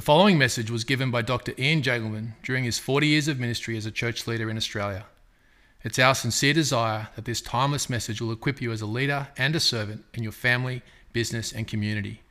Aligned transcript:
The 0.00 0.06
following 0.06 0.38
message 0.38 0.70
was 0.70 0.84
given 0.84 1.10
by 1.10 1.20
Dr. 1.20 1.52
Ian 1.58 1.82
Jagelman 1.82 2.32
during 2.42 2.64
his 2.64 2.78
40 2.78 3.06
years 3.06 3.28
of 3.28 3.38
ministry 3.38 3.76
as 3.76 3.84
a 3.84 3.90
church 3.90 4.26
leader 4.26 4.48
in 4.48 4.56
Australia. 4.56 5.04
It's 5.84 5.98
our 5.98 6.14
sincere 6.14 6.54
desire 6.54 7.08
that 7.16 7.26
this 7.26 7.42
timeless 7.42 7.90
message 7.90 8.18
will 8.18 8.32
equip 8.32 8.62
you 8.62 8.72
as 8.72 8.80
a 8.80 8.86
leader 8.86 9.28
and 9.36 9.54
a 9.54 9.60
servant 9.60 10.06
in 10.14 10.22
your 10.22 10.32
family, 10.32 10.80
business, 11.12 11.52
and 11.52 11.68
community. 11.68 12.22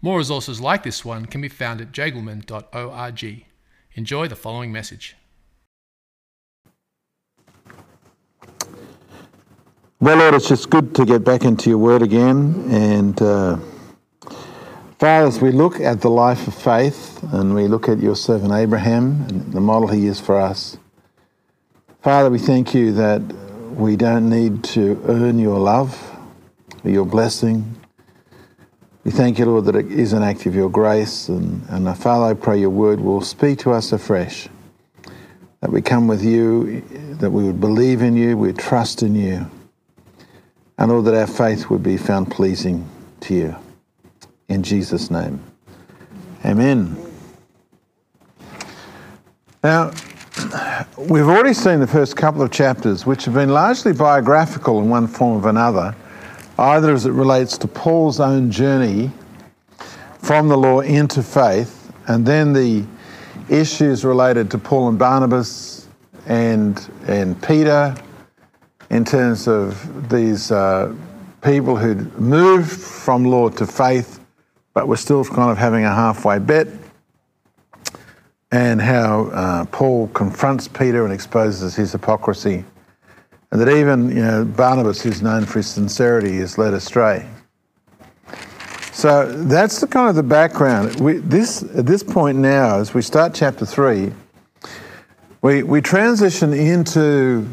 More 0.00 0.16
resources 0.16 0.58
like 0.58 0.84
this 0.84 1.04
one 1.04 1.26
can 1.26 1.42
be 1.42 1.50
found 1.50 1.82
at 1.82 1.92
jagelman.org. 1.92 3.44
Enjoy 3.92 4.26
the 4.26 4.34
following 4.34 4.72
message. 4.72 5.14
Well, 10.00 10.16
Lord, 10.16 10.32
it's 10.32 10.48
just 10.48 10.70
good 10.70 10.94
to 10.94 11.04
get 11.04 11.24
back 11.24 11.44
into 11.44 11.68
your 11.68 11.78
word 11.78 12.00
again. 12.00 12.64
And 12.70 13.20
uh, 13.20 13.58
Father, 15.02 15.26
as 15.26 15.40
we 15.40 15.50
look 15.50 15.80
at 15.80 16.00
the 16.00 16.08
life 16.08 16.46
of 16.46 16.54
faith 16.54 17.20
and 17.32 17.56
we 17.56 17.66
look 17.66 17.88
at 17.88 17.98
your 17.98 18.14
servant 18.14 18.52
Abraham 18.52 19.26
and 19.28 19.52
the 19.52 19.60
model 19.60 19.88
he 19.88 20.06
is 20.06 20.20
for 20.20 20.40
us, 20.40 20.76
Father, 22.02 22.30
we 22.30 22.38
thank 22.38 22.72
you 22.72 22.92
that 22.92 23.20
we 23.74 23.96
don't 23.96 24.30
need 24.30 24.62
to 24.62 25.02
earn 25.08 25.40
your 25.40 25.58
love 25.58 26.16
or 26.84 26.90
your 26.92 27.04
blessing. 27.04 27.74
We 29.02 29.10
thank 29.10 29.40
you, 29.40 29.46
Lord, 29.46 29.64
that 29.64 29.74
it 29.74 29.90
is 29.90 30.12
an 30.12 30.22
act 30.22 30.46
of 30.46 30.54
your 30.54 30.70
grace. 30.70 31.28
And, 31.28 31.68
and 31.68 31.88
uh, 31.88 31.94
Father, 31.94 32.26
I 32.26 32.34
pray 32.34 32.60
your 32.60 32.70
word 32.70 33.00
will 33.00 33.22
speak 33.22 33.58
to 33.58 33.72
us 33.72 33.90
afresh. 33.90 34.46
That 35.62 35.72
we 35.72 35.82
come 35.82 36.06
with 36.06 36.22
you, 36.22 36.82
that 37.18 37.32
we 37.32 37.42
would 37.42 37.60
believe 37.60 38.02
in 38.02 38.16
you, 38.16 38.36
we 38.38 38.52
would 38.52 38.58
trust 38.60 39.02
in 39.02 39.16
you. 39.16 39.50
And 40.78 40.92
Lord, 40.92 41.06
that 41.06 41.14
our 41.16 41.26
faith 41.26 41.70
would 41.70 41.82
be 41.82 41.96
found 41.96 42.30
pleasing 42.30 42.88
to 43.22 43.34
you 43.34 43.56
in 44.52 44.62
Jesus' 44.62 45.10
name. 45.10 45.42
Amen. 46.44 46.96
Now, 49.64 49.92
we've 50.96 51.28
already 51.28 51.54
seen 51.54 51.80
the 51.80 51.86
first 51.86 52.16
couple 52.16 52.42
of 52.42 52.50
chapters, 52.50 53.06
which 53.06 53.24
have 53.24 53.34
been 53.34 53.50
largely 53.50 53.92
biographical 53.92 54.80
in 54.80 54.88
one 54.88 55.06
form 55.06 55.44
or 55.44 55.48
another, 55.48 55.94
either 56.58 56.92
as 56.92 57.06
it 57.06 57.12
relates 57.12 57.56
to 57.58 57.68
Paul's 57.68 58.20
own 58.20 58.50
journey 58.50 59.10
from 60.18 60.48
the 60.48 60.56
law 60.56 60.80
into 60.80 61.22
faith, 61.22 61.92
and 62.08 62.26
then 62.26 62.52
the 62.52 62.84
issues 63.48 64.04
related 64.04 64.50
to 64.50 64.58
Paul 64.58 64.88
and 64.88 64.98
Barnabas 64.98 65.88
and, 66.26 66.90
and 67.06 67.40
Peter 67.42 67.94
in 68.90 69.04
terms 69.04 69.48
of 69.48 70.10
these 70.10 70.50
uh, 70.50 70.94
people 71.42 71.76
who'd 71.76 72.18
moved 72.18 72.70
from 72.70 73.24
law 73.24 73.48
to 73.48 73.66
faith 73.66 74.21
but 74.74 74.88
we're 74.88 74.96
still 74.96 75.24
kind 75.24 75.50
of 75.50 75.58
having 75.58 75.84
a 75.84 75.94
halfway 75.94 76.38
bet. 76.38 76.68
And 78.50 78.82
how 78.82 79.26
uh, 79.28 79.64
Paul 79.66 80.08
confronts 80.08 80.68
Peter 80.68 81.04
and 81.04 81.12
exposes 81.12 81.74
his 81.74 81.92
hypocrisy. 81.92 82.64
And 83.50 83.60
that 83.60 83.68
even 83.68 84.08
you 84.08 84.22
know, 84.22 84.44
Barnabas, 84.44 85.02
who's 85.02 85.22
known 85.22 85.46
for 85.46 85.58
his 85.58 85.68
sincerity, 85.68 86.36
is 86.38 86.58
led 86.58 86.74
astray. 86.74 87.26
So 88.92 89.32
that's 89.44 89.80
the 89.80 89.86
kind 89.86 90.10
of 90.10 90.16
the 90.16 90.22
background. 90.22 91.00
We, 91.00 91.14
this, 91.14 91.62
at 91.76 91.86
this 91.86 92.02
point 92.02 92.38
now, 92.38 92.78
as 92.78 92.92
we 92.92 93.00
start 93.00 93.34
chapter 93.34 93.64
3, 93.64 94.12
we, 95.40 95.62
we 95.62 95.80
transition 95.80 96.52
into 96.52 97.48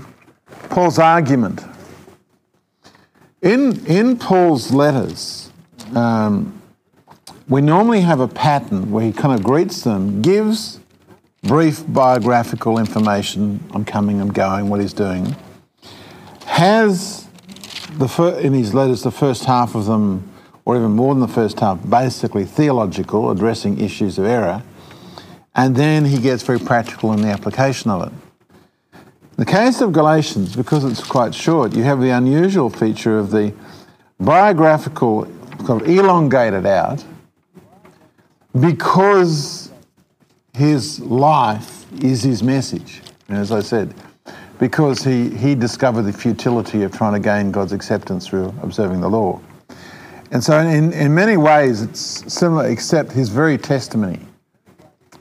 Paul's 0.69 0.99
argument. 0.99 1.63
In, 3.41 3.85
in 3.85 4.17
Paul's 4.17 4.71
letters, 4.71 5.51
um, 5.95 6.58
we 7.49 7.61
normally 7.61 8.01
have 8.01 8.19
a 8.19 8.27
pattern 8.27 8.91
where 8.91 9.03
he 9.03 9.11
kind 9.11 9.33
of 9.33 9.43
greets 9.43 9.81
them, 9.81 10.21
gives 10.21 10.79
brief 11.41 11.83
biographical 11.87 12.77
information 12.77 13.63
I'm 13.73 13.83
coming, 13.83 14.21
I'm 14.21 14.31
going, 14.31 14.69
what 14.69 14.79
he's 14.81 14.93
doing, 14.93 15.35
has 16.45 17.27
the 17.97 18.07
fir- 18.07 18.37
in 18.37 18.53
his 18.53 18.75
letters, 18.75 19.01
the 19.01 19.11
first 19.11 19.45
half 19.45 19.73
of 19.73 19.85
them, 19.85 20.31
or 20.63 20.75
even 20.75 20.91
more 20.91 21.15
than 21.15 21.21
the 21.21 21.27
first 21.27 21.59
half, 21.59 21.79
basically 21.89 22.45
theological, 22.45 23.31
addressing 23.31 23.79
issues 23.79 24.19
of 24.19 24.25
error, 24.25 24.61
and 25.55 25.75
then 25.75 26.05
he 26.05 26.19
gets 26.19 26.43
very 26.43 26.59
practical 26.59 27.11
in 27.13 27.21
the 27.21 27.29
application 27.29 27.89
of 27.89 28.03
it. 28.03 28.13
In 28.93 29.45
the 29.45 29.45
case 29.45 29.81
of 29.81 29.91
Galatians, 29.91 30.55
because 30.55 30.83
it's 30.83 31.03
quite 31.03 31.33
short, 31.33 31.73
you 31.73 31.81
have 31.81 31.99
the 31.99 32.11
unusual 32.11 32.69
feature 32.69 33.17
of 33.17 33.31
the 33.31 33.53
biographical, 34.19 35.25
kind 35.65 35.81
of 35.81 35.89
elongated 35.89 36.67
out, 36.67 37.03
because 38.57 39.71
his 40.53 40.99
life 40.99 41.85
is 42.03 42.23
his 42.23 42.41
message. 42.41 43.01
as 43.29 43.51
I 43.51 43.61
said, 43.61 43.93
because 44.59 45.03
he, 45.03 45.29
he 45.29 45.55
discovered 45.55 46.03
the 46.03 46.13
futility 46.13 46.83
of 46.83 46.91
trying 46.91 47.13
to 47.13 47.19
gain 47.19 47.51
God's 47.51 47.71
acceptance 47.71 48.27
through 48.27 48.53
observing 48.61 49.01
the 49.01 49.09
law. 49.09 49.39
And 50.31 50.43
so, 50.43 50.59
in, 50.59 50.93
in 50.93 51.15
many 51.15 51.37
ways, 51.37 51.81
it's 51.81 52.31
similar, 52.31 52.67
except 52.67 53.11
his 53.11 53.29
very 53.29 53.57
testimony 53.57 54.19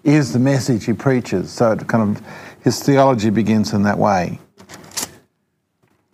is 0.05 0.33
the 0.33 0.39
message 0.39 0.85
he 0.85 0.93
preaches. 0.93 1.51
So, 1.51 1.73
it 1.73 1.87
kind 1.87 2.17
of 2.17 2.23
his 2.63 2.83
theology 2.83 3.31
begins 3.31 3.73
in 3.73 3.85
that 3.85 3.99
way. 3.99 4.39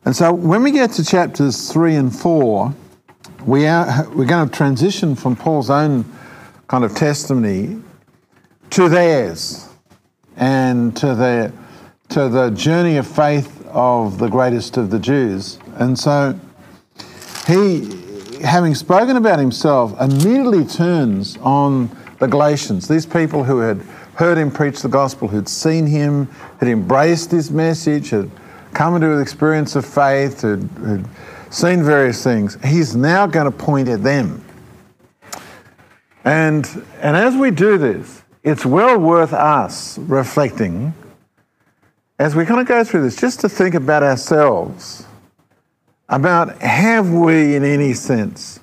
And 0.05 0.15
so, 0.15 0.33
when 0.33 0.63
we 0.63 0.71
get 0.71 0.93
to 0.93 1.05
chapters 1.05 1.73
three 1.73 1.97
and 1.97 2.15
four, 2.15 2.73
we 3.45 3.67
are, 3.67 4.09
we're 4.11 4.27
going 4.27 4.49
to 4.49 4.55
transition 4.55 5.17
from 5.17 5.35
Paul's 5.35 5.71
own 5.71 6.05
kind 6.69 6.85
of 6.85 6.95
testimony 6.95 7.83
to 8.71 8.89
theirs 8.89 9.69
and 10.37 10.97
to 10.97 11.15
the, 11.15 11.53
to 12.09 12.29
the 12.29 12.51
journey 12.51 12.97
of 12.97 13.07
faith 13.07 13.67
of 13.69 14.19
the 14.19 14.29
greatest 14.29 14.77
of 14.77 14.91
the 14.91 14.99
Jews. 14.99 15.59
And 15.77 15.99
so 15.99 16.39
he, 17.47 18.41
having 18.43 18.75
spoken 18.75 19.17
about 19.17 19.39
himself, 19.39 20.01
immediately 20.01 20.65
turns 20.65 21.37
on 21.39 21.91
the 22.19 22.27
Galatians, 22.27 22.89
these 22.89 23.07
people 23.07 23.45
who 23.45 23.59
had 23.59 23.81
heard 24.15 24.39
him 24.39 24.51
preach 24.51 24.81
the 24.81 24.89
gospel, 24.89 25.29
who'd 25.29 25.49
seen 25.49 25.87
him, 25.87 26.27
had 26.61 26.69
embraced 26.69 27.31
his 27.31 27.51
message, 27.51 28.11
had 28.11 28.31
come 28.73 28.95
into 28.95 29.13
an 29.13 29.21
experience 29.21 29.77
of 29.77 29.85
faith, 29.85 30.43
had, 30.43 30.63
had 30.87 31.05
seen 31.51 31.83
various 31.83 32.23
things. 32.23 32.57
He's 32.65 32.95
now 32.97 33.27
going 33.27 33.51
to 33.51 33.57
point 33.57 33.89
at 33.89 34.03
them 34.03 34.45
and, 36.25 36.67
and 37.01 37.17
as 37.17 37.37
we 37.37 37.51
do 37.51 37.77
this, 37.77 38.23
it's 38.43 38.65
well 38.65 38.99
worth 38.99 39.33
us 39.33 39.99
reflecting 39.99 40.95
as 42.19 42.37
we 42.37 42.47
kind 42.47 42.61
of 42.61 42.67
go 42.67 42.85
through 42.85 43.03
this, 43.03 43.17
just 43.17 43.41
to 43.41 43.49
think 43.49 43.75
about 43.75 44.03
ourselves, 44.03 45.05
about 46.09 46.57
have 46.63 47.11
we, 47.11 47.57
in 47.57 47.65
any 47.65 47.93
sense, 47.93 48.61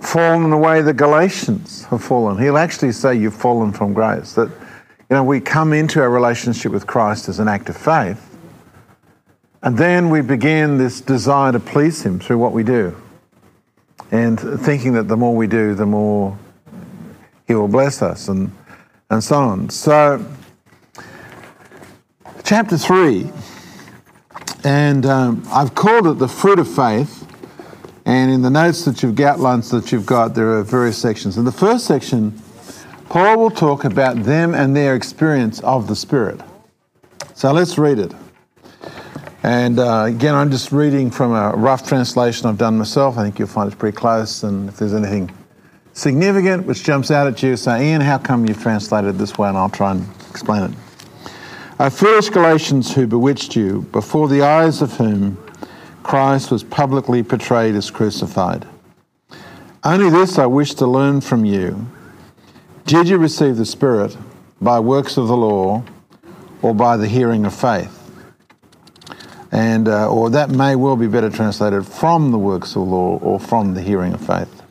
fallen 0.00 0.50
the 0.50 0.56
way 0.56 0.80
the 0.80 0.92
Galatians 0.92 1.84
have 1.86 2.02
fallen? 2.02 2.38
He'll 2.38 2.56
actually 2.56 2.92
say 2.92 3.16
you've 3.16 3.34
fallen 3.34 3.72
from 3.72 3.94
grace. 3.94 4.34
That 4.34 4.48
you 4.48 5.16
know 5.16 5.24
we 5.24 5.40
come 5.40 5.72
into 5.72 6.00
our 6.00 6.10
relationship 6.10 6.70
with 6.70 6.86
Christ 6.86 7.28
as 7.28 7.40
an 7.40 7.48
act 7.48 7.68
of 7.68 7.76
faith, 7.76 8.38
and 9.62 9.76
then 9.76 10.08
we 10.08 10.20
begin 10.20 10.78
this 10.78 11.00
desire 11.00 11.50
to 11.50 11.60
please 11.60 12.02
Him 12.02 12.20
through 12.20 12.38
what 12.38 12.52
we 12.52 12.62
do 12.62 12.94
and 14.10 14.38
thinking 14.38 14.92
that 14.94 15.08
the 15.08 15.16
more 15.16 15.34
we 15.34 15.46
do, 15.46 15.74
the 15.74 15.86
more 15.86 16.38
He 17.46 17.54
will 17.54 17.68
bless 17.68 18.02
us, 18.02 18.28
and, 18.28 18.50
and 19.10 19.22
so 19.22 19.36
on. 19.36 19.70
So, 19.70 20.24
chapter 22.44 22.78
3, 22.78 23.30
and 24.64 25.06
um, 25.06 25.46
I've 25.50 25.74
called 25.74 26.06
it 26.06 26.18
the 26.18 26.28
fruit 26.28 26.58
of 26.58 26.68
faith. 26.68 27.26
And 28.04 28.30
in 28.32 28.40
the 28.40 28.50
notes 28.50 28.86
that 28.86 29.02
you've 29.02 29.16
got, 29.16 29.34
outlines 29.34 29.70
that 29.70 29.92
you've 29.92 30.06
got, 30.06 30.34
there 30.34 30.48
are 30.52 30.62
various 30.62 30.96
sections. 30.96 31.36
In 31.36 31.44
the 31.44 31.52
first 31.52 31.86
section, 31.86 32.32
Paul 33.10 33.38
will 33.38 33.50
talk 33.50 33.84
about 33.84 34.22
them 34.22 34.54
and 34.54 34.74
their 34.74 34.94
experience 34.94 35.60
of 35.60 35.88
the 35.88 35.94
Spirit. 35.94 36.40
So 37.34 37.52
let's 37.52 37.76
read 37.76 37.98
it. 37.98 38.14
And 39.48 39.78
uh, 39.78 40.04
again, 40.04 40.34
I'm 40.34 40.50
just 40.50 40.72
reading 40.72 41.10
from 41.10 41.32
a 41.32 41.52
rough 41.56 41.88
translation 41.88 42.46
I've 42.46 42.58
done 42.58 42.76
myself. 42.76 43.16
I 43.16 43.22
think 43.22 43.38
you'll 43.38 43.48
find 43.48 43.66
it's 43.66 43.80
pretty 43.80 43.96
close. 43.96 44.42
And 44.42 44.68
if 44.68 44.76
there's 44.76 44.92
anything 44.92 45.34
significant 45.94 46.66
which 46.66 46.84
jumps 46.84 47.10
out 47.10 47.26
at 47.26 47.42
you, 47.42 47.56
say, 47.56 47.88
Ian, 47.88 48.02
how 48.02 48.18
come 48.18 48.44
you've 48.44 48.60
translated 48.60 49.16
this 49.16 49.38
way? 49.38 49.48
And 49.48 49.56
I'll 49.56 49.70
try 49.70 49.92
and 49.92 50.06
explain 50.28 50.64
it. 50.64 50.78
O 51.80 51.88
foolish 51.88 52.28
Galatians 52.28 52.94
who 52.94 53.06
bewitched 53.06 53.56
you, 53.56 53.86
before 53.90 54.28
the 54.28 54.42
eyes 54.42 54.82
of 54.82 54.92
whom 54.98 55.42
Christ 56.02 56.50
was 56.50 56.62
publicly 56.62 57.22
portrayed 57.22 57.74
as 57.74 57.90
crucified. 57.90 58.68
Only 59.82 60.10
this 60.10 60.38
I 60.38 60.44
wish 60.44 60.74
to 60.74 60.86
learn 60.86 61.22
from 61.22 61.46
you. 61.46 61.86
Did 62.84 63.08
you 63.08 63.16
receive 63.16 63.56
the 63.56 63.64
Spirit 63.64 64.14
by 64.60 64.78
works 64.78 65.16
of 65.16 65.26
the 65.26 65.38
law 65.38 65.84
or 66.60 66.74
by 66.74 66.98
the 66.98 67.08
hearing 67.08 67.46
of 67.46 67.54
faith? 67.54 67.97
And 69.52 69.88
uh, 69.88 70.10
or 70.10 70.30
that 70.30 70.50
may 70.50 70.76
well 70.76 70.96
be 70.96 71.06
better 71.06 71.30
translated 71.30 71.86
from 71.86 72.30
the 72.30 72.38
works 72.38 72.76
of 72.76 72.82
law 72.82 73.18
or 73.18 73.40
from 73.40 73.74
the 73.74 73.82
hearing 73.82 74.12
of 74.12 74.26
faith. 74.26 74.62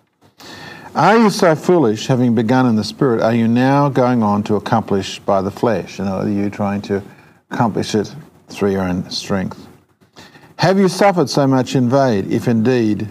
Are 0.96 1.16
you 1.16 1.30
so 1.30 1.56
foolish, 1.56 2.08
having 2.08 2.34
begun 2.34 2.66
in 2.66 2.76
the 2.76 2.84
Spirit, 2.84 3.22
are 3.22 3.34
you 3.34 3.48
now 3.48 3.88
going 3.88 4.24
on 4.24 4.42
to 4.44 4.56
accomplish 4.56 5.20
by 5.20 5.42
the 5.42 5.52
flesh? 5.52 6.00
And 6.00 6.10
are 6.10 6.28
you 6.28 6.50
trying 6.50 6.82
to 6.84 7.04
accomplish 7.52 7.94
it 7.94 8.14
through 8.50 8.72
your 8.72 8.82
own 8.82 9.08
strength? 9.12 9.68
Have 10.58 10.80
you 10.80 10.88
suffered 10.88 11.30
so 11.30 11.46
much 11.46 11.76
in 11.76 11.88
vain, 11.88 12.32
if 12.32 12.48
indeed 12.48 13.10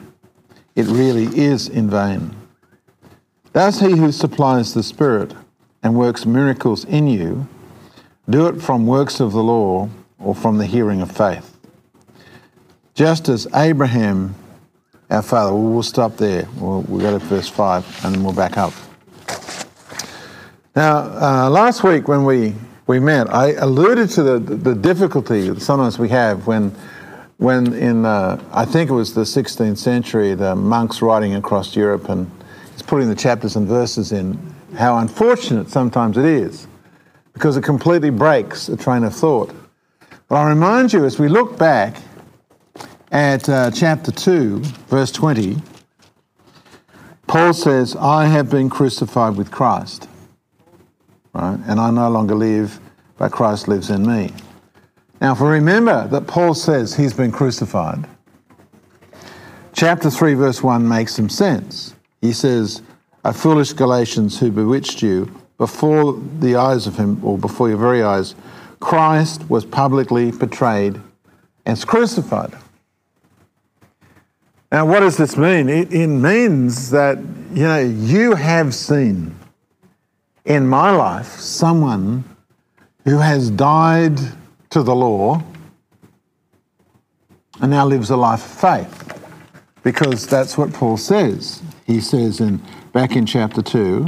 it 0.74 0.86
really 0.86 1.26
is 1.38 1.68
in 1.68 1.88
vain? 1.88 2.34
Does 3.52 3.78
he 3.78 3.92
who 3.92 4.10
supplies 4.10 4.74
the 4.74 4.82
Spirit 4.82 5.32
and 5.82 5.94
works 5.94 6.26
miracles 6.26 6.84
in 6.84 7.06
you 7.06 7.46
do 8.28 8.48
it 8.48 8.60
from 8.60 8.88
works 8.88 9.20
of 9.20 9.30
the 9.30 9.42
law 9.44 9.88
or 10.18 10.34
from 10.34 10.58
the 10.58 10.66
hearing 10.66 11.00
of 11.00 11.12
faith? 11.12 11.55
Just 12.96 13.28
as 13.28 13.46
Abraham 13.54 14.34
our 15.10 15.22
Father. 15.22 15.54
We'll, 15.54 15.82
stop 15.82 16.16
there. 16.16 16.48
We'll, 16.56 16.80
we'll, 16.82 17.00
go 17.00 17.18
to 17.18 17.24
verse 17.26 17.46
5 17.46 18.04
and 18.04 18.14
then 18.14 18.24
we'll 18.24 18.32
back 18.32 18.56
up. 18.56 18.72
Now, 20.74 20.98
uh, 20.98 21.50
last 21.50 21.84
week 21.84 22.08
when 22.08 22.24
we, 22.24 22.54
we 22.86 22.98
met, 22.98 23.32
I 23.32 23.52
alluded 23.52 24.08
to 24.10 24.22
the, 24.22 24.38
the 24.38 24.74
difficulty 24.74 25.48
that 25.50 25.60
sometimes 25.60 25.98
we 25.98 26.08
have 26.08 26.46
when, 26.46 26.74
when 27.36 27.74
in, 27.74 28.06
uh, 28.06 28.42
I 28.50 28.64
think 28.64 28.90
it 28.90 28.94
was 28.94 29.14
the 29.14 29.22
16th 29.22 29.78
century, 29.78 30.34
the 30.34 30.56
monks 30.56 31.02
writing 31.02 31.34
across 31.34 31.76
Europe 31.76 32.08
and 32.08 32.30
he's 32.72 32.82
putting 32.82 33.08
the 33.08 33.14
chapters 33.14 33.56
and 33.56 33.68
verses 33.68 34.12
in, 34.12 34.38
how 34.74 34.98
unfortunate 34.98 35.68
sometimes 35.68 36.16
it 36.16 36.24
is 36.24 36.66
because 37.34 37.58
it 37.58 37.62
completely 37.62 38.10
breaks 38.10 38.70
a 38.70 38.76
train 38.76 39.04
of 39.04 39.14
thought. 39.14 39.54
But 40.28 40.36
I 40.36 40.48
remind 40.48 40.92
you, 40.92 41.04
as 41.04 41.18
we 41.18 41.28
look 41.28 41.58
back 41.58 41.96
at 43.12 43.48
uh, 43.48 43.70
chapter 43.70 44.10
2, 44.10 44.60
verse 44.88 45.12
20, 45.12 45.56
Paul 47.26 47.52
says, 47.52 47.96
I 47.96 48.26
have 48.26 48.50
been 48.50 48.70
crucified 48.70 49.36
with 49.36 49.50
Christ, 49.50 50.08
right? 51.32 51.58
And 51.66 51.80
I 51.80 51.90
no 51.90 52.08
longer 52.08 52.34
live, 52.34 52.80
but 53.16 53.32
Christ 53.32 53.68
lives 53.68 53.90
in 53.90 54.06
me. 54.06 54.32
Now, 55.20 55.32
if 55.32 55.40
we 55.40 55.48
remember 55.48 56.06
that 56.08 56.26
Paul 56.26 56.54
says 56.54 56.94
he's 56.94 57.14
been 57.14 57.32
crucified, 57.32 58.06
chapter 59.72 60.10
3, 60.10 60.34
verse 60.34 60.62
1 60.62 60.86
makes 60.86 61.14
some 61.14 61.28
sense. 61.28 61.94
He 62.20 62.32
says, 62.32 62.82
A 63.24 63.32
foolish 63.32 63.72
Galatians 63.72 64.38
who 64.38 64.50
bewitched 64.50 65.02
you 65.02 65.30
before 65.58 66.20
the 66.38 66.56
eyes 66.56 66.86
of 66.86 66.96
him, 66.96 67.24
or 67.24 67.38
before 67.38 67.68
your 67.68 67.78
very 67.78 68.02
eyes, 68.02 68.34
Christ 68.80 69.48
was 69.48 69.64
publicly 69.64 70.30
betrayed 70.32 71.00
and 71.64 71.86
crucified. 71.86 72.54
Now, 74.72 74.84
what 74.84 75.00
does 75.00 75.16
this 75.16 75.36
mean? 75.36 75.68
It, 75.68 75.92
it 75.92 76.08
means 76.08 76.90
that, 76.90 77.18
you 77.52 77.62
know, 77.62 77.78
you 77.78 78.34
have 78.34 78.74
seen 78.74 79.36
in 80.44 80.66
my 80.66 80.90
life 80.90 81.38
someone 81.38 82.24
who 83.04 83.18
has 83.18 83.50
died 83.50 84.18
to 84.70 84.82
the 84.82 84.94
law 84.94 85.42
and 87.60 87.70
now 87.70 87.86
lives 87.86 88.10
a 88.10 88.16
life 88.16 88.44
of 88.44 88.86
faith. 88.86 89.02
Because 89.82 90.26
that's 90.26 90.58
what 90.58 90.72
Paul 90.72 90.96
says. 90.96 91.62
He 91.86 92.00
says 92.00 92.40
in 92.40 92.60
back 92.92 93.14
in 93.14 93.24
chapter 93.24 93.62
2, 93.62 94.04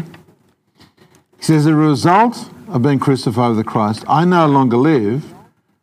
he 1.37 1.45
says, 1.45 1.65
"The 1.65 1.75
result 1.75 2.51
of 2.67 2.83
being 2.83 2.99
crucified 2.99 3.55
with 3.55 3.65
Christ, 3.67 4.05
I 4.09 4.25
no 4.25 4.47
longer 4.47 4.77
live, 4.77 5.33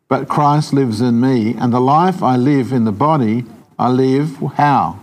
but 0.10 0.28
Christ 0.28 0.74
lives 0.74 1.00
in 1.00 1.22
me, 1.22 1.56
and 1.58 1.72
the 1.72 1.80
life 1.80 2.22
I 2.22 2.36
live 2.36 2.74
in 2.74 2.84
the 2.84 2.92
body 2.92 3.46
I 3.78 3.90
live 3.90 4.38
how? 4.56 5.00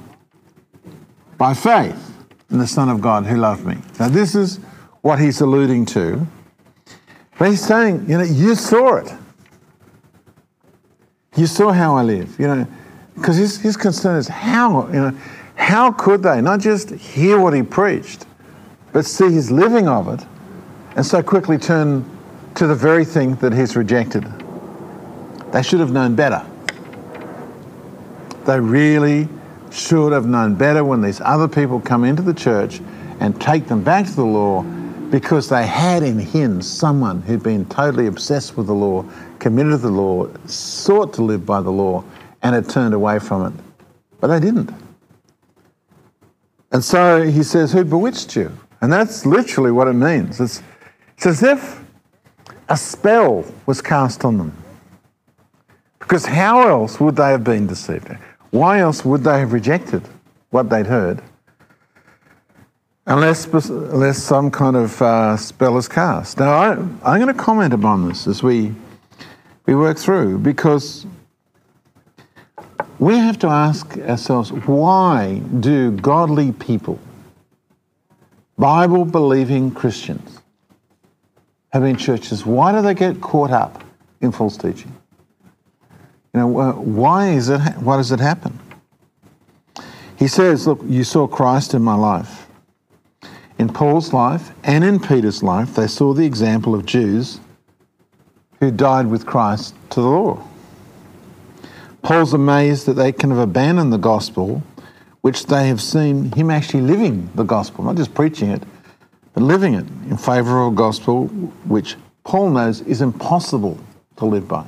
By 1.37 1.55
faith 1.55 2.17
in 2.51 2.59
the 2.59 2.67
Son 2.67 2.89
of 2.89 3.01
God 3.01 3.27
who 3.27 3.37
loved 3.37 3.67
me. 3.67 3.79
Now, 3.99 4.09
this 4.09 4.35
is 4.35 4.59
what 5.03 5.19
he's 5.19 5.41
alluding 5.41 5.87
to. 5.87 6.27
But 7.39 7.51
he's 7.51 7.65
saying, 7.65 8.09
you 8.09 8.19
know, 8.19 8.25
you 8.25 8.55
saw 8.55 8.97
it. 8.97 9.13
You 11.37 11.47
saw 11.47 11.73
how 11.73 11.97
I 11.97 12.03
live, 12.03 12.39
you 12.39 12.47
know, 12.47 12.67
because 13.15 13.37
his, 13.37 13.59
his 13.59 13.77
concern 13.77 14.17
is 14.17 14.29
how, 14.29 14.87
you 14.89 15.01
know, 15.01 15.19
how 15.55 15.93
could 15.93 16.23
they 16.23 16.41
not 16.41 16.61
just 16.61 16.91
hear 16.91 17.39
what 17.39 17.55
he 17.55 17.63
preached, 17.63 18.27
but 18.93 19.07
see 19.07 19.31
his 19.31 19.51
living 19.51 19.89
of 19.89 20.09
it 20.09 20.27
and 20.97 21.05
so 21.05 21.23
quickly 21.23 21.57
turn 21.57 22.05
to 22.55 22.67
the 22.67 22.75
very 22.75 23.05
thing 23.05 23.35
that 23.37 23.53
he's 23.53 23.77
rejected? 23.77 24.25
They 25.53 25.63
should 25.63 25.81
have 25.81 25.93
known 25.93 26.15
better. 26.15 26.47
They 28.45 28.61
really 28.61 29.29
should 29.71 30.13
have 30.13 30.27
known 30.27 30.55
better 30.55 30.85
when 30.85 31.01
these 31.01 31.21
other 31.21 31.49
people 31.49 31.81
come 31.81 32.05
into 32.05 32.23
the 32.23 32.35
church 32.35 32.81
and 33.21 33.41
take 33.41 33.69
them 33.69 33.83
back 33.83 34.07
to 34.07 34.15
the 34.15 34.25
law 34.25 34.63
because 35.11 35.49
they 35.49 35.67
had 35.67 36.03
in 36.03 36.19
him 36.19 36.63
someone 36.63 37.21
who'd 37.23 37.43
been 37.43 37.67
totally 37.67 38.07
obsessed 38.07 38.57
with 38.57 38.67
the 38.67 38.75
law, 38.75 39.05
committed 39.39 39.73
to 39.73 39.79
the 39.79 39.91
law, 39.91 40.27
sought 40.47 41.13
to 41.15 41.23
live 41.23 41.45
by 41.45 41.61
the 41.61 41.71
law, 41.71 42.03
and 42.43 42.55
had 42.55 42.69
turned 42.69 42.95
away 42.95 43.19
from 43.19 43.53
it. 43.53 43.65
But 44.21 44.29
they 44.29 44.41
didn't. 44.41 44.73
And 46.73 46.83
so 46.83 47.23
he 47.23 47.43
says, 47.43 47.73
Who 47.73 47.85
bewitched 47.85 48.35
you? 48.35 48.51
And 48.81 48.93
that's 48.93 49.27
literally 49.27 49.71
what 49.71 49.87
it 49.87 49.93
means. 49.93 50.41
It's, 50.41 50.63
it's 51.17 51.27
as 51.27 51.43
if 51.43 51.85
a 52.69 52.77
spell 52.77 53.45
was 53.67 53.83
cast 53.83 54.25
on 54.25 54.39
them. 54.39 54.57
Because 55.99 56.27
how 56.27 56.67
else 56.67 56.99
would 56.99 57.17
they 57.17 57.29
have 57.29 57.45
been 57.45 57.67
deceived? 57.67 58.09
Why 58.53 58.81
else 58.81 59.03
would 59.03 59.25
they 59.25 59.41
have 59.41 59.55
rejected 59.55 60.07
what 60.51 60.69
they'd 60.69 60.87
heard? 60.87 61.23
Unless, 63.07 63.47
unless 63.47 64.23
some 64.23 64.51
kind 64.51 64.77
of 64.77 65.01
uh, 65.01 65.39
spell 65.39 65.79
is 65.79 65.89
cast. 65.89 66.39
Now, 66.39 66.53
I, 66.53 66.73
I'm 66.73 67.21
going 67.21 67.29
to 67.29 67.35
comment 67.35 67.73
upon 67.73 68.07
this 68.07 68.27
as 68.27 68.43
we, 68.43 68.75
we 69.65 69.75
work 69.75 69.97
through 69.97 70.39
because 70.39 71.07
we 72.99 73.17
have 73.17 73.39
to 73.39 73.49
ask 73.49 73.97
ourselves 73.97 74.53
why 74.53 75.41
do 75.61 75.91
godly 75.91 76.53
people, 76.53 76.99
Bible 78.59 79.07
believing 79.07 79.71
Christians, 79.71 80.41
have 81.73 81.99
churches, 81.99 82.45
why 82.45 82.71
do 82.71 82.83
they 82.83 82.95
get 82.95 83.23
caught 83.23 83.51
up 83.51 83.83
in 84.21 84.31
false 84.31 84.59
teaching? 84.59 84.95
You 86.35 86.41
know, 86.41 86.59
uh, 86.59 86.73
why 86.73 87.31
is 87.31 87.49
it? 87.51 87.61
Why 87.79 87.97
does 87.99 88.11
it 88.11 88.21
happen? 88.21 88.59
He 90.17 90.29
says, 90.29 90.67
"Look, 90.67 90.81
you 90.87 91.05
saw 91.05 91.27
Christ 91.27 91.75
in 91.75 91.83
my 91.83 91.95
life. 91.95 92.49
In 93.59 93.69
Paul's 93.69 94.13
life 94.13 94.53
and 94.65 94.83
in 94.83 94.99
Peter's 94.99 95.43
life, 95.43 95.75
they 95.75 95.87
saw 95.87 96.15
the 96.15 96.25
example 96.25 96.75
of 96.75 96.87
Jews 96.87 97.39
who 98.61 98.71
died 98.71 99.09
with 99.09 99.27
Christ 99.27 99.75
to 99.91 100.01
the 100.01 100.07
law. 100.09 100.43
Paul's 102.01 102.33
amazed 102.33 102.87
that 102.87 102.95
they 102.95 103.13
can 103.13 103.31
have 103.31 103.39
abandoned 103.39 103.93
the 103.93 103.99
gospel, 103.99 104.63
which 105.21 105.47
they 105.47 105.69
have 105.69 105.81
seen 105.81 106.33
him 106.33 106.51
actually 106.51 106.83
living 106.83 107.29
the 107.35 107.45
gospel, 107.45 107.85
not 107.85 107.97
just 107.97 108.15
preaching 108.15 108.51
it, 108.51 108.63
but 109.35 109.43
living 109.43 109.75
it 109.75 109.87
in 110.09 110.17
favour 110.17 110.63
of 110.63 110.73
a 110.73 110.77
gospel 110.77 111.27
which 111.67 111.97
Paul 112.25 112.51
knows 112.51 112.81
is 112.81 113.03
impossible 113.03 113.79
to 114.17 114.25
live 114.25 114.49
by. 114.49 114.65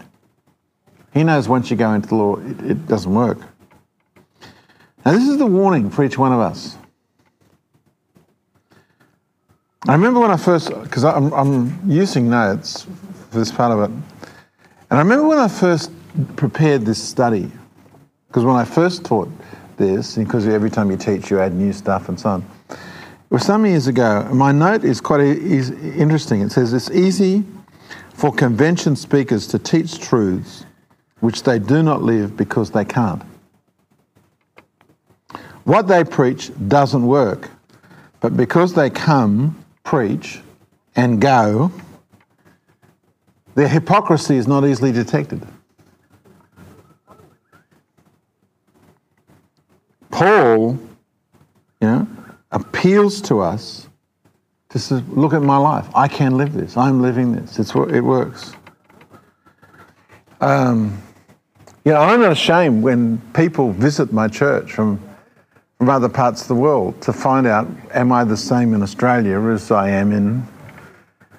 He 1.14 1.23
knows 1.23 1.49
once 1.49 1.71
you 1.71 1.76
go 1.76 1.92
into 1.94 2.09
the 2.09 2.16
law, 2.16 2.37
it, 2.37 2.61
it 2.62 2.87
doesn't 2.88 3.14
work. 3.14 3.38
Now, 5.06 5.12
this 5.12 5.28
is 5.28 5.38
the 5.38 5.47
warning 5.47 5.88
for 5.88 6.04
each 6.04 6.18
one 6.18 6.33
of 6.33 6.40
us. 6.40 6.76
I 9.87 9.92
remember 9.92 10.18
when 10.18 10.33
I 10.33 10.37
first, 10.37 10.71
because 10.83 11.04
I'm, 11.04 11.33
I'm 11.33 11.80
using 11.88 12.28
notes 12.28 12.87
for 13.30 13.38
this 13.38 13.52
part 13.52 13.71
of 13.71 13.90
it, 13.90 13.94
and 14.90 14.90
I 14.90 14.99
remember 14.99 15.28
when 15.28 15.38
I 15.38 15.47
first 15.47 15.92
prepared 16.37 16.85
this 16.85 17.02
study, 17.02 17.50
because 18.26 18.44
when 18.44 18.56
I 18.56 18.64
first 18.64 19.04
taught 19.04 19.30
this, 19.76 20.16
because 20.16 20.49
every 20.49 20.71
time 20.71 20.90
you 20.90 20.97
teach, 20.97 21.30
you 21.30 21.38
add 21.38 21.54
new 21.54 21.73
stuff 21.73 22.09
and 22.09 22.18
so 22.18 22.30
on. 22.30 22.44
It 22.71 22.78
was 23.30 23.44
some 23.44 23.66
years 23.66 23.87
ago. 23.87 24.28
My 24.33 24.52
note 24.52 24.85
is 24.85 25.00
quite 25.00 25.21
is 25.21 25.71
interesting. 25.71 26.40
It 26.40 26.50
says 26.50 26.73
it's 26.73 26.90
easy 26.90 27.44
for 28.14 28.33
convention 28.33 28.97
speakers 28.97 29.47
to 29.49 29.59
teach 29.59 29.99
truths 29.99 30.64
which 31.25 31.43
they 31.43 31.59
do 31.59 31.83
not 31.83 32.02
live 32.02 32.37
because 32.37 32.71
they 32.71 32.85
can't. 32.85 33.23
What 35.64 35.88
they 35.88 36.04
preach 36.04 36.50
doesn't 36.69 37.07
work, 37.07 37.50
but 38.21 38.37
because 38.37 38.75
they 38.75 38.90
come, 38.90 39.64
preach, 39.85 40.40
and 40.95 41.23
go, 41.23 41.73
their 43.54 43.69
hypocrisy 43.69 44.37
is 44.37 44.47
not 44.47 44.66
easily 44.66 44.93
detected. 44.93 45.40
Paul, 50.11 50.78
you 51.81 51.88
know, 51.88 52.07
appeals 52.52 53.23
to 53.23 53.40
us 53.40 53.88
to 54.69 54.78
say, 54.78 55.02
look 55.09 55.33
at 55.33 55.40
my 55.40 55.57
life. 55.57 55.88
I 55.95 56.07
can 56.07 56.37
live 56.37 56.52
this. 56.52 56.76
I'm 56.76 57.00
living 57.00 57.33
this. 57.33 57.59
It's, 57.59 57.75
it 57.75 58.02
works. 58.02 58.52
Um, 60.43 61.00
you 61.85 61.93
know, 61.93 62.00
I'm 62.00 62.21
not 62.21 62.33
ashamed 62.33 62.83
when 62.83 63.19
people 63.33 63.73
visit 63.73 64.12
my 64.12 64.29
church 64.29 64.73
from 64.73 65.00
from 65.79 65.91
other 65.91 66.09
parts 66.09 66.43
of 66.43 66.49
the 66.49 66.55
world 66.55 67.00
to 67.03 67.12
find 67.12 67.47
out 67.47 67.67
am 67.93 68.12
I 68.12 68.25
the 68.25 68.37
same 68.37 68.75
in 68.75 68.83
Australia 68.83 69.38
as 69.50 69.71
I 69.71 69.91
am 69.91 70.12
in 70.12 70.47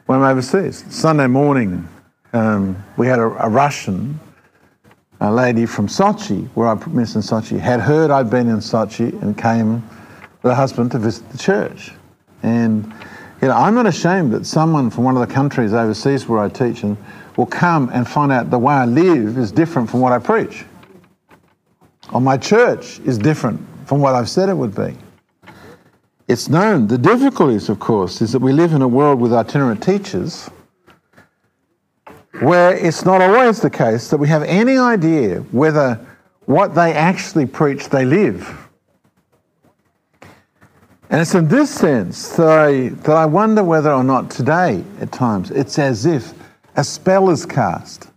when 0.06 0.22
I'm 0.22 0.26
overseas. 0.26 0.86
Sunday 0.90 1.26
morning, 1.26 1.88
um, 2.34 2.84
we 2.98 3.08
had 3.08 3.18
a, 3.18 3.24
a 3.44 3.50
Russian 3.50 4.20
a 5.22 5.32
lady 5.32 5.66
from 5.66 5.88
Sochi, 5.88 6.48
where 6.50 6.68
I 6.68 6.74
met 6.76 7.16
in 7.16 7.22
Sochi, 7.22 7.58
had 7.58 7.80
heard 7.80 8.12
I'd 8.12 8.30
been 8.30 8.50
in 8.50 8.58
Sochi 8.58 9.20
and 9.22 9.38
came 9.38 9.76
with 10.44 10.52
her 10.52 10.54
husband 10.54 10.92
to 10.92 11.00
visit 11.00 11.28
the 11.30 11.38
church. 11.38 11.92
And 12.44 12.86
you 13.42 13.48
know, 13.48 13.56
I'm 13.56 13.74
not 13.74 13.88
ashamed 13.88 14.34
that 14.34 14.46
someone 14.46 14.90
from 14.90 15.06
one 15.06 15.18
of 15.18 15.28
the 15.28 15.34
countries 15.34 15.74
overseas 15.74 16.28
where 16.28 16.40
I 16.40 16.50
teach 16.50 16.84
and 16.84 16.98
will 17.38 17.46
come 17.46 17.90
and 17.94 18.08
find 18.08 18.32
out 18.32 18.50
the 18.50 18.60
way 18.60 18.74
I 18.74 18.86
live 18.86 19.38
is 19.38 19.52
different 19.52 19.90
from 19.90 20.00
what 20.00 20.12
I 20.12 20.20
preach. 20.20 20.66
Or 22.14 22.22
my 22.22 22.38
church 22.38 23.00
is 23.00 23.18
different 23.18 23.62
from 23.86 24.00
what 24.00 24.16
I've 24.16 24.30
said 24.30 24.50
it 24.50 24.54
would 24.56 24.76
be. 24.76 24.96
It's 26.28 26.50
known. 26.50 26.88
The 26.88 26.98
difficulties, 26.98 27.70
of 27.70 27.80
course, 27.80 28.22
is 28.22 28.32
that 28.32 28.40
we 28.40 28.52
live 28.52 28.74
in 28.74 28.82
a 28.82 28.88
world 28.88 29.20
with 29.20 29.34
itinerant 29.34 29.84
teachers 29.84 30.50
where 32.42 32.76
it's 32.76 33.06
not 33.06 33.22
always 33.22 33.62
the 33.62 33.70
case 33.70 34.10
that 34.10 34.18
we 34.18 34.28
have 34.28 34.44
any 34.44 34.78
idea 34.78 35.40
whether 35.52 36.06
what 36.46 36.76
they 36.76 36.94
actually 36.94 37.46
preach 37.46 37.90
they 37.90 38.06
live. 38.06 38.66
And 41.10 41.22
it's 41.22 41.36
in 41.36 41.48
this 41.48 41.70
sense 41.70 42.30
that 42.36 42.50
I, 42.50 42.90
that 42.90 43.16
I 43.16 43.26
wonder 43.26 43.64
whether 43.64 43.92
or 43.92 44.04
not 44.04 44.32
today, 44.32 44.84
at 45.00 45.12
times, 45.12 45.52
it's 45.52 45.78
as 45.78 46.06
if 46.06 46.34
a 46.76 46.84
spell 46.84 47.30
is 47.30 47.46
cast. 47.46 48.08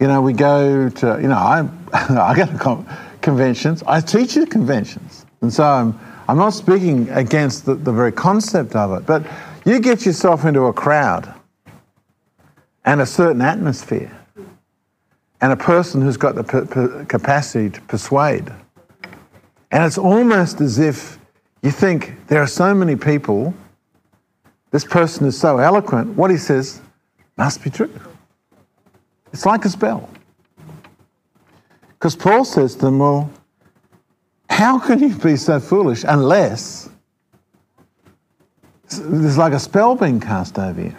You 0.00 0.08
know, 0.08 0.20
we 0.20 0.32
go 0.32 0.88
to, 0.88 1.18
you 1.20 1.28
know, 1.28 1.34
I, 1.34 1.68
I 1.92 2.34
go 2.34 2.46
to 2.46 2.96
conventions, 3.20 3.82
I 3.86 4.00
teach 4.00 4.36
at 4.36 4.50
conventions. 4.50 5.26
And 5.42 5.52
so 5.52 5.64
I'm, 5.64 5.98
I'm 6.28 6.38
not 6.38 6.50
speaking 6.50 7.08
against 7.10 7.66
the, 7.66 7.74
the 7.74 7.92
very 7.92 8.12
concept 8.12 8.74
of 8.74 8.92
it, 8.92 9.06
but 9.06 9.24
you 9.64 9.78
get 9.80 10.04
yourself 10.04 10.44
into 10.44 10.62
a 10.62 10.72
crowd 10.72 11.32
and 12.84 13.00
a 13.00 13.06
certain 13.06 13.42
atmosphere 13.42 14.18
and 15.40 15.52
a 15.52 15.56
person 15.56 16.00
who's 16.00 16.16
got 16.16 16.34
the 16.34 16.44
p- 16.44 16.66
p- 16.72 17.04
capacity 17.06 17.70
to 17.70 17.80
persuade. 17.82 18.52
And 19.70 19.84
it's 19.84 19.98
almost 19.98 20.60
as 20.60 20.78
if 20.78 21.18
you 21.62 21.70
think 21.70 22.26
there 22.28 22.40
are 22.40 22.46
so 22.46 22.74
many 22.74 22.96
people, 22.96 23.54
this 24.70 24.84
person 24.84 25.26
is 25.26 25.38
so 25.38 25.58
eloquent, 25.58 26.16
what 26.16 26.30
he 26.30 26.36
says 26.36 26.80
must 27.42 27.64
be 27.64 27.70
true. 27.70 27.90
It's 29.32 29.44
like 29.44 29.64
a 29.64 29.68
spell. 29.68 30.08
Because 31.88 32.14
Paul 32.14 32.44
says 32.44 32.74
to 32.76 32.82
them, 32.82 33.00
well, 33.00 33.32
how 34.48 34.78
can 34.78 35.00
you 35.00 35.12
be 35.16 35.34
so 35.34 35.58
foolish 35.58 36.04
unless 36.06 36.88
there's 38.90 39.38
like 39.38 39.54
a 39.54 39.58
spell 39.58 39.96
being 39.96 40.20
cast 40.20 40.56
over 40.56 40.82
you? 40.82 40.94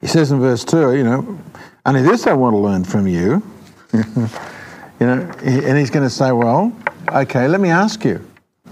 He 0.00 0.08
says 0.08 0.32
in 0.32 0.40
verse 0.40 0.64
2, 0.64 0.96
you 0.96 1.04
know, 1.04 1.38
only 1.86 2.02
this 2.02 2.26
I 2.26 2.32
want 2.32 2.54
to 2.54 2.58
learn 2.58 2.82
from 2.82 3.06
you. 3.06 3.40
you 3.92 5.06
know, 5.06 5.30
and 5.44 5.78
he's 5.78 5.90
going 5.90 6.04
to 6.04 6.10
say, 6.10 6.32
well, 6.32 6.76
okay, 7.08 7.46
let 7.46 7.60
me 7.60 7.68
ask 7.68 8.04
you. 8.04 8.18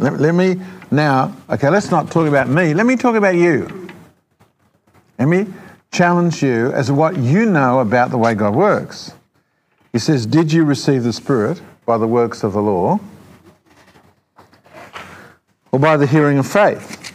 Let, 0.00 0.18
let 0.18 0.34
me 0.34 0.60
now, 0.90 1.36
okay, 1.48 1.68
let's 1.68 1.92
not 1.92 2.10
talk 2.10 2.26
about 2.26 2.48
me. 2.48 2.74
Let 2.74 2.86
me 2.86 2.96
talk 2.96 3.14
about 3.14 3.36
you. 3.36 3.89
Let 5.20 5.28
me 5.28 5.46
challenge 5.92 6.42
you 6.42 6.72
as 6.72 6.86
to 6.86 6.94
what 6.94 7.18
you 7.18 7.44
know 7.44 7.80
about 7.80 8.10
the 8.10 8.16
way 8.16 8.34
God 8.34 8.54
works. 8.54 9.12
He 9.92 9.98
says, 9.98 10.24
Did 10.24 10.50
you 10.50 10.64
receive 10.64 11.02
the 11.02 11.12
Spirit 11.12 11.60
by 11.84 11.98
the 11.98 12.06
works 12.06 12.42
of 12.42 12.54
the 12.54 12.62
law 12.62 12.98
or 15.72 15.78
by 15.78 15.98
the 15.98 16.06
hearing 16.06 16.38
of 16.38 16.46
faith? 16.46 17.12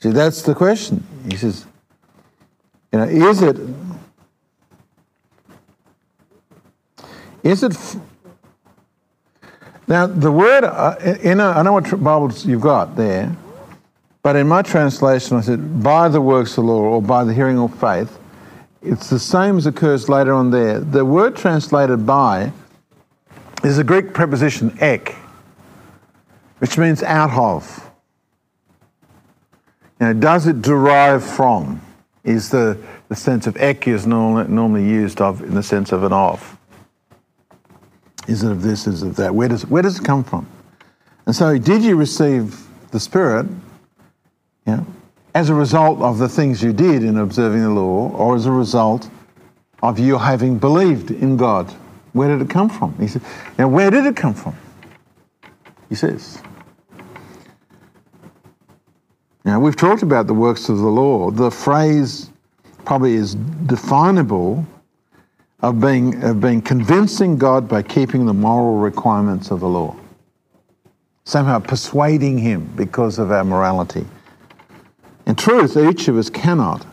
See, 0.00 0.10
that's 0.10 0.42
the 0.42 0.54
question. 0.54 1.02
He 1.30 1.36
says, 1.38 1.64
you 2.92 2.98
know, 2.98 3.06
is 3.06 3.40
it 3.40 3.58
is 7.42 7.62
it 7.62 7.96
now 9.86 10.06
the 10.06 10.30
word 10.30 10.64
uh, 10.64 10.96
in 11.22 11.40
a, 11.40 11.44
I 11.44 11.62
know 11.62 11.72
what 11.72 11.84
Bibles 12.02 12.44
you've 12.44 12.60
got 12.60 12.96
there, 12.96 13.34
but 14.24 14.34
in 14.34 14.48
my 14.48 14.62
translation 14.62 15.36
I 15.36 15.40
said 15.42 15.84
by 15.84 16.08
the 16.08 16.20
works 16.20 16.50
of 16.58 16.64
the 16.64 16.72
law 16.72 16.80
or 16.80 17.00
by 17.00 17.22
the 17.22 17.32
hearing 17.32 17.60
of 17.60 17.72
faith. 17.78 18.18
It's 18.82 19.08
the 19.08 19.20
same 19.20 19.56
as 19.56 19.66
occurs 19.66 20.08
later 20.08 20.34
on 20.34 20.50
there. 20.50 20.80
The 20.80 21.04
word 21.04 21.36
translated 21.36 22.04
by 22.04 22.52
is 23.62 23.78
a 23.78 23.84
Greek 23.84 24.12
preposition 24.12 24.76
ek, 24.80 25.14
which 26.58 26.76
means 26.76 27.04
out 27.04 27.30
of. 27.30 27.90
You 30.00 30.06
know, 30.06 30.12
does 30.14 30.48
it 30.48 30.60
derive 30.60 31.24
from? 31.24 31.80
is 32.24 32.48
the, 32.48 32.78
the 33.08 33.16
sense 33.16 33.46
of 33.46 33.56
ek 33.58 33.86
is 33.86 34.06
normally, 34.06 34.48
normally 34.48 34.84
used 34.84 35.20
of 35.20 35.42
in 35.42 35.54
the 35.54 35.62
sense 35.62 35.92
of 35.92 36.02
an 36.02 36.12
of. 36.12 36.58
Is 38.26 38.42
it 38.42 38.50
of 38.50 38.62
this, 38.62 38.86
is 38.86 39.02
it 39.02 39.08
of 39.08 39.16
that? 39.16 39.34
Where 39.34 39.48
does, 39.48 39.66
where 39.66 39.82
does 39.82 40.00
it 40.00 40.04
come 40.04 40.24
from? 40.24 40.48
And 41.26 41.36
so, 41.36 41.58
did 41.58 41.82
you 41.82 41.96
receive 41.96 42.66
the 42.90 42.98
Spirit 43.00 43.46
know, 44.72 44.86
as 45.34 45.50
a 45.50 45.54
result 45.54 46.00
of 46.00 46.18
the 46.18 46.28
things 46.28 46.62
you 46.62 46.72
did 46.72 47.02
in 47.04 47.18
observing 47.18 47.62
the 47.62 47.70
law, 47.70 48.10
or 48.10 48.36
as 48.36 48.46
a 48.46 48.52
result 48.52 49.10
of 49.82 49.98
you 49.98 50.16
having 50.18 50.58
believed 50.58 51.10
in 51.10 51.36
God? 51.36 51.70
Where 52.12 52.28
did 52.28 52.40
it 52.40 52.50
come 52.50 52.68
from? 52.68 52.96
He 52.98 53.08
said, 53.08 53.22
Now, 53.58 53.68
where 53.68 53.90
did 53.90 54.06
it 54.06 54.16
come 54.16 54.34
from? 54.34 54.56
He 55.88 55.94
says, 55.94 56.40
now, 59.44 59.60
we've 59.60 59.76
talked 59.76 60.02
about 60.02 60.26
the 60.26 60.34
works 60.34 60.70
of 60.70 60.78
the 60.78 60.88
law. 60.88 61.30
The 61.30 61.50
phrase 61.50 62.30
probably 62.86 63.12
is 63.14 63.34
definable 63.34 64.64
of 65.60 65.80
being, 65.80 66.22
of 66.22 66.40
being 66.40 66.62
convincing 66.62 67.36
God 67.36 67.68
by 67.68 67.82
keeping 67.82 68.24
the 68.24 68.32
moral 68.32 68.78
requirements 68.78 69.50
of 69.50 69.60
the 69.60 69.68
law. 69.68 69.94
Somehow 71.24 71.58
persuading 71.58 72.38
Him 72.38 72.72
because 72.74 73.18
of 73.18 73.30
our 73.30 73.44
morality. 73.44 74.06
In 75.26 75.34
truth, 75.34 75.76
each 75.76 76.08
of 76.08 76.16
us 76.16 76.28
cannot 76.30 76.86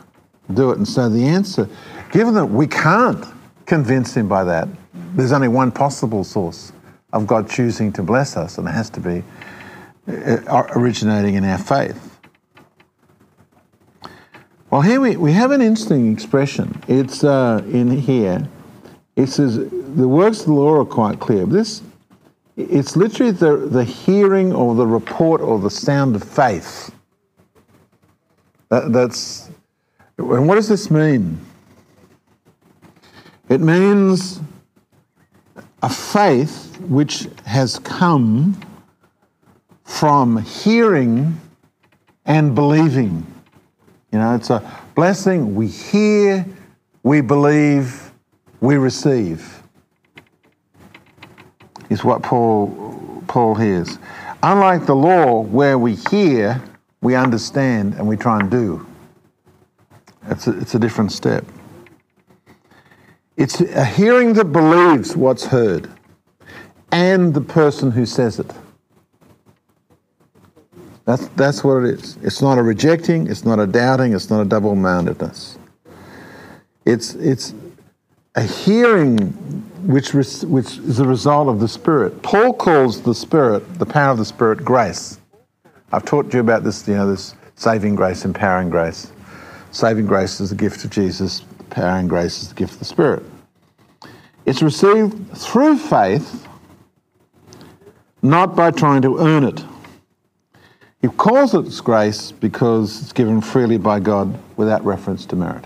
do 0.54 0.72
it. 0.72 0.78
And 0.78 0.88
so 0.88 1.10
the 1.10 1.26
answer, 1.26 1.68
given 2.12 2.34
that 2.36 2.46
we 2.46 2.68
can't 2.68 3.26
convince 3.66 4.16
Him 4.16 4.28
by 4.28 4.44
that, 4.44 4.68
there's 5.14 5.32
only 5.32 5.48
one 5.48 5.72
possible 5.72 6.24
source 6.24 6.72
of 7.14 7.28
God 7.28 7.50
choosing 7.50 7.92
to 7.94 8.04
bless 8.04 8.38
us, 8.38 8.58
and 8.58 8.68
it 8.68 8.72
has 8.72 8.90
to 8.92 9.00
be 9.00 9.24
uh, 10.08 10.64
originating 10.76 11.36
in 11.36 11.44
our 11.44 11.58
faith. 11.58 12.20
Well, 14.70 14.82
here 14.82 15.02
we, 15.02 15.18
we 15.18 15.34
have 15.34 15.52
an 15.52 15.62
interesting 15.62 16.14
expression. 16.14 16.82
It's 16.88 17.26
uh, 17.26 17.62
in 17.66 17.92
here. 17.92 18.48
It 19.18 19.28
says 19.28 19.58
the 19.58 20.08
works 20.08 20.42
of 20.42 20.46
the 20.46 20.54
law 20.54 20.80
are 20.80 20.86
quite 20.86 21.20
clear. 21.20 21.46
This, 21.46 21.82
it's 22.56 22.96
literally 22.96 23.34
the, 23.34 23.58
the 23.58 23.84
hearing 23.84 24.54
or 24.54 24.74
the 24.76 24.88
report 24.88 25.42
or 25.42 25.60
the 25.60 25.70
sound 25.70 26.16
of 26.16 26.24
faith. 26.24 26.94
That, 28.72 28.94
that's, 28.94 29.50
and 30.18 30.48
what 30.48 30.56
does 30.56 30.70
this 30.70 30.90
mean? 30.90 31.38
It 33.50 33.60
means 33.60 34.40
a 35.84 35.90
faith 35.90 36.80
which 36.80 37.28
has 37.46 37.78
come 37.80 38.58
from 39.84 40.38
hearing 40.38 41.38
and 42.26 42.56
believing. 42.56 43.26
You 44.14 44.20
know, 44.20 44.36
it's 44.36 44.50
a 44.50 44.64
blessing. 44.96 45.54
We 45.54 45.68
hear, 45.68 46.46
we 47.04 47.20
believe, 47.20 48.14
we 48.62 48.78
receive. 48.78 49.62
Is 51.90 52.06
what 52.06 52.24
Paul 52.24 53.22
Paul 53.28 53.56
hears. 53.56 53.98
Unlike 54.44 54.86
the 54.86 54.96
law, 54.96 55.42
where 55.42 55.78
we 55.78 55.96
hear, 56.10 56.62
we 57.02 57.16
understand, 57.16 57.96
and 57.96 58.08
we 58.08 58.16
try 58.16 58.40
and 58.40 58.50
do. 58.50 58.86
It's 60.28 60.48
a, 60.48 60.58
it's 60.60 60.76
a 60.76 60.80
different 60.80 61.12
step. 61.12 61.46
It's 63.38 63.60
a 63.62 63.86
hearing 63.86 64.34
that 64.34 64.46
believes 64.46 65.16
what's 65.16 65.46
heard 65.46 65.90
and 66.92 67.34
the 67.34 67.42
person 67.42 67.92
who 67.92 68.06
says 68.06 68.40
it. 68.40 68.54
That's, 71.06 71.28
that's 71.30 71.64
what 71.64 71.84
it 71.84 71.96
is. 71.96 72.18
It's 72.22 72.42
not 72.42 72.60
a 72.60 72.64
rejecting, 72.64 73.28
it's 73.28 73.44
not 73.44 73.60
a 73.60 73.66
doubting, 73.66 74.14
it's 74.14 74.30
not 74.30 74.42
a 74.42 74.46
double 74.46 74.76
mindedness. 74.76 75.58
It's, 76.86 77.16
it's 77.16 77.56
a 78.36 78.44
hearing 78.44 79.18
which, 79.88 80.14
which 80.14 80.78
is 80.78 81.00
a 81.00 81.06
result 81.06 81.48
of 81.48 81.60
the 81.60 81.68
Spirit. 81.68 82.22
Paul 82.22 82.54
calls 82.54 83.02
the 83.02 83.16
Spirit, 83.16 83.80
the 83.80 83.86
power 83.86 84.12
of 84.12 84.20
the 84.20 84.26
Spirit, 84.26 84.64
grace. 84.64 85.20
I've 85.92 86.06
taught 86.06 86.34
you 86.34 86.40
about 86.40 86.64
this, 86.64 86.88
you 86.88 86.96
know, 86.96 87.10
this 87.10 87.36
saving 87.56 87.96
grace, 87.96 88.24
empowering 88.24 88.70
grace. 88.70 89.12
Saving 89.72 90.06
grace 90.06 90.40
is 90.40 90.50
the 90.50 90.56
gift 90.56 90.84
of 90.84 90.90
Jesus, 90.90 91.44
empowering 91.60 92.08
grace 92.08 92.42
is 92.42 92.50
the 92.50 92.56
gift 92.56 92.74
of 92.74 92.80
the 92.80 92.86
Spirit. 92.86 93.24
It's 94.46 94.62
received 94.62 95.38
through 95.38 95.78
faith, 95.78 96.48
not 98.22 98.56
by 98.56 98.72
trying 98.72 99.02
to 99.04 99.20
earn 99.20 99.44
it. 99.44 99.64
He 101.02 101.08
calls 101.08 101.54
it 101.54 101.84
grace 101.84 102.32
because 102.32 103.02
it's 103.02 103.14
given 103.14 103.42
freely 103.42 103.78
by 103.78 104.00
God 104.00 104.40
without 104.56 104.86
reference 104.86 105.26
to 105.28 105.36
merit. 105.36 105.66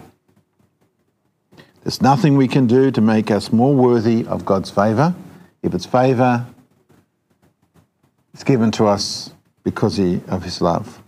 There's 1.84 2.02
nothing 2.02 2.36
we 2.36 2.48
can 2.48 2.66
do 2.66 2.90
to 2.90 3.02
make 3.02 3.30
us 3.30 3.52
more 3.52 3.76
worthy 3.76 4.26
of 4.26 4.44
God's 4.44 4.72
favour. 4.72 5.14
If 5.62 5.74
it's 5.74 5.86
favour, 5.86 6.46
it's 8.34 8.44
given 8.44 8.72
to 8.72 8.88
us 8.88 9.35
because 9.66 10.00
of 10.00 10.44
His 10.44 10.62
love. 10.62 11.02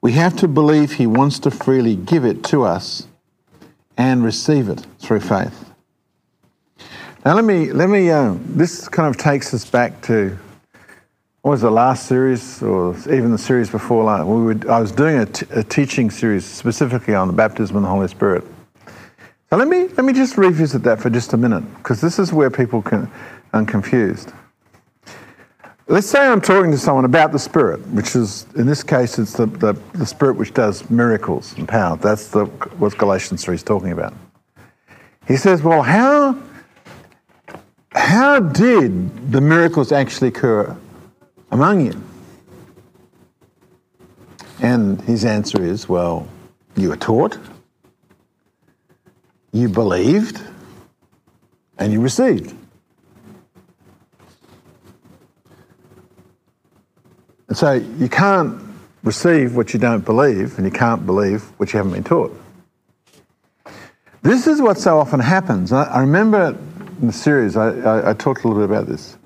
We 0.00 0.12
have 0.12 0.34
to 0.36 0.48
believe 0.48 0.92
He 0.92 1.06
wants 1.06 1.38
to 1.40 1.50
freely 1.50 1.96
give 1.96 2.24
it 2.24 2.42
to 2.44 2.62
us 2.62 3.06
and 3.98 4.24
receive 4.24 4.70
it 4.70 4.86
through 5.00 5.20
faith. 5.20 5.66
Now, 7.26 7.34
let 7.34 7.44
me, 7.44 7.72
let 7.72 7.90
me, 7.90 8.10
uh, 8.10 8.36
this 8.46 8.88
kind 8.88 9.08
of 9.08 9.20
takes 9.20 9.52
us 9.52 9.68
back 9.68 10.00
to, 10.02 10.38
what 11.42 11.50
was 11.50 11.60
the 11.62 11.70
last 11.70 12.06
series, 12.06 12.62
or 12.62 12.96
even 13.00 13.32
the 13.32 13.38
series 13.38 13.68
before 13.68 14.04
last? 14.04 14.24
We 14.26 14.54
were, 14.54 14.70
I 14.70 14.80
was 14.80 14.92
doing 14.92 15.18
a, 15.18 15.26
t- 15.26 15.46
a 15.50 15.64
teaching 15.64 16.10
series 16.10 16.44
specifically 16.44 17.14
on 17.14 17.26
the 17.26 17.34
baptism 17.34 17.76
of 17.76 17.82
the 17.82 17.88
Holy 17.88 18.08
Spirit. 18.08 18.44
So 19.50 19.56
let 19.56 19.66
me, 19.66 19.88
let 19.88 20.04
me 20.04 20.12
just 20.12 20.36
revisit 20.36 20.84
that 20.84 21.00
for 21.00 21.10
just 21.10 21.32
a 21.32 21.36
minute, 21.36 21.62
because 21.78 22.00
this 22.00 22.18
is 22.18 22.32
where 22.32 22.50
people 22.50 22.82
can, 22.82 23.10
are 23.52 23.64
confused. 23.64 24.32
Let's 25.90 26.06
say 26.06 26.20
I'm 26.20 26.42
talking 26.42 26.70
to 26.70 26.76
someone 26.76 27.06
about 27.06 27.32
the 27.32 27.38
Spirit, 27.38 27.80
which 27.88 28.14
is, 28.14 28.46
in 28.56 28.66
this 28.66 28.82
case, 28.82 29.18
it's 29.18 29.32
the, 29.32 29.46
the, 29.46 29.72
the 29.94 30.04
Spirit 30.04 30.36
which 30.36 30.52
does 30.52 30.88
miracles 30.90 31.54
and 31.56 31.66
power. 31.66 31.96
That's 31.96 32.28
the, 32.28 32.44
what 32.44 32.98
Galatians 32.98 33.42
3 33.42 33.54
is 33.54 33.62
talking 33.62 33.92
about. 33.92 34.12
He 35.26 35.38
says, 35.38 35.62
Well, 35.62 35.80
how, 35.80 36.38
how 37.94 38.38
did 38.38 39.32
the 39.32 39.40
miracles 39.40 39.90
actually 39.90 40.28
occur 40.28 40.76
among 41.52 41.86
you? 41.86 42.04
And 44.60 45.00
his 45.00 45.24
answer 45.24 45.62
is, 45.62 45.88
Well, 45.88 46.28
you 46.76 46.90
were 46.90 46.96
taught, 46.96 47.38
you 49.52 49.70
believed, 49.70 50.38
and 51.78 51.94
you 51.94 52.02
received. 52.02 52.54
And 57.48 57.56
so 57.56 57.72
you 57.72 58.08
can't 58.08 58.62
receive 59.02 59.56
what 59.56 59.72
you 59.72 59.80
don't 59.80 60.04
believe, 60.04 60.58
and 60.58 60.66
you 60.66 60.70
can't 60.70 61.06
believe 61.06 61.42
what 61.58 61.72
you 61.72 61.78
haven't 61.78 61.92
been 61.92 62.04
taught. 62.04 62.38
This 64.22 64.46
is 64.46 64.60
what 64.60 64.78
so 64.78 64.98
often 64.98 65.20
happens. 65.20 65.72
I, 65.72 66.00
remember 66.00 66.56
in 67.00 67.06
the 67.06 67.12
series, 67.12 67.56
I, 67.56 67.70
I, 67.80 68.10
I, 68.10 68.12
talked 68.14 68.44
a 68.44 68.48
little 68.48 68.66
bit 68.66 68.70
about 68.70 68.86
this. 68.86 69.16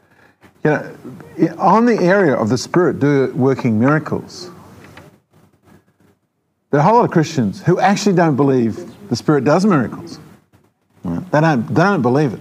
You 0.62 0.70
know, 0.70 0.96
on 1.58 1.86
the 1.86 1.98
area 1.98 2.34
of 2.34 2.48
the 2.48 2.58
Spirit 2.58 3.00
do 3.00 3.32
working 3.34 3.80
miracles, 3.80 4.50
there 6.70 6.78
are 6.78 6.84
a 6.84 6.86
whole 6.86 6.98
lot 6.98 7.04
of 7.06 7.10
Christians 7.10 7.62
who 7.62 7.80
actually 7.80 8.14
don't 8.14 8.36
believe 8.36 9.08
the 9.08 9.16
Spirit 9.16 9.44
does 9.44 9.64
miracles. 9.64 10.18
They, 11.04 11.40
don't, 11.40 11.66
they 11.66 11.82
don't 11.82 12.02
believe 12.02 12.34
it. 12.34 12.40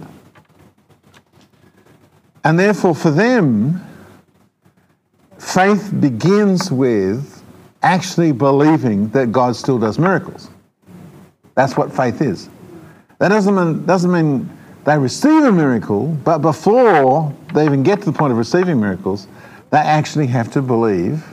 And 2.44 2.58
therefore, 2.58 2.94
for 2.94 3.10
them, 3.10 3.82
faith 5.42 5.92
begins 6.00 6.70
with 6.70 7.42
actually 7.82 8.32
believing 8.32 9.08
that 9.08 9.32
God 9.32 9.56
still 9.56 9.78
does 9.78 9.98
miracles. 9.98 10.48
That's 11.54 11.76
what 11.76 11.94
faith 11.94 12.22
is. 12.22 12.48
That 13.18 13.28
doesn't 13.28 13.54
mean, 13.54 13.84
doesn't 13.84 14.10
mean 14.10 14.48
they 14.84 14.96
receive 14.96 15.44
a 15.44 15.52
miracle, 15.52 16.06
but 16.24 16.38
before 16.38 17.34
they 17.54 17.64
even 17.64 17.82
get 17.82 17.98
to 18.00 18.06
the 18.06 18.12
point 18.12 18.32
of 18.32 18.38
receiving 18.38 18.80
miracles, 18.80 19.26
they 19.70 19.78
actually 19.78 20.28
have 20.28 20.50
to 20.52 20.62
believe 20.62 21.24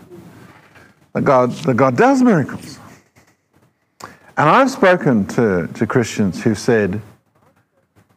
that 1.14 1.24
God, 1.24 1.52
that 1.52 1.76
God 1.76 1.96
does 1.96 2.22
miracles. 2.22 2.80
And 4.38 4.50
I've 4.50 4.72
spoken 4.72 5.26
to, 5.28 5.68
to 5.68 5.88
Christians 5.88 6.42
who've 6.44 6.60
said, 6.60 7.02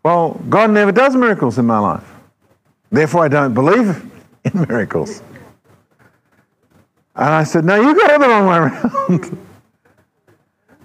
Well, 0.02 0.40
God 0.48 0.70
never 0.70 0.90
does 0.90 1.14
miracles 1.14 1.58
in 1.58 1.66
my 1.66 1.78
life. 1.78 2.08
Therefore, 2.90 3.24
I 3.24 3.28
don't 3.28 3.54
believe 3.54 4.10
in 4.44 4.66
miracles. 4.68 5.22
And 7.14 7.26
I 7.26 7.44
said, 7.44 7.64
No, 7.64 7.76
you 7.76 7.94
got 7.94 8.12
it 8.12 8.20
the 8.20 8.28
wrong 8.28 8.46
way 8.46 8.56
around. 8.56 9.38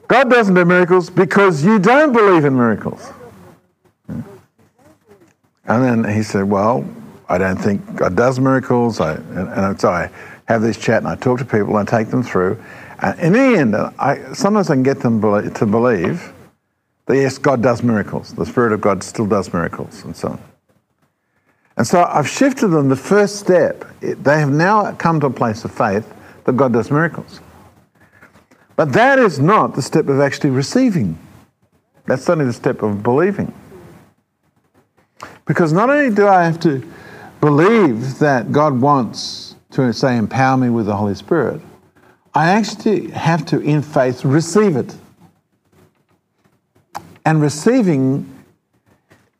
God 0.08 0.30
doesn't 0.30 0.54
do 0.54 0.66
miracles 0.66 1.10
because 1.10 1.64
you 1.64 1.80
don't 1.80 2.14
believe 2.14 2.46
in 2.46 2.56
miracles. 2.56 3.12
And 4.08 4.24
then 5.84 6.16
he 6.16 6.24
said, 6.24 6.44
Well, 6.44 6.88
I 7.30 7.38
don't 7.38 7.58
think 7.58 7.96
God 7.96 8.16
does 8.16 8.40
miracles. 8.40 9.00
I, 9.00 9.16
and, 9.16 9.50
and 9.50 9.80
so 9.80 9.90
I 9.90 10.10
have 10.46 10.62
this 10.62 10.78
chat 10.78 11.00
and 11.00 11.08
I 11.08 11.16
talk 11.16 11.40
to 11.40 11.46
people 11.46 11.78
and 11.78 11.90
I 11.90 12.00
take 12.00 12.10
them 12.10 12.24
through. 12.24 12.62
And 13.00 13.20
in 13.20 13.34
the 13.34 13.60
end, 13.60 13.76
I, 13.76 14.34
sometimes 14.34 14.70
I 14.70 14.76
can 14.76 14.84
get 14.84 15.02
them 15.02 15.22
to 15.22 15.66
believe 15.66 16.34
that 17.06 17.16
yes, 17.16 17.38
God 17.38 17.62
does 17.62 17.84
miracles. 17.84 18.34
The 18.34 18.46
Spirit 18.46 18.74
of 18.74 18.82
God 18.82 19.04
still 19.04 19.28
does 19.28 19.54
miracles 19.54 20.04
and 20.04 20.16
so 20.16 20.30
on. 20.30 20.40
And 21.78 21.86
so 21.86 22.04
I've 22.04 22.28
shifted 22.28 22.70
them 22.70 22.90
the 22.90 22.96
first 22.96 23.38
step. 23.38 23.86
They 24.02 24.40
have 24.40 24.50
now 24.50 24.94
come 24.94 25.20
to 25.20 25.28
a 25.28 25.32
place 25.32 25.64
of 25.64 25.72
faith 25.72 26.12
that 26.48 26.56
God 26.56 26.72
does 26.72 26.90
miracles. 26.90 27.42
But 28.78 28.94
that 28.94 29.20
is 29.20 29.38
not 29.38 29.76
the 29.76 29.82
step 29.82 30.08
of 30.08 30.22
actually 30.22 30.52
receiving. 30.52 31.20
That's 32.06 32.28
only 32.30 32.46
the 32.46 32.54
step 32.54 32.82
of 32.82 33.04
believing. 33.04 33.54
Because 35.46 35.74
not 35.74 35.90
only 35.90 36.14
do 36.14 36.26
I 36.26 36.46
have 36.46 36.60
to 36.62 36.90
believe 37.42 38.20
that 38.20 38.52
God 38.52 38.80
wants 38.80 39.56
to, 39.72 39.92
say, 39.92 40.18
empower 40.18 40.56
me 40.56 40.70
with 40.70 40.86
the 40.86 40.96
Holy 40.96 41.16
Spirit, 41.16 41.62
I 42.34 42.52
actually 42.52 43.10
have 43.12 43.46
to, 43.48 43.60
in 43.60 43.82
faith, 43.82 44.24
receive 44.24 44.78
it. 44.78 44.96
And 47.26 47.42
receiving, 47.42 48.26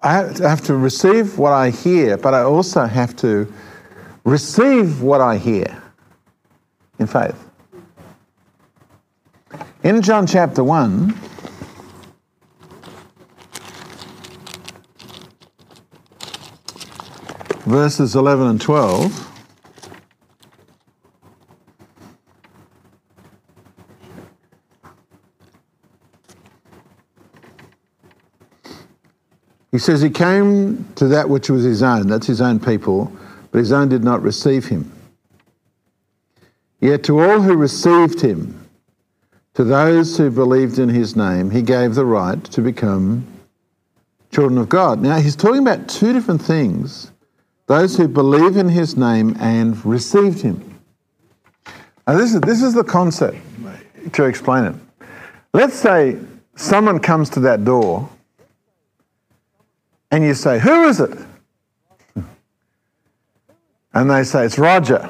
I 0.02 0.24
have 0.42 0.62
to 0.66 0.76
receive 0.76 1.38
what 1.38 1.54
I 1.54 1.70
hear, 1.70 2.18
but 2.18 2.34
I 2.34 2.42
also 2.42 2.86
have 2.86 3.16
to 3.18 3.52
receive 4.26 5.02
what 5.02 5.22
I 5.22 5.38
hear 5.38 5.84
in 7.00 7.08
faith. 7.08 7.48
In 9.84 10.02
John 10.02 10.28
chapter 10.28 10.64
1, 10.64 11.14
verses 17.66 18.16
11 18.16 18.48
and 18.48 18.62
12, 18.62 19.28
He 29.78 29.80
says 29.80 30.02
he 30.02 30.10
came 30.10 30.92
to 30.96 31.08
that 31.10 31.30
which 31.30 31.52
was 31.52 31.64
his 31.64 31.84
own, 31.84 32.08
that's 32.08 32.26
his 32.26 32.42
own 32.42 32.60
people, 32.60 33.12
but 33.52 33.60
his 33.60 33.72
own 33.72 33.90
did 33.90 34.04
not 34.04 34.24
receive 34.24 34.66
him. 34.66 34.97
Yet 36.80 37.04
to 37.06 37.20
all 37.20 37.42
who 37.42 37.56
received 37.56 38.22
him, 38.22 38.68
to 39.56 39.64
those 39.64 40.18
who 40.18 40.30
believed 40.30 40.78
in 40.78 40.90
his 40.90 41.16
name, 41.16 41.50
he 41.50 41.64
gave 41.64 41.96
the 41.96 42.06
right 42.06 42.44
to 42.46 42.62
become 42.62 43.26
children 44.32 44.60
of 44.60 44.70
God. 44.70 45.02
Now, 45.02 45.18
he's 45.18 45.36
talking 45.36 45.62
about 45.62 45.90
two 45.90 46.14
different 46.14 46.42
things 46.42 47.12
those 47.66 47.98
who 47.98 48.08
believe 48.08 48.56
in 48.56 48.70
his 48.70 48.96
name 48.96 49.36
and 49.40 49.84
received 49.86 50.42
him. 50.42 50.80
Now, 52.08 52.18
this 52.18 52.34
is, 52.34 52.42
this 52.42 52.62
is 52.62 52.74
the 52.74 52.84
concept 52.84 53.38
to 54.14 54.24
explain 54.24 54.66
it. 54.66 54.76
Let's 55.54 55.76
say 55.76 56.18
someone 56.56 57.00
comes 57.00 57.30
to 57.32 57.42
that 57.42 57.66
door 57.66 58.10
and 60.12 60.24
you 60.24 60.34
say, 60.34 60.60
Who 60.60 60.88
is 60.88 61.02
it? 61.02 61.18
And 63.94 64.10
they 64.10 64.24
say, 64.24 64.46
It's 64.46 64.58
Roger. 64.58 65.10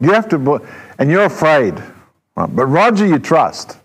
You 0.00 0.12
have 0.12 0.28
to, 0.28 0.66
and 0.98 1.10
you're 1.10 1.24
afraid. 1.24 1.74
But 2.34 2.66
Roger, 2.66 3.06
you 3.06 3.18
trust. 3.18 3.78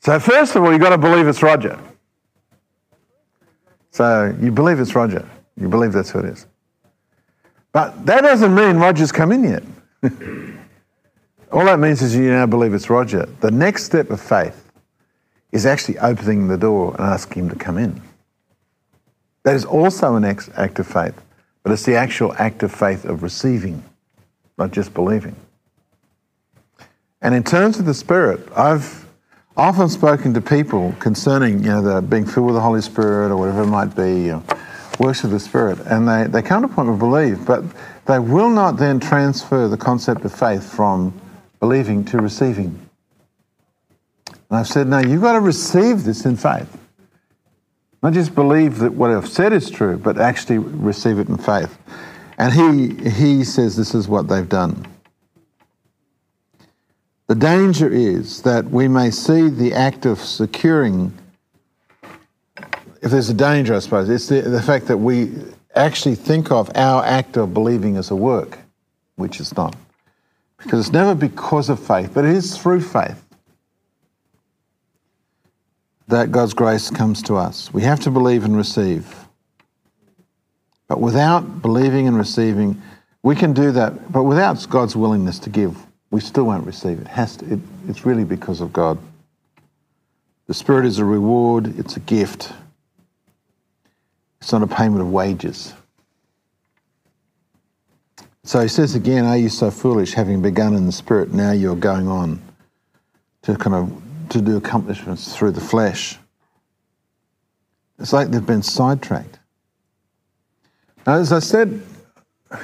So, 0.00 0.18
first 0.18 0.56
of 0.56 0.62
all, 0.62 0.72
you've 0.72 0.80
got 0.80 0.90
to 0.90 0.98
believe 0.98 1.28
it's 1.28 1.42
Roger. 1.42 1.78
So, 3.90 4.34
you 4.40 4.50
believe 4.50 4.80
it's 4.80 4.94
Roger. 4.94 5.28
You 5.56 5.68
believe 5.68 5.92
that's 5.92 6.10
who 6.10 6.20
it 6.20 6.24
is. 6.26 6.46
But 7.72 8.06
that 8.06 8.22
doesn't 8.22 8.54
mean 8.54 8.76
Roger's 8.76 9.12
come 9.12 9.32
in 9.32 9.44
yet. 9.44 9.62
all 11.52 11.64
that 11.64 11.78
means 11.78 12.02
is 12.02 12.14
you 12.14 12.30
now 12.30 12.46
believe 12.46 12.74
it's 12.74 12.88
Roger. 12.88 13.26
The 13.40 13.50
next 13.50 13.84
step 13.84 14.10
of 14.10 14.20
faith 14.20 14.70
is 15.52 15.66
actually 15.66 15.98
opening 15.98 16.48
the 16.48 16.56
door 16.56 16.92
and 16.92 17.00
asking 17.00 17.44
him 17.44 17.50
to 17.50 17.56
come 17.56 17.78
in. 17.78 18.00
That 19.42 19.54
is 19.54 19.64
also 19.64 20.14
an 20.16 20.24
act 20.24 20.78
of 20.78 20.86
faith. 20.86 21.20
But 21.62 21.72
it's 21.72 21.84
the 21.84 21.96
actual 21.96 22.34
act 22.38 22.62
of 22.62 22.72
faith 22.72 23.04
of 23.04 23.22
receiving, 23.22 23.82
not 24.56 24.70
just 24.70 24.94
believing. 24.94 25.36
And 27.20 27.34
in 27.34 27.42
terms 27.42 27.78
of 27.78 27.84
the 27.84 27.94
Spirit, 27.94 28.40
I've, 28.56 29.06
often 29.56 29.88
spoken 29.88 30.32
to 30.32 30.40
people 30.40 30.94
concerning, 31.00 31.58
you 31.64 31.68
know, 31.68 31.82
the 31.82 32.00
being 32.00 32.24
filled 32.24 32.46
with 32.46 32.54
the 32.54 32.60
Holy 32.60 32.80
Spirit 32.80 33.32
or 33.32 33.36
whatever 33.36 33.64
it 33.64 33.66
might 33.66 33.94
be, 33.96 34.32
works 35.00 35.24
of 35.24 35.30
the 35.30 35.40
Spirit, 35.40 35.80
and 35.86 36.08
they, 36.08 36.26
they 36.28 36.42
come 36.42 36.62
to 36.62 36.68
a 36.68 36.74
point 36.74 36.88
of 36.88 36.98
belief, 36.98 37.44
but 37.44 37.64
they 38.06 38.18
will 38.18 38.50
not 38.50 38.76
then 38.76 39.00
transfer 39.00 39.68
the 39.68 39.76
concept 39.76 40.24
of 40.24 40.32
faith 40.32 40.72
from 40.72 41.12
believing 41.60 42.04
to 42.04 42.18
receiving. 42.18 42.88
And 44.28 44.58
I've 44.58 44.68
said, 44.68 44.86
no, 44.86 44.98
you've 44.98 45.22
got 45.22 45.32
to 45.32 45.40
receive 45.40 46.04
this 46.04 46.24
in 46.24 46.36
faith. 46.36 46.78
Not 48.02 48.12
just 48.12 48.34
believe 48.34 48.78
that 48.78 48.94
what 48.94 49.10
I've 49.10 49.28
said 49.28 49.52
is 49.52 49.70
true, 49.70 49.98
but 49.98 50.18
actually 50.20 50.58
receive 50.58 51.18
it 51.18 51.28
in 51.28 51.36
faith. 51.36 51.76
And 52.38 52.52
he, 52.52 53.10
he 53.10 53.44
says 53.44 53.76
this 53.76 53.94
is 53.94 54.06
what 54.06 54.28
they've 54.28 54.48
done. 54.48 54.86
The 57.26 57.34
danger 57.34 57.88
is 57.88 58.42
that 58.42 58.66
we 58.66 58.88
may 58.88 59.10
see 59.10 59.48
the 59.48 59.74
act 59.74 60.06
of 60.06 60.20
securing, 60.20 61.12
if 63.02 63.10
there's 63.10 63.28
a 63.28 63.34
danger, 63.34 63.74
I 63.74 63.80
suppose, 63.80 64.08
it's 64.08 64.28
the, 64.28 64.42
the 64.42 64.62
fact 64.62 64.86
that 64.86 64.96
we 64.96 65.32
actually 65.74 66.14
think 66.14 66.50
of 66.52 66.70
our 66.76 67.04
act 67.04 67.36
of 67.36 67.52
believing 67.52 67.96
as 67.96 68.10
a 68.10 68.16
work, 68.16 68.58
which 69.16 69.40
it's 69.40 69.56
not. 69.56 69.74
Because 70.56 70.80
it's 70.80 70.92
never 70.92 71.14
because 71.14 71.68
of 71.68 71.84
faith, 71.84 72.12
but 72.14 72.24
it 72.24 72.34
is 72.34 72.56
through 72.56 72.80
faith 72.80 73.27
that 76.08 76.32
God's 76.32 76.54
grace 76.54 76.90
comes 76.90 77.22
to 77.24 77.36
us. 77.36 77.72
We 77.72 77.82
have 77.82 78.00
to 78.00 78.10
believe 78.10 78.44
and 78.44 78.56
receive. 78.56 79.14
But 80.88 81.00
without 81.00 81.62
believing 81.62 82.08
and 82.08 82.16
receiving, 82.16 82.80
we 83.22 83.36
can 83.36 83.52
do 83.52 83.72
that, 83.72 84.10
but 84.10 84.22
without 84.22 84.66
God's 84.70 84.96
willingness 84.96 85.38
to 85.40 85.50
give, 85.50 85.76
we 86.10 86.20
still 86.20 86.44
won't 86.44 86.66
receive. 86.66 86.98
It 86.98 87.08
has 87.08 87.36
to, 87.36 87.52
it, 87.52 87.60
it's 87.88 88.06
really 88.06 88.24
because 88.24 88.62
of 88.62 88.72
God. 88.72 88.98
The 90.46 90.54
Spirit 90.54 90.86
is 90.86 90.98
a 90.98 91.04
reward, 91.04 91.78
it's 91.78 91.96
a 91.96 92.00
gift. 92.00 92.52
It's 94.40 94.50
not 94.50 94.62
a 94.62 94.66
payment 94.66 95.02
of 95.02 95.10
wages. 95.10 95.74
So 98.44 98.60
he 98.60 98.68
says 98.68 98.94
again, 98.94 99.26
Are 99.26 99.36
you 99.36 99.50
so 99.50 99.70
foolish, 99.70 100.14
having 100.14 100.40
begun 100.40 100.74
in 100.74 100.86
the 100.86 100.92
Spirit, 100.92 101.34
now 101.34 101.52
you're 101.52 101.76
going 101.76 102.08
on 102.08 102.40
to 103.42 103.56
kind 103.56 103.76
of 103.76 104.07
to 104.30 104.40
do 104.40 104.56
accomplishments 104.56 105.36
through 105.36 105.52
the 105.52 105.60
flesh? 105.60 106.18
It's 107.98 108.12
like 108.12 108.28
they've 108.28 108.44
been 108.44 108.62
sidetracked. 108.62 109.38
Now, 111.06 111.14
as 111.14 111.32
I 111.32 111.40
said, 111.40 111.82
well, 112.50 112.60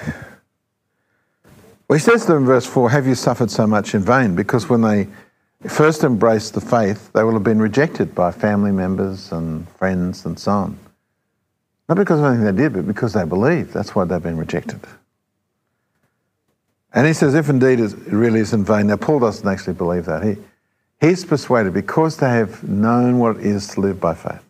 he 1.93 1.99
says 1.99 2.23
to 2.23 2.33
them 2.33 2.43
in 2.43 2.47
verse 2.47 2.67
4 2.67 2.91
Have 2.91 3.07
you 3.07 3.15
suffered 3.15 3.51
so 3.51 3.67
much 3.67 3.95
in 3.95 4.03
vain? 4.03 4.35
Because 4.35 4.69
when 4.69 4.83
they 4.83 5.09
first 5.69 6.05
embraced 6.05 6.55
the 6.55 6.61
faith, 6.61 7.13
they 7.13 7.23
will 7.23 7.33
have 7.33 7.45
been 7.45 7.61
rejected 7.61 8.15
by 8.15 8.31
family 8.31 8.73
members 8.73 9.33
and 9.33 9.69
friends 9.71 10.25
and 10.25 10.39
so 10.39 10.53
on. 10.53 10.79
Not 11.89 11.99
because 11.99 12.21
of 12.21 12.27
anything 12.27 12.45
they 12.45 12.63
did, 12.63 12.73
but 12.73 12.87
because 12.87 13.13
they 13.13 13.25
believed. 13.25 13.73
That's 13.73 13.95
why 13.95 14.05
they've 14.05 14.23
been 14.23 14.39
rejected. 14.39 14.81
And 16.95 17.07
he 17.07 17.13
says, 17.13 17.35
if 17.35 17.49
indeed 17.49 17.81
it 17.81 17.93
really 18.07 18.41
is 18.41 18.53
in 18.53 18.65
vain. 18.65 18.87
Now, 18.87 18.97
Paul 18.97 19.19
doesn't 19.19 19.47
actually 19.47 19.75
believe 19.75 20.05
that. 20.05 20.23
He, 20.23 20.37
he's 21.01 21.25
persuaded 21.25 21.73
because 21.73 22.17
they 22.17 22.31
have 22.31 22.63
known 22.65 23.19
what 23.19 23.37
it 23.37 23.47
is 23.47 23.69
to 23.69 23.81
live 23.81 24.01
by 24.01 24.15
faith, 24.15 24.43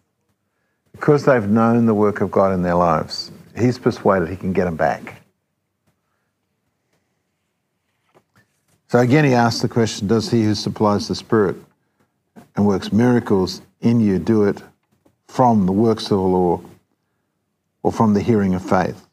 because 0.92 1.24
they've 1.24 1.48
known 1.48 1.86
the 1.86 1.94
work 1.94 2.20
of 2.20 2.30
God 2.30 2.52
in 2.52 2.62
their 2.62 2.74
lives, 2.74 3.30
he's 3.56 3.78
persuaded 3.78 4.28
he 4.28 4.36
can 4.36 4.52
get 4.52 4.64
them 4.64 4.76
back. 4.76 5.22
So 8.88 9.00
again, 9.00 9.24
he 9.24 9.34
asks 9.34 9.60
the 9.60 9.68
question 9.68 10.06
Does 10.06 10.30
he 10.30 10.44
who 10.44 10.54
supplies 10.54 11.08
the 11.08 11.16
Spirit 11.16 11.56
and 12.54 12.64
works 12.64 12.92
miracles 12.92 13.60
in 13.80 13.98
you 13.98 14.20
do 14.20 14.44
it 14.44 14.62
from 15.26 15.66
the 15.66 15.72
works 15.72 16.04
of 16.04 16.10
the 16.10 16.16
law 16.18 16.60
or 17.82 17.90
from 17.90 18.14
the 18.14 18.20
hearing 18.20 18.54
of 18.54 18.64
faith? 18.64 19.04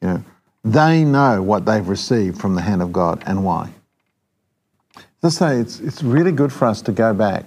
You 0.00 0.08
know, 0.08 0.24
they 0.64 1.04
know 1.04 1.42
what 1.42 1.66
they've 1.66 1.86
received 1.86 2.40
from 2.40 2.54
the 2.54 2.62
hand 2.62 2.80
of 2.80 2.92
God 2.92 3.22
and 3.26 3.44
why. 3.44 3.70
I 5.22 5.28
say, 5.28 5.58
it's, 5.58 5.80
it's 5.80 6.02
really 6.02 6.32
good 6.32 6.52
for 6.52 6.66
us 6.66 6.80
to 6.82 6.92
go 6.92 7.12
back. 7.12 7.46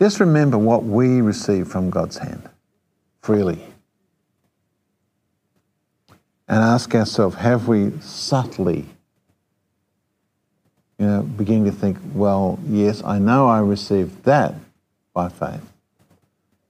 Just 0.00 0.18
remember 0.18 0.58
what 0.58 0.84
we 0.84 1.20
receive 1.20 1.68
from 1.68 1.90
God's 1.90 2.18
hand 2.18 2.48
freely. 3.20 3.60
And 6.48 6.58
ask 6.58 6.94
ourselves, 6.94 7.36
have 7.36 7.68
we 7.68 7.92
subtly 8.00 8.86
you 10.98 11.06
know, 11.06 11.22
beginning 11.22 11.64
to 11.64 11.72
think, 11.72 11.98
well, 12.14 12.58
yes, 12.64 13.02
I 13.04 13.18
know 13.18 13.48
I 13.48 13.58
received 13.60 14.24
that 14.24 14.54
by 15.12 15.28
faith, 15.28 15.62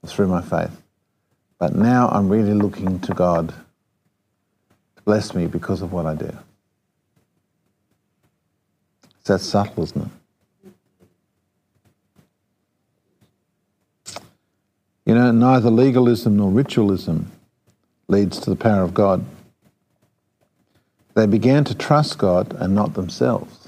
through 0.05 0.27
my 0.27 0.41
faith. 0.41 0.81
But 1.59 1.75
now 1.75 2.09
I'm 2.09 2.29
really 2.29 2.53
looking 2.53 2.99
to 3.01 3.13
God 3.13 3.49
to 3.49 5.01
bless 5.03 5.35
me 5.35 5.45
because 5.47 5.81
of 5.81 5.93
what 5.93 6.05
I 6.05 6.15
do. 6.15 6.35
That 9.25 9.39
subtle, 9.39 9.83
isn't 9.83 10.11
it? 14.05 14.21
You 15.05 15.15
know, 15.15 15.31
neither 15.31 15.69
legalism 15.69 16.37
nor 16.37 16.51
ritualism 16.51 17.31
leads 18.07 18.39
to 18.39 18.49
the 18.49 18.55
power 18.55 18.83
of 18.83 18.93
God. 18.93 19.25
They 21.13 21.25
began 21.25 21.63
to 21.65 21.75
trust 21.75 22.17
God 22.17 22.53
and 22.59 22.73
not 22.73 22.93
themselves 22.93 23.63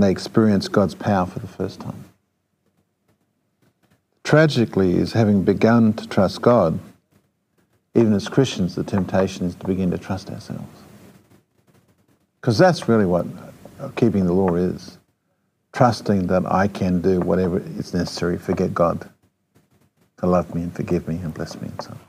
and 0.00 0.06
they 0.06 0.10
experienced 0.10 0.72
God's 0.72 0.94
power 0.94 1.26
for 1.26 1.40
the 1.40 1.46
first 1.46 1.78
time. 1.80 2.04
Tragically, 4.24 4.94
is 4.94 5.12
having 5.12 5.42
begun 5.42 5.92
to 5.92 6.08
trust 6.08 6.40
God, 6.40 6.80
even 7.94 8.14
as 8.14 8.26
Christians, 8.26 8.76
the 8.76 8.82
temptation 8.82 9.44
is 9.44 9.54
to 9.56 9.66
begin 9.66 9.90
to 9.90 9.98
trust 9.98 10.30
ourselves. 10.30 10.79
Because 12.40 12.56
that's 12.56 12.88
really 12.88 13.06
what 13.06 13.26
uh, 13.78 13.88
keeping 13.96 14.26
the 14.26 14.32
law 14.32 14.54
is 14.54 14.98
trusting 15.72 16.26
that 16.28 16.46
I 16.46 16.68
can 16.68 17.00
do 17.00 17.20
whatever 17.20 17.58
is 17.58 17.94
necessary, 17.94 18.38
forget 18.38 18.74
God 18.74 19.08
to 20.18 20.26
love 20.26 20.54
me 20.54 20.62
and 20.62 20.74
forgive 20.74 21.06
me 21.06 21.16
and 21.16 21.32
bless 21.32 21.60
me 21.60 21.68
and 21.68 21.82
so 21.82 21.90
on. 21.90 22.00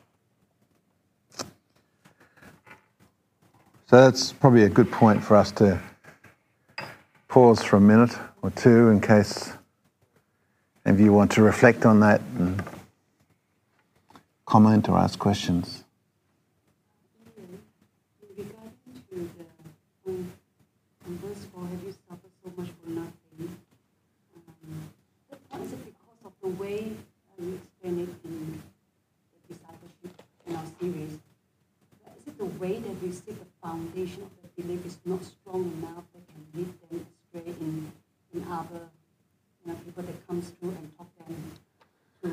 So 3.88 4.06
that's 4.06 4.32
probably 4.32 4.63
a 4.63 4.70
good 4.70 4.89
point 4.89 5.22
for 5.24 5.36
us 5.36 5.52
to 5.54 5.80
pause 7.28 7.62
for 7.62 7.76
a 7.76 7.82
minute 7.82 8.17
or 8.41 8.50
two 8.52 8.89
in 8.89 9.02
case 9.02 9.52
of 10.86 11.00
you 11.00 11.13
want 11.13 11.32
to 11.34 11.41
reflect 11.41 11.86
on 11.86 12.00
that 12.00 12.22
and 12.38 12.63
comment 14.46 14.89
or 14.89 14.98
ask 14.98 15.20
questions. 15.20 15.84
Way 26.71 26.88
you 27.39 27.60
explain 27.60 27.99
it 27.99 28.27
in 28.27 28.62
the 29.47 29.53
discipleship 29.53 30.21
in 30.47 30.55
our 30.55 30.65
series, 30.79 31.13
is 32.17 32.27
it 32.27 32.38
the 32.38 32.45
way 32.45 32.79
that 32.79 33.03
we 33.03 33.12
see 33.12 33.31
the 33.31 33.45
foundation 33.62 34.23
of 34.23 34.29
the 34.41 34.62
belief 34.62 34.86
is 34.86 34.97
not 35.05 35.23
strong 35.23 35.63
enough 35.77 36.03
that 36.13 36.23
can 36.27 36.41
lead 36.53 36.73
them 36.89 37.05
astray 37.34 37.53
in, 37.60 37.91
in 38.34 38.47
other 38.49 38.81
you 39.65 39.71
know, 39.71 39.79
people 39.86 40.03
that 40.03 40.27
comes 40.27 40.49
through 40.49 40.69
and 40.69 40.97
talk 40.97 41.07
them 41.27 41.51
to 42.23 42.31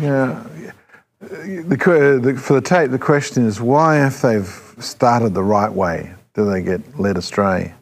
yeah. 0.00 0.44
The, 1.20 2.20
the, 2.22 2.34
for 2.38 2.54
the 2.54 2.60
tape, 2.60 2.92
the 2.92 2.98
question 2.98 3.44
is 3.44 3.60
why, 3.60 4.06
if 4.06 4.22
they've 4.22 4.74
started 4.78 5.34
the 5.34 5.42
right 5.42 5.72
way, 5.72 6.14
do 6.34 6.48
they 6.48 6.62
get 6.62 6.98
led 6.98 7.18
astray? 7.18 7.74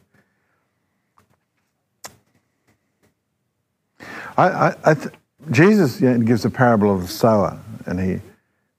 I, 4.36 4.48
I, 4.48 4.74
I 4.84 4.94
th- 4.94 5.14
Jesus 5.50 5.98
gives 5.98 6.44
a 6.44 6.50
parable 6.50 6.94
of 6.94 7.02
the 7.02 7.08
sower, 7.08 7.58
and 7.86 8.00
he, 8.00 8.20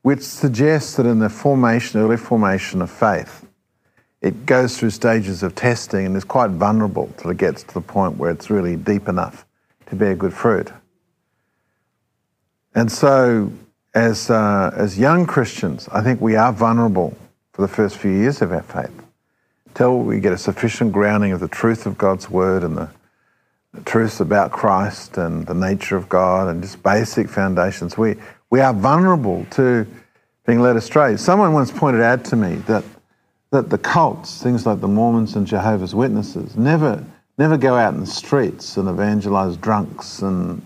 which 0.02 0.22
suggests 0.22 0.96
that 0.96 1.06
in 1.06 1.20
the 1.20 1.30
formation, 1.30 2.00
early 2.00 2.18
formation 2.18 2.82
of 2.82 2.92
faith, 2.92 3.46
it 4.22 4.46
goes 4.46 4.78
through 4.78 4.90
stages 4.90 5.44
of 5.44 5.56
testing 5.56 6.06
and 6.06 6.16
is 6.16 6.24
quite 6.24 6.52
vulnerable 6.52 7.14
till 7.18 7.32
it 7.32 7.38
gets 7.38 7.64
to 7.64 7.74
the 7.74 7.82
point 7.82 8.18
where 8.18 8.32
it's 8.32 8.50
really 8.50 8.76
deep 8.76 9.08
enough 9.08 9.46
to 9.86 9.96
bear 9.96 10.16
good 10.16 10.34
fruit. 10.34 10.72
And 12.76 12.92
so, 12.92 13.52
as, 13.94 14.30
uh, 14.30 14.72
as 14.76 15.00
young 15.00 15.26
Christians, 15.26 15.88
I 15.92 16.02
think 16.02 16.20
we 16.20 16.36
are 16.36 16.52
vulnerable 16.52 17.18
for 17.54 17.62
the 17.62 17.68
first 17.68 17.98
few 17.98 18.12
years 18.12 18.42
of 18.42 18.52
our 18.52 18.62
faith 18.62 18.92
till 19.74 20.00
we 20.00 20.20
get 20.20 20.34
a 20.34 20.38
sufficient 20.38 20.92
grounding 20.92 21.32
of 21.32 21.40
the 21.40 21.48
truth 21.48 21.86
of 21.86 21.98
God's 21.98 22.30
word 22.30 22.64
and 22.64 22.78
the 22.78 22.90
truths 23.86 24.20
about 24.20 24.52
Christ 24.52 25.18
and 25.18 25.46
the 25.46 25.54
nature 25.54 25.98
of 25.98 26.10
God 26.10 26.48
and 26.48 26.62
just 26.62 26.82
basic 26.84 27.30
foundations. 27.30 27.98
We, 27.98 28.16
we 28.50 28.60
are 28.60 28.74
vulnerable 28.74 29.46
to 29.52 29.86
being 30.46 30.62
led 30.62 30.76
astray. 30.76 31.18
Someone 31.18 31.54
once 31.54 31.72
pointed 31.72 32.02
out 32.02 32.26
to 32.26 32.36
me 32.36 32.56
that 32.68 32.84
that 33.52 33.70
the 33.70 33.78
cults, 33.78 34.42
things 34.42 34.66
like 34.66 34.82
the 34.82 34.88
Mormons 34.88 35.36
and 35.36 35.48
Jehovah's 35.48 35.96
Witnesses, 35.96 36.58
never, 36.58 37.04
never 37.38 37.58
go 37.58 37.76
out 37.76 37.94
in 37.94 38.02
the 38.02 38.06
streets 38.06 38.76
and 38.78 38.90
evangelize 38.90 39.56
drunks 39.58 40.22
and 40.22 40.62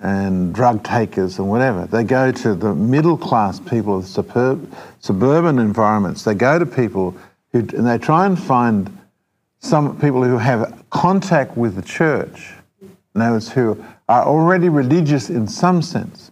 and 0.00 0.54
drug 0.54 0.84
takers 0.84 1.38
and 1.38 1.48
whatever. 1.48 1.86
They 1.86 2.04
go 2.04 2.30
to 2.30 2.54
the 2.54 2.72
middle 2.72 3.16
class 3.16 3.58
people 3.58 3.98
of 3.98 4.06
superb, 4.06 4.72
suburban 5.00 5.58
environments. 5.58 6.22
They 6.22 6.34
go 6.34 6.56
to 6.56 6.66
people 6.66 7.16
who, 7.52 7.60
and 7.60 7.84
they 7.84 7.98
try 7.98 8.26
and 8.26 8.38
find 8.38 8.96
some 9.60 9.98
people 10.00 10.22
who 10.22 10.38
have 10.38 10.84
contact 10.90 11.56
with 11.56 11.74
the 11.74 11.82
church, 11.82 12.52
in 13.14 13.20
other 13.20 13.32
words, 13.32 13.50
who 13.50 13.84
are 14.08 14.24
already 14.24 14.68
religious 14.68 15.30
in 15.30 15.48
some 15.48 15.82
sense. 15.82 16.30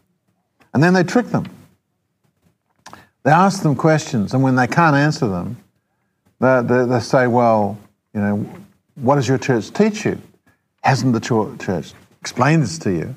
And 0.73 0.83
then 0.83 0.95
they 0.95 1.03
trick 1.03 1.27
them. 1.27 1.47
They 3.25 3.33
ask 3.33 3.63
them 3.63 3.75
questions, 3.75 4.35
and 4.35 4.43
when 4.43 4.55
they 4.55 4.69
can't 4.69 4.95
answer 4.95 5.27
them, 5.27 5.57
they, 6.39 6.63
they, 6.63 6.85
they 6.85 7.01
say, 7.01 7.27
Well, 7.27 7.77
you 8.15 8.21
know, 8.21 8.49
what 8.97 9.17
does 9.17 9.29
your 9.29 9.39
church 9.39 9.73
teach 9.73 10.05
you? 10.05 10.21
Hasn't 10.83 11.13
the 11.13 11.57
church 11.59 11.93
explained 12.21 12.63
this 12.63 12.79
to 12.79 12.93
you? 12.93 13.15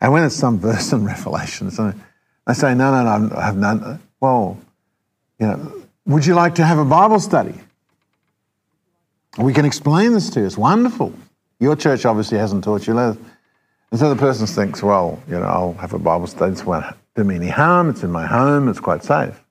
And 0.00 0.12
when 0.12 0.24
it's 0.24 0.36
some 0.36 0.58
verse 0.58 0.92
in 0.92 1.04
Revelation, 1.06 1.68
they 2.46 2.54
say, 2.54 2.74
no, 2.74 2.90
no, 2.90 3.18
no, 3.18 3.36
I 3.36 3.46
have 3.46 3.56
none. 3.56 4.00
Well, 4.20 4.58
you 5.38 5.46
know, 5.46 5.72
would 6.06 6.26
you 6.26 6.34
like 6.34 6.54
to 6.56 6.64
have 6.64 6.78
a 6.78 6.84
Bible 6.84 7.20
study? 7.20 7.54
We 9.40 9.54
can 9.54 9.64
explain 9.64 10.12
this 10.12 10.28
to 10.30 10.40
you. 10.40 10.46
It's 10.46 10.58
wonderful. 10.58 11.14
Your 11.60 11.74
church 11.74 12.04
obviously 12.04 12.36
hasn't 12.36 12.62
taught 12.62 12.86
you 12.86 12.94
that. 12.94 13.16
And 13.90 13.98
so 13.98 14.12
the 14.12 14.16
person 14.16 14.46
thinks, 14.46 14.82
well, 14.82 15.22
you 15.28 15.38
know, 15.38 15.46
I'll 15.46 15.72
have 15.74 15.94
a 15.94 15.98
Bible 15.98 16.26
study. 16.26 16.52
It 16.52 16.64
won't 16.64 16.84
do 17.16 17.24
me 17.24 17.36
any 17.36 17.48
harm. 17.48 17.88
It's 17.88 18.02
in 18.02 18.12
my 18.12 18.26
home. 18.26 18.68
It's 18.68 18.80
quite 18.80 19.02
safe. 19.02 19.42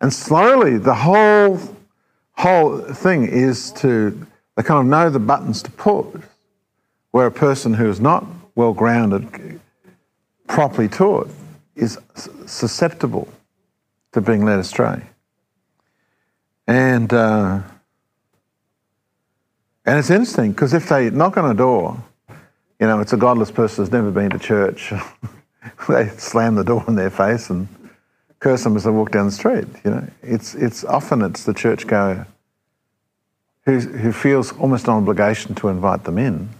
And 0.00 0.12
slowly, 0.12 0.78
the 0.78 0.94
whole 0.94 1.58
whole 2.32 2.80
thing 2.80 3.26
is 3.26 3.72
to 3.72 4.26
they 4.56 4.62
kind 4.62 4.80
of 4.80 4.86
know 4.86 5.08
the 5.08 5.20
buttons 5.20 5.62
to 5.62 5.70
push. 5.70 6.22
Where 7.12 7.26
a 7.26 7.32
person 7.32 7.74
who 7.74 7.88
is 7.88 7.98
not 7.98 8.26
well 8.56 8.74
grounded, 8.74 9.60
properly 10.48 10.88
taught, 10.88 11.30
is 11.74 11.98
susceptible 12.44 13.28
to 14.12 14.20
being 14.20 14.44
led 14.44 14.58
astray. 14.58 15.02
And, 16.66 17.10
uh, 17.12 17.62
and 19.86 19.98
it's 19.98 20.10
interesting 20.10 20.52
because 20.52 20.74
if 20.74 20.88
they 20.88 21.10
knock 21.10 21.36
on 21.36 21.50
a 21.50 21.54
door, 21.54 22.02
you 22.78 22.86
know, 22.86 23.00
it's 23.00 23.12
a 23.12 23.16
godless 23.16 23.50
person 23.50 23.84
who's 23.84 23.92
never 23.92 24.10
been 24.10 24.30
to 24.30 24.38
church, 24.38 24.92
they 25.88 26.08
slam 26.08 26.56
the 26.56 26.64
door 26.64 26.84
in 26.88 26.96
their 26.96 27.10
face 27.10 27.48
and 27.48 27.68
curse 28.40 28.64
them 28.64 28.76
as 28.76 28.84
they 28.84 28.90
walk 28.90 29.12
down 29.12 29.26
the 29.26 29.32
street. 29.32 29.66
You 29.84 29.92
know, 29.92 30.08
it's, 30.22 30.54
it's 30.54 30.84
often 30.84 31.22
it's 31.22 31.44
the 31.44 31.54
churchgoer 31.54 32.26
who, 33.64 33.78
who 33.78 34.12
feels 34.12 34.52
almost 34.58 34.86
an 34.86 34.94
obligation 34.94 35.54
to 35.56 35.68
invite 35.68 36.04
them 36.04 36.18
in 36.18 36.50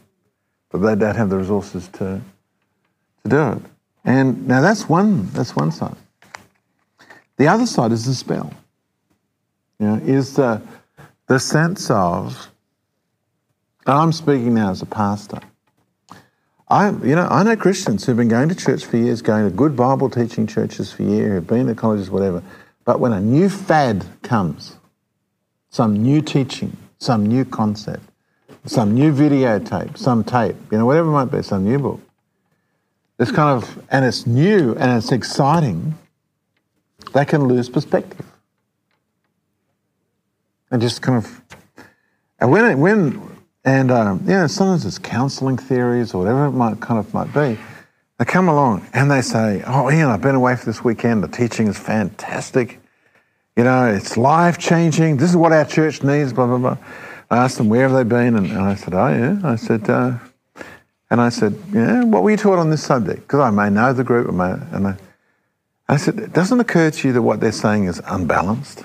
but 0.70 0.78
they 0.78 0.94
don't 0.94 1.16
have 1.16 1.30
the 1.30 1.38
resources 1.38 1.88
to, 1.88 2.20
to 3.22 3.28
do 3.28 3.52
it. 3.52 3.62
And 4.04 4.46
now 4.46 4.60
that's 4.60 4.88
one, 4.88 5.28
that's 5.30 5.56
one 5.56 5.72
side. 5.72 5.96
The 7.36 7.48
other 7.48 7.66
side 7.66 7.92
is 7.92 8.04
the 8.04 8.14
spell. 8.14 8.52
You 9.78 9.86
know, 9.86 9.94
is 10.04 10.34
the, 10.36 10.62
the 11.26 11.38
sense 11.38 11.90
of, 11.90 12.50
and 13.86 13.94
I'm 13.94 14.12
speaking 14.12 14.54
now 14.54 14.70
as 14.70 14.82
a 14.82 14.86
pastor. 14.86 15.40
I, 16.68 16.90
you 16.90 17.14
know, 17.14 17.28
I 17.30 17.44
know 17.44 17.56
Christians 17.56 18.04
who've 18.04 18.16
been 18.16 18.28
going 18.28 18.48
to 18.48 18.54
church 18.54 18.84
for 18.84 18.96
years, 18.96 19.22
going 19.22 19.48
to 19.48 19.54
good 19.54 19.76
Bible 19.76 20.10
teaching 20.10 20.48
churches 20.48 20.92
for 20.92 21.04
years, 21.04 21.32
who've 21.32 21.46
been 21.46 21.68
at 21.68 21.76
colleges, 21.76 22.10
whatever. 22.10 22.42
But 22.84 22.98
when 22.98 23.12
a 23.12 23.20
new 23.20 23.48
fad 23.48 24.04
comes, 24.22 24.76
some 25.70 25.92
new 25.94 26.20
teaching, 26.20 26.76
some 26.98 27.24
new 27.24 27.44
concept, 27.44 28.02
some 28.64 28.94
new 28.94 29.12
videotape, 29.12 29.96
some 29.96 30.24
tape, 30.24 30.56
you 30.72 30.78
know, 30.78 30.86
whatever 30.86 31.08
it 31.08 31.12
might 31.12 31.30
be, 31.30 31.42
some 31.42 31.64
new 31.64 31.78
book. 31.78 32.00
It's 33.20 33.30
kind 33.30 33.62
of, 33.62 33.82
and 33.90 34.04
it's 34.04 34.26
new 34.26 34.74
and 34.74 34.98
it's 34.98 35.12
exciting, 35.12 35.96
they 37.14 37.24
can 37.24 37.44
lose 37.44 37.68
perspective. 37.68 38.26
And 40.70 40.82
just 40.82 41.00
kind 41.00 41.24
of, 41.24 41.42
and 42.40 42.50
when, 42.50 42.64
it, 42.64 42.74
when, 42.76 43.35
and 43.66 43.90
um, 43.90 44.20
you 44.22 44.30
know, 44.30 44.46
sometimes 44.46 44.86
it's 44.86 44.98
counselling 44.98 45.58
theories 45.58 46.14
or 46.14 46.22
whatever 46.22 46.46
it 46.46 46.52
might 46.52 46.80
kind 46.80 46.98
of 46.98 47.12
might 47.12 47.34
be. 47.34 47.60
They 48.18 48.24
come 48.24 48.48
along 48.48 48.86
and 48.94 49.10
they 49.10 49.20
say, 49.20 49.62
"Oh, 49.66 49.90
Ian, 49.90 50.08
I've 50.08 50.22
been 50.22 50.34
away 50.34 50.56
for 50.56 50.64
this 50.64 50.82
weekend. 50.82 51.22
The 51.22 51.28
teaching 51.28 51.66
is 51.66 51.78
fantastic. 51.78 52.80
You 53.56 53.64
know, 53.64 53.86
it's 53.86 54.16
life 54.16 54.56
changing. 54.56 55.18
This 55.18 55.28
is 55.28 55.36
what 55.36 55.52
our 55.52 55.66
church 55.66 56.02
needs." 56.02 56.32
Blah 56.32 56.46
blah 56.46 56.58
blah. 56.58 56.78
I 57.30 57.38
asked 57.38 57.58
them, 57.58 57.68
where 57.68 57.88
have 57.88 57.92
they 57.92 58.04
been? 58.04 58.36
And, 58.36 58.46
and 58.46 58.60
I 58.60 58.76
said, 58.76 58.94
oh, 58.94 59.08
yeah. 59.08 59.40
I 59.42 59.56
said, 59.56 59.90
uh, 59.90 60.12
and 61.10 61.20
I 61.20 61.28
said, 61.28 61.58
yeah, 61.72 62.04
what 62.04 62.22
were 62.22 62.30
you 62.30 62.36
taught 62.36 62.58
on 62.58 62.70
this 62.70 62.82
subject? 62.82 63.22
Because 63.22 63.40
I 63.40 63.50
may 63.50 63.68
know 63.68 63.92
the 63.92 64.04
group. 64.04 64.32
May, 64.32 64.52
and 64.72 64.88
I, 64.88 64.96
I 65.88 65.96
said, 65.96 66.18
it 66.18 66.32
doesn't 66.32 66.60
occur 66.60 66.90
to 66.90 67.08
you 67.08 67.12
that 67.14 67.22
what 67.22 67.40
they're 67.40 67.52
saying 67.52 67.84
is 67.84 68.00
unbalanced? 68.06 68.84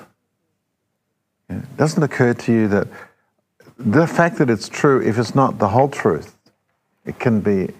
It 1.49 1.77
doesn't 1.77 2.01
occur 2.01 2.33
to 2.33 2.51
you 2.51 2.67
that 2.69 2.87
the 3.85 4.07
fact 4.07 4.37
that 4.37 4.49
it's 4.49 4.69
true, 4.69 5.01
if 5.01 5.17
it's 5.17 5.35
not 5.35 5.59
the 5.59 5.69
whole 5.69 5.89
truth, 5.89 6.35
it 7.05 7.19
can 7.19 7.41
be 7.41 7.73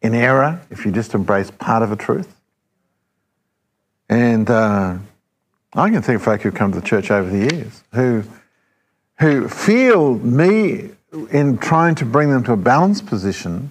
in 0.00 0.14
error 0.14 0.60
if 0.70 0.84
you 0.84 0.92
just 0.92 1.14
embrace 1.14 1.50
part 1.50 1.82
of 1.82 1.92
a 1.92 1.96
truth. 1.96 2.40
And 4.08 4.48
uh, 4.50 4.98
I 5.74 5.90
can 5.90 6.02
think 6.02 6.16
of 6.16 6.22
folk 6.22 6.42
who've 6.42 6.54
come 6.54 6.72
to 6.72 6.80
the 6.80 6.86
church 6.86 7.10
over 7.10 7.30
the 7.30 7.54
years 7.54 7.82
who 7.92 8.24
who 9.18 9.48
feel 9.48 10.16
me 10.18 10.90
in 11.30 11.58
trying 11.58 11.94
to 11.96 12.04
bring 12.04 12.30
them 12.30 12.42
to 12.44 12.52
a 12.52 12.56
balanced 12.56 13.06
position, 13.06 13.70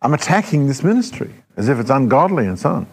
I'm 0.00 0.14
attacking 0.14 0.66
this 0.66 0.82
ministry 0.82 1.30
as 1.56 1.68
if 1.68 1.78
it's 1.78 1.90
ungodly 1.90 2.46
and 2.46 2.58
so 2.58 2.70
on. 2.70 2.86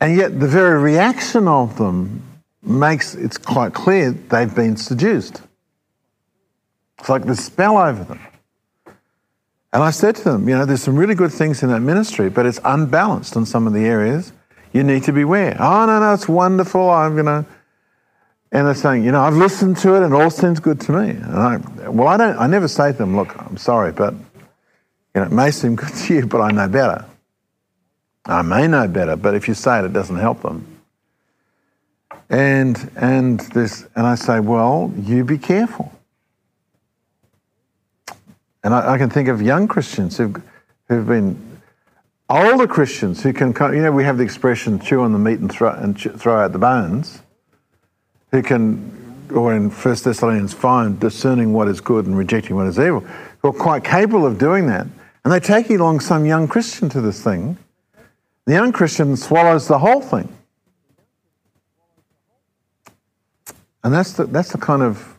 And 0.00 0.16
yet, 0.16 0.38
the 0.38 0.46
very 0.46 0.80
reaction 0.80 1.48
of 1.48 1.78
them 1.78 2.22
makes 2.62 3.14
it 3.14 3.44
quite 3.44 3.74
clear 3.74 4.12
they've 4.12 4.54
been 4.54 4.76
seduced. 4.76 5.42
It's 6.98 7.08
like 7.08 7.24
the 7.24 7.36
spell 7.36 7.76
over 7.76 8.04
them. 8.04 8.20
And 9.72 9.82
I 9.82 9.90
said 9.90 10.16
to 10.16 10.24
them, 10.24 10.48
you 10.48 10.56
know, 10.56 10.64
there's 10.64 10.82
some 10.82 10.96
really 10.96 11.16
good 11.16 11.32
things 11.32 11.62
in 11.62 11.68
that 11.70 11.80
ministry, 11.80 12.30
but 12.30 12.46
it's 12.46 12.60
unbalanced 12.64 13.34
in 13.34 13.44
some 13.44 13.66
of 13.66 13.72
the 13.72 13.84
areas. 13.84 14.32
You 14.72 14.84
need 14.84 15.02
to 15.04 15.12
beware. 15.12 15.56
Oh, 15.58 15.86
no, 15.86 15.98
no, 15.98 16.14
it's 16.14 16.28
wonderful. 16.28 16.90
I'm 16.90 17.14
going 17.14 17.26
to 17.26 17.44
and 18.54 18.68
they're 18.68 18.74
saying, 18.76 19.04
you 19.04 19.10
know, 19.10 19.20
I've 19.20 19.34
listened 19.34 19.78
to 19.78 19.96
it 19.96 20.04
and 20.04 20.14
it 20.14 20.16
all 20.16 20.30
seems 20.30 20.60
good 20.60 20.80
to 20.82 20.92
me. 20.92 21.10
And 21.10 21.34
I, 21.34 21.56
well, 21.88 22.06
I 22.06 22.16
don't. 22.16 22.38
I 22.38 22.46
never 22.46 22.68
say 22.68 22.92
to 22.92 22.98
them, 22.98 23.16
look, 23.16 23.36
I'm 23.36 23.56
sorry, 23.56 23.90
but 23.90 24.14
you 24.14 24.20
know, 25.16 25.24
it 25.24 25.32
may 25.32 25.50
seem 25.50 25.74
good 25.76 25.92
to 25.92 26.14
you, 26.14 26.26
but 26.26 26.40
I 26.40 26.52
know 26.52 26.68
better. 26.68 27.04
I 28.26 28.42
may 28.42 28.68
know 28.68 28.86
better, 28.86 29.16
but 29.16 29.34
if 29.34 29.48
you 29.48 29.54
say 29.54 29.80
it, 29.80 29.86
it 29.86 29.92
doesn't 29.92 30.16
help 30.16 30.42
them. 30.42 30.80
And 32.30 32.90
and 32.94 33.40
this, 33.40 33.88
and 33.96 34.06
I 34.06 34.14
say, 34.14 34.38
well, 34.38 34.94
you 35.02 35.24
be 35.24 35.36
careful. 35.36 35.92
And 38.64 38.74
I, 38.74 38.94
I 38.94 38.98
can 38.98 39.10
think 39.10 39.28
of 39.28 39.40
young 39.40 39.68
Christians 39.68 40.16
who've 40.16 40.42
who've 40.88 41.06
been 41.06 41.60
older 42.28 42.66
Christians 42.66 43.22
who 43.22 43.32
can, 43.32 43.54
you 43.72 43.82
know, 43.82 43.92
we 43.92 44.02
have 44.02 44.18
the 44.18 44.24
expression 44.24 44.80
"chew 44.80 45.02
on 45.02 45.12
the 45.12 45.18
meat 45.18 45.38
and 45.38 45.52
throw 45.52 45.70
and 45.70 45.96
throw 45.96 46.40
out 46.40 46.50
the 46.50 46.58
bones." 46.58 47.20
who 48.34 48.42
can, 48.42 49.30
or 49.32 49.54
in 49.54 49.70
1 49.70 49.96
Thessalonians 50.02 50.52
5, 50.52 50.98
discerning 50.98 51.52
what 51.52 51.68
is 51.68 51.80
good 51.80 52.06
and 52.06 52.18
rejecting 52.18 52.56
what 52.56 52.66
is 52.66 52.80
evil, 52.80 52.98
who 53.38 53.48
are 53.48 53.52
quite 53.52 53.84
capable 53.84 54.26
of 54.26 54.38
doing 54.38 54.66
that. 54.66 54.88
And 55.24 55.32
they 55.32 55.38
take 55.38 55.70
along 55.70 56.00
some 56.00 56.26
young 56.26 56.48
Christian 56.48 56.88
to 56.88 57.00
this 57.00 57.22
thing. 57.22 57.56
The 58.46 58.54
young 58.54 58.72
Christian 58.72 59.16
swallows 59.16 59.68
the 59.68 59.78
whole 59.78 60.00
thing. 60.00 60.36
And 63.84 63.94
that's 63.94 64.14
the, 64.14 64.24
that's 64.24 64.50
the 64.50 64.58
kind 64.58 64.82
of 64.82 65.13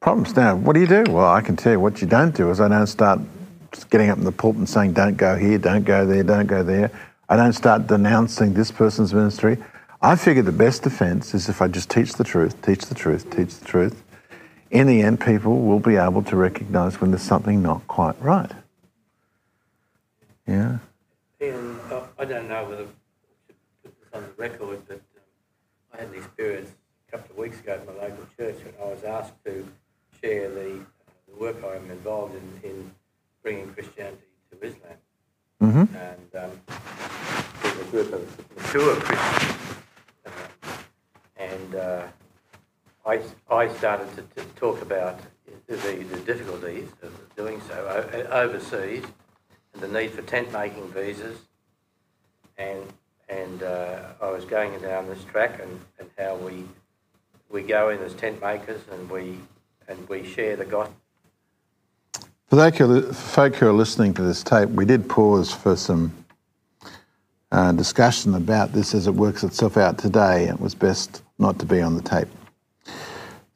problems. 0.00 0.34
Now, 0.34 0.56
what 0.56 0.72
do 0.72 0.80
you 0.80 0.86
do? 0.86 1.04
Well, 1.08 1.30
I 1.30 1.42
can 1.42 1.56
tell 1.56 1.72
you 1.72 1.80
what 1.80 2.00
you 2.00 2.06
don't 2.06 2.34
do 2.34 2.50
is 2.50 2.60
I 2.60 2.68
don't 2.68 2.86
start 2.86 3.20
getting 3.90 4.10
up 4.10 4.18
in 4.18 4.24
the 4.24 4.32
pulpit 4.32 4.58
and 4.58 4.68
saying, 4.68 4.94
don't 4.94 5.16
go 5.16 5.36
here, 5.36 5.58
don't 5.58 5.84
go 5.84 6.06
there, 6.06 6.22
don't 6.22 6.46
go 6.46 6.62
there. 6.62 6.90
I 7.28 7.36
don't 7.36 7.52
start 7.52 7.86
denouncing 7.86 8.54
this 8.54 8.70
person's 8.70 9.14
ministry. 9.14 9.58
I 10.02 10.16
figure 10.16 10.42
the 10.42 10.52
best 10.52 10.82
defense 10.82 11.34
is 11.34 11.48
if 11.48 11.60
I 11.60 11.68
just 11.68 11.90
teach 11.90 12.14
the 12.14 12.24
truth, 12.24 12.60
teach 12.62 12.86
the 12.86 12.94
truth, 12.94 13.30
teach 13.30 13.58
the 13.58 13.64
truth. 13.66 14.02
In 14.70 14.86
the 14.86 15.02
end, 15.02 15.20
people 15.20 15.60
will 15.60 15.80
be 15.80 15.96
able 15.96 16.22
to 16.24 16.36
recognize 16.36 17.00
when 17.00 17.10
there's 17.10 17.22
something 17.22 17.62
not 17.62 17.86
quite 17.86 18.20
right. 18.22 18.50
Yeah. 20.46 20.78
Ian, 21.42 21.78
I 22.18 22.24
don't 22.24 22.48
know 22.48 22.64
whether 22.64 22.84
to 22.84 22.88
put 23.84 24.00
this 24.00 24.08
on 24.14 24.22
the 24.22 24.42
record, 24.42 24.82
but 24.88 24.94
um, 24.94 25.00
I 25.92 25.98
had 25.98 26.08
an 26.08 26.14
experience 26.14 26.70
a 27.08 27.10
couple 27.12 27.32
of 27.32 27.38
weeks 27.38 27.60
ago 27.60 27.74
at 27.74 27.86
my 27.86 27.92
local 27.92 28.26
church 28.36 28.56
when 28.64 28.74
I 28.80 28.90
was 28.90 29.04
asked 29.04 29.34
to 29.44 29.66
share 30.22 30.50
the, 30.50 30.72
uh, 30.72 30.84
the 31.28 31.40
work 31.40 31.56
I'm 31.64 31.90
involved 31.90 32.34
in, 32.34 32.70
in 32.70 32.90
bringing 33.42 33.72
Christianity 33.72 34.22
to 34.50 34.66
Islam. 34.66 34.92
Mm-hmm. 35.62 35.96
And 35.96 36.44
um, 36.44 36.50
there's 37.62 37.80
a 37.80 37.90
group 37.90 38.12
of 38.12 38.56
mature 38.56 38.96
Christians 38.96 39.60
and 41.40 41.74
uh, 41.74 42.02
I, 43.06 43.20
I 43.50 43.68
started 43.68 44.08
to, 44.16 44.22
to, 44.22 44.48
talk 44.56 44.82
about 44.82 45.18
the, 45.66 45.76
the 45.76 46.20
difficulties 46.20 46.88
of 47.02 47.12
doing 47.34 47.60
so 47.66 48.26
overseas, 48.30 49.04
and 49.72 49.82
the 49.82 49.88
need 49.88 50.10
for 50.10 50.22
tent 50.22 50.52
making 50.52 50.88
visas, 50.92 51.38
and 52.58 52.82
and 53.28 53.62
uh, 53.62 54.02
I 54.20 54.30
was 54.30 54.44
going 54.44 54.78
down 54.80 55.06
this 55.06 55.22
track 55.24 55.60
and, 55.62 55.80
and 55.98 56.10
how 56.18 56.36
we 56.36 56.64
we 57.48 57.62
go 57.62 57.88
in 57.88 58.00
as 58.00 58.14
tent 58.14 58.40
makers 58.40 58.82
and 58.92 59.08
we 59.08 59.38
and 59.90 60.08
we 60.08 60.24
share 60.24 60.56
the 60.56 60.64
gospel. 60.64 60.94
For 62.46 62.56
folk 63.12 63.56
who 63.56 63.68
are 63.68 63.72
listening 63.72 64.14
to 64.14 64.22
this 64.22 64.42
tape, 64.42 64.68
we 64.70 64.84
did 64.84 65.08
pause 65.08 65.52
for 65.52 65.76
some 65.76 66.12
uh, 67.52 67.72
discussion 67.72 68.34
about 68.34 68.72
this 68.72 68.94
as 68.94 69.06
it 69.06 69.14
works 69.14 69.42
itself 69.42 69.76
out 69.76 69.98
today. 69.98 70.44
It 70.44 70.60
was 70.60 70.74
best 70.74 71.22
not 71.38 71.58
to 71.58 71.66
be 71.66 71.80
on 71.80 71.96
the 71.96 72.02
tape. 72.02 72.28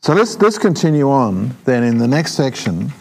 So 0.00 0.12
let's, 0.12 0.36
let's 0.40 0.58
continue 0.58 1.08
on 1.08 1.56
then 1.64 1.82
in 1.82 1.98
the 1.98 2.08
next 2.08 2.32
section, 2.32 2.92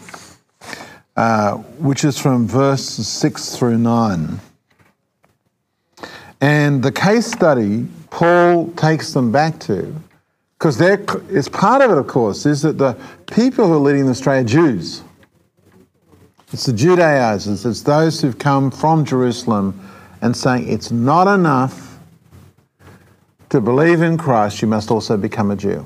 uh, 1.16 1.54
which 1.78 2.04
is 2.04 2.18
from 2.18 2.46
verses 2.46 3.08
6 3.08 3.56
through 3.56 3.78
9. 3.78 4.40
And 6.40 6.82
the 6.82 6.92
case 6.92 7.26
study 7.26 7.86
Paul 8.10 8.70
takes 8.72 9.12
them 9.12 9.32
back 9.32 9.58
to, 9.60 9.92
because 10.64 10.80
it's 11.28 11.46
part 11.50 11.82
of 11.82 11.90
it, 11.90 11.98
of 11.98 12.06
course, 12.06 12.46
is 12.46 12.62
that 12.62 12.78
the 12.78 12.96
people 13.26 13.66
who 13.66 13.74
are 13.74 13.76
leading 13.76 14.06
the 14.06 14.14
stray 14.14 14.38
are 14.38 14.44
Jews. 14.44 15.02
It's 16.54 16.64
the 16.64 16.72
Judaizers, 16.72 17.66
it's 17.66 17.82
those 17.82 18.22
who've 18.22 18.38
come 18.38 18.70
from 18.70 19.04
Jerusalem 19.04 19.78
and 20.22 20.34
saying 20.34 20.66
it's 20.66 20.90
not 20.90 21.28
enough 21.28 21.98
to 23.50 23.60
believe 23.60 24.00
in 24.00 24.16
Christ, 24.16 24.62
you 24.62 24.68
must 24.68 24.90
also 24.90 25.18
become 25.18 25.50
a 25.50 25.56
Jew. 25.56 25.84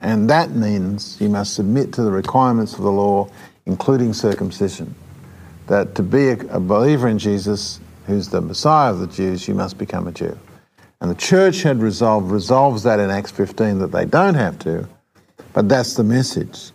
And 0.00 0.30
that 0.30 0.52
means 0.52 1.20
you 1.20 1.28
must 1.28 1.54
submit 1.54 1.92
to 1.94 2.02
the 2.02 2.12
requirements 2.12 2.74
of 2.74 2.82
the 2.82 2.92
law, 2.92 3.28
including 3.66 4.12
circumcision. 4.12 4.94
That 5.66 5.96
to 5.96 6.04
be 6.04 6.28
a 6.28 6.60
believer 6.60 7.08
in 7.08 7.18
Jesus, 7.18 7.80
who's 8.06 8.28
the 8.28 8.40
Messiah 8.40 8.92
of 8.92 9.00
the 9.00 9.08
Jews, 9.08 9.48
you 9.48 9.56
must 9.56 9.76
become 9.76 10.06
a 10.06 10.12
Jew. 10.12 10.38
And 11.00 11.10
the 11.10 11.14
church 11.14 11.62
had 11.62 11.82
resolved, 11.82 12.30
resolves 12.30 12.82
that 12.84 13.00
in 13.00 13.10
Acts 13.10 13.30
15 13.30 13.78
that 13.80 13.92
they 13.92 14.04
don't 14.04 14.34
have 14.34 14.58
to, 14.60 14.88
but 15.52 15.68
that's 15.68 15.94
the 15.94 16.04
message. 16.04 16.70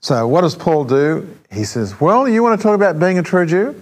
So 0.00 0.26
what 0.26 0.40
does 0.40 0.56
Paul 0.56 0.84
do? 0.84 1.28
He 1.52 1.64
says, 1.64 2.00
Well, 2.00 2.28
you 2.28 2.42
want 2.42 2.58
to 2.58 2.62
talk 2.62 2.74
about 2.74 2.98
being 2.98 3.18
a 3.18 3.22
true 3.22 3.46
Jew? 3.46 3.80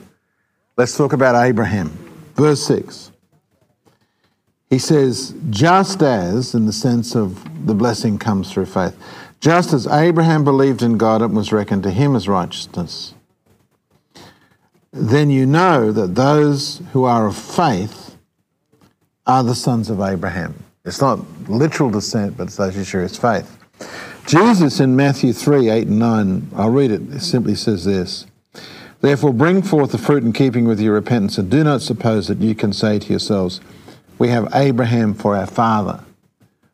Let's 0.77 0.97
talk 0.97 1.13
about 1.13 1.35
Abraham. 1.35 1.89
Verse 2.35 2.63
6. 2.67 3.13
He 4.71 4.79
says, 4.79 5.35
just 5.49 6.03
as, 6.03 6.55
in 6.55 6.67
the 6.67 6.73
sense 6.73 7.17
of 7.17 7.67
the 7.67 7.75
blessing 7.75 8.19
comes 8.19 8.53
through 8.53 8.67
faith, 8.67 8.97
just 9.41 9.73
as 9.73 9.87
Abraham 9.87 10.45
believed 10.45 10.83
in 10.83 10.99
God, 10.99 11.23
it 11.23 11.31
was 11.31 11.53
reckoned 11.53 11.85
to 11.85 11.91
him 11.91 12.15
as 12.15 12.29
righteousness. 12.29 13.15
Then 14.93 15.31
you 15.31 15.47
know 15.47 15.91
that 15.93 16.15
those 16.15 16.83
who 16.93 17.05
are 17.05 17.27
of 17.27 17.37
faith 17.37 18.08
are 19.29 19.45
the 19.45 19.55
sons 19.55 19.91
of 19.91 20.01
Abraham. 20.01 20.65
It's 20.85 21.01
not 21.01 21.21
literal 21.49 21.91
descent, 21.91 22.37
but 22.37 22.45
it's 22.45 22.57
who 22.57 22.83
share 22.83 23.03
his 23.03 23.19
faith. 23.19 23.55
Jesus 24.27 24.81
in 24.81 24.97
Matthew 24.97 25.33
3 25.33 25.69
8 25.69 25.87
and 25.87 25.99
9, 25.99 26.51
I'll 26.57 26.71
read 26.71 26.91
it, 26.91 27.03
it 27.13 27.21
simply 27.21 27.55
says 27.55 27.85
this 27.85 28.27
Therefore, 29.01 29.33
bring 29.33 29.63
forth 29.63 29.93
the 29.93 29.99
fruit 29.99 30.25
in 30.25 30.33
keeping 30.33 30.65
with 30.65 30.81
your 30.81 30.95
repentance, 30.95 31.39
and 31.39 31.51
do 31.51 31.63
not 31.63 31.83
suppose 31.83 32.27
that 32.29 32.39
you 32.39 32.55
can 32.55 32.73
say 32.73 32.99
to 32.99 33.09
yourselves, 33.11 33.61
We 34.19 34.29
have 34.29 34.49
Abraham 34.55 35.15
for 35.15 35.37
our 35.37 35.47
father. 35.47 36.03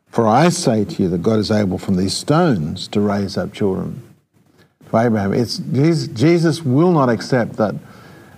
For 0.09 0.25
I 0.25 0.47
say 0.47 0.85
to 0.85 1.03
you 1.03 1.09
that 1.09 1.21
God 1.21 1.39
is 1.39 1.51
able 1.51 1.77
from 1.77 1.97
these 1.97 2.15
stones 2.15 2.87
to 2.89 3.01
raise 3.01 3.37
up 3.37 3.53
children 3.53 4.01
to 4.89 4.97
Abraham. 4.97 5.33
It's, 5.33 5.57
Jesus 5.57 6.63
will 6.63 6.93
not 6.93 7.09
accept 7.09 7.57
that 7.57 7.75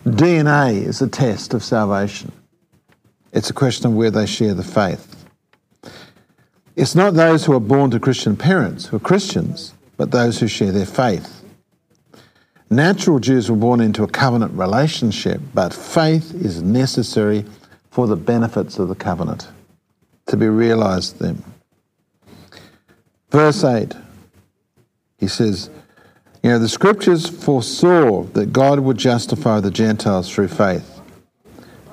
DNA 0.04 0.82
is 0.84 1.04
a 1.04 1.08
test 1.08 1.54
of 1.54 1.64
salvation. 1.64 2.32
It's 3.32 3.50
a 3.50 3.54
question 3.54 3.88
of 3.88 3.94
where 3.94 4.12
they 4.12 4.26
share 4.26 4.54
the 4.54 4.64
faith. 4.64 5.26
It's 6.76 6.96
not 6.96 7.16
those 7.16 7.46
who 7.46 7.54
are 7.54 7.60
born 7.60 7.92
to 7.92 8.00
Christian 8.00 8.38
parents 8.38 8.86
who 8.86 8.98
are 8.98 9.02
Christians, 9.02 9.74
but 9.98 10.12
those 10.12 10.40
who 10.40 10.48
share 10.48 10.72
their 10.72 10.86
faith. 10.86 11.44
Natural 12.70 13.20
Jews 13.20 13.50
were 13.50 13.58
born 13.58 13.82
into 13.82 14.04
a 14.04 14.08
covenant 14.08 14.54
relationship, 14.54 15.42
but 15.54 15.74
faith 15.74 16.36
is 16.36 16.62
necessary 16.62 17.46
for 17.90 18.08
the 18.08 18.16
benefits 18.16 18.78
of 18.78 18.90
the 18.90 18.96
covenant 18.96 19.48
to 20.28 20.38
be 20.38 20.48
realized 20.48 21.20
then. 21.20 21.44
Verse 23.32 23.64
8, 23.64 23.94
he 25.18 25.28
says, 25.28 25.70
You 26.44 26.52
know, 26.52 26.60
the 26.60 26.70
scriptures 26.70 27.28
foresaw 27.28 28.24
that 28.34 28.54
God 28.54 28.80
would 28.82 28.98
justify 28.98 29.60
the 29.60 29.72
Gentiles 29.72 30.30
through 30.30 30.50
faith 30.50 30.97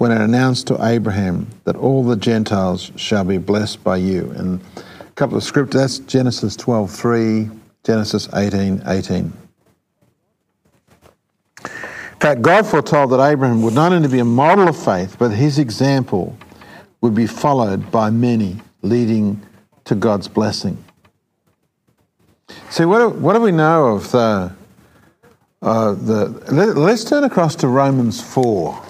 when 0.05 0.13
it 0.13 0.21
announced 0.21 0.67
to 0.67 0.85
Abraham 0.85 1.47
that 1.65 1.77
all 1.77 2.05
the 2.05 2.17
Gentiles 2.17 2.93
shall 2.95 3.25
be 3.25 3.39
blessed 3.39 3.83
by 3.83 3.97
you. 3.97 4.31
And 4.37 4.61
a 5.01 5.11
couple 5.13 5.37
of 5.39 5.43
scriptures, 5.43 5.81
that's 5.81 5.99
Genesis 6.01 6.57
12 6.57 6.91
3, 6.91 7.51
Genesis 7.83 8.29
18 8.35 8.83
18 8.87 9.33
fact, 12.25 12.41
God 12.41 12.67
foretold 12.67 13.11
that 13.13 13.21
Abraham 13.21 13.63
would 13.63 13.75
not 13.75 13.93
only 13.93 14.09
be 14.09 14.19
a 14.19 14.25
model 14.25 14.67
of 14.67 14.83
faith, 14.83 15.17
but 15.19 15.31
his 15.31 15.59
example 15.59 16.37
would 17.03 17.15
be 17.15 17.27
followed 17.27 17.91
by 17.91 18.09
many, 18.09 18.57
leading 18.81 19.43
to 19.85 19.95
God's 19.95 20.29
blessing. 20.29 20.83
See, 22.71 22.85
what 22.85 22.99
do, 22.99 23.09
what 23.11 23.35
do 23.35 23.41
we 23.41 23.53
know 23.53 23.97
of 23.97 24.11
the, 24.11 24.53
uh, 25.61 25.93
the 25.93 26.29
let, 26.51 26.77
let's 26.77 27.05
turn 27.05 27.25
across 27.25 27.57
to 27.57 27.69
Romans 27.69 28.23
4. 28.23 28.84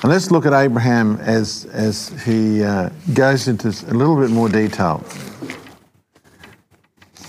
And 0.00 0.12
let's 0.12 0.30
look 0.30 0.46
at 0.46 0.52
Abraham 0.52 1.16
as, 1.16 1.64
as 1.66 2.08
he 2.24 2.62
uh, 2.62 2.90
goes 3.14 3.48
into 3.48 3.68
a 3.68 3.94
little 3.94 4.16
bit 4.16 4.30
more 4.30 4.48
detail. 4.48 5.04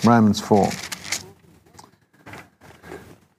Romans 0.04 0.40
4. 0.40 0.70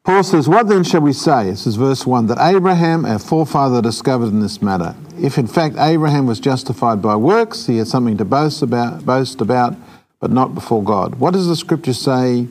Paul 0.03 0.23
says, 0.25 0.49
What 0.49 0.67
then 0.67 0.83
shall 0.83 1.03
we 1.03 1.13
say? 1.13 1.45
This 1.51 1.67
is 1.67 1.77
verse 1.77 2.05
1 2.05 2.27
that 2.27 2.39
Abraham, 2.41 3.05
our 3.05 3.21
forefather, 3.21 3.81
discovered 3.81 4.31
in 4.31 4.41
this 4.41 4.61
matter. 4.61 4.97
If 5.17 5.39
in 5.39 5.47
fact 5.47 5.77
Abraham 5.79 6.27
was 6.27 6.41
justified 6.41 7.01
by 7.01 7.15
works, 7.15 7.67
he 7.67 7.77
had 7.77 7.87
something 7.87 8.17
to 8.17 8.25
boast 8.25 8.63
about, 8.63 9.07
boast 9.07 9.41
about, 9.41 9.77
but 10.19 10.33
not 10.33 10.55
before 10.55 10.83
God. 10.83 11.15
What 11.15 11.35
does 11.35 11.47
the 11.47 11.55
scripture 11.55 11.93
say? 11.93 12.41
It 12.41 12.49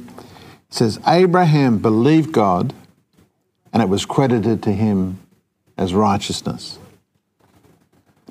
says, 0.69 0.99
Abraham 1.05 1.79
believed 1.79 2.31
God, 2.31 2.73
and 3.73 3.83
it 3.83 3.89
was 3.89 4.05
credited 4.05 4.63
to 4.63 4.71
him 4.71 5.19
as 5.79 5.93
righteousness. 5.93 6.77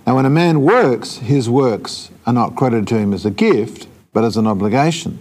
Now, 0.06 0.16
when 0.16 0.26
a 0.26 0.30
man 0.30 0.60
works, 0.62 1.16
his 1.16 1.50
works 1.50 2.10
are 2.26 2.32
not 2.32 2.54
credited 2.54 2.86
to 2.88 2.98
him 2.98 3.12
as 3.12 3.24
a 3.26 3.30
gift, 3.30 3.88
but 4.12 4.22
as 4.22 4.36
an 4.36 4.46
obligation. 4.46 5.18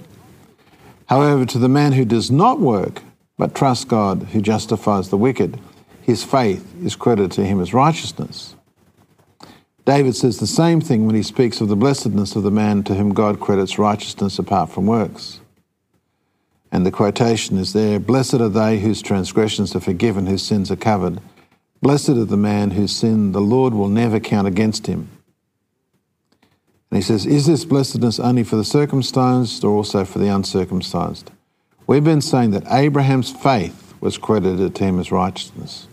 However, 1.08 1.46
to 1.46 1.58
the 1.58 1.70
man 1.70 1.94
who 1.94 2.06
does 2.06 2.30
not 2.30 2.60
work, 2.60 3.02
but 3.38 3.56
trusts 3.56 3.86
God 3.86 4.24
who 4.34 4.42
justifies 4.42 5.10
the 5.10 5.18
wicked. 5.18 5.60
His 6.02 6.24
faith 6.24 6.74
is 6.84 6.96
credited 6.96 7.32
to 7.34 7.46
him 7.46 7.62
as 7.62 7.74
righteousness. 7.74 8.56
David 9.86 10.16
says 10.16 10.40
the 10.40 10.48
same 10.48 10.82
thing 10.82 11.06
when 11.06 11.16
he 11.16 11.24
speaks 11.24 11.62
of 11.62 11.70
the 11.70 11.76
blessedness 11.76 12.36
of 12.36 12.44
the 12.44 12.52
man 12.52 12.84
to 12.84 12.96
whom 12.96 13.14
God 13.14 13.40
credits 13.40 13.80
righteousness 13.80 14.38
apart 14.38 14.70
from 14.70 14.86
works. 14.86 15.40
And 16.74 16.86
the 16.86 16.92
quotation 16.92 17.58
is 17.58 17.72
there 17.72 18.00
Blessed 18.00 18.36
are 18.36 18.50
they 18.50 18.80
whose 18.80 19.02
transgressions 19.02 19.74
are 19.76 19.80
forgiven, 19.80 20.26
whose 20.26 20.44
sins 20.44 20.70
are 20.70 20.76
covered. 20.76 21.22
Blessed 21.82 22.10
are 22.10 22.26
the 22.26 22.38
man 22.38 22.72
whose 22.72 22.96
sin 22.96 23.32
the 23.32 23.42
Lord 23.42 23.74
will 23.74 23.90
never 23.90 24.20
count 24.20 24.48
against 24.48 24.88
him. 24.88 25.10
And 26.90 26.98
he 26.98 27.02
says, 27.02 27.26
Is 27.26 27.46
this 27.46 27.66
blessedness 27.66 28.20
only 28.20 28.44
for 28.44 28.56
the 28.56 28.64
circumcised 28.64 29.64
or 29.64 29.76
also 29.76 30.06
for 30.06 30.20
the 30.20 30.28
uncircumcised? 30.28 31.32
We've 31.86 32.04
been 32.04 32.22
saying 32.22 32.52
that 32.52 32.72
Abraham's 32.72 33.32
faith 33.32 33.94
was 34.02 34.18
credited 34.18 34.76
to 34.76 34.84
him 34.84 35.00
as 35.00 35.12
righteousness. 35.12 35.88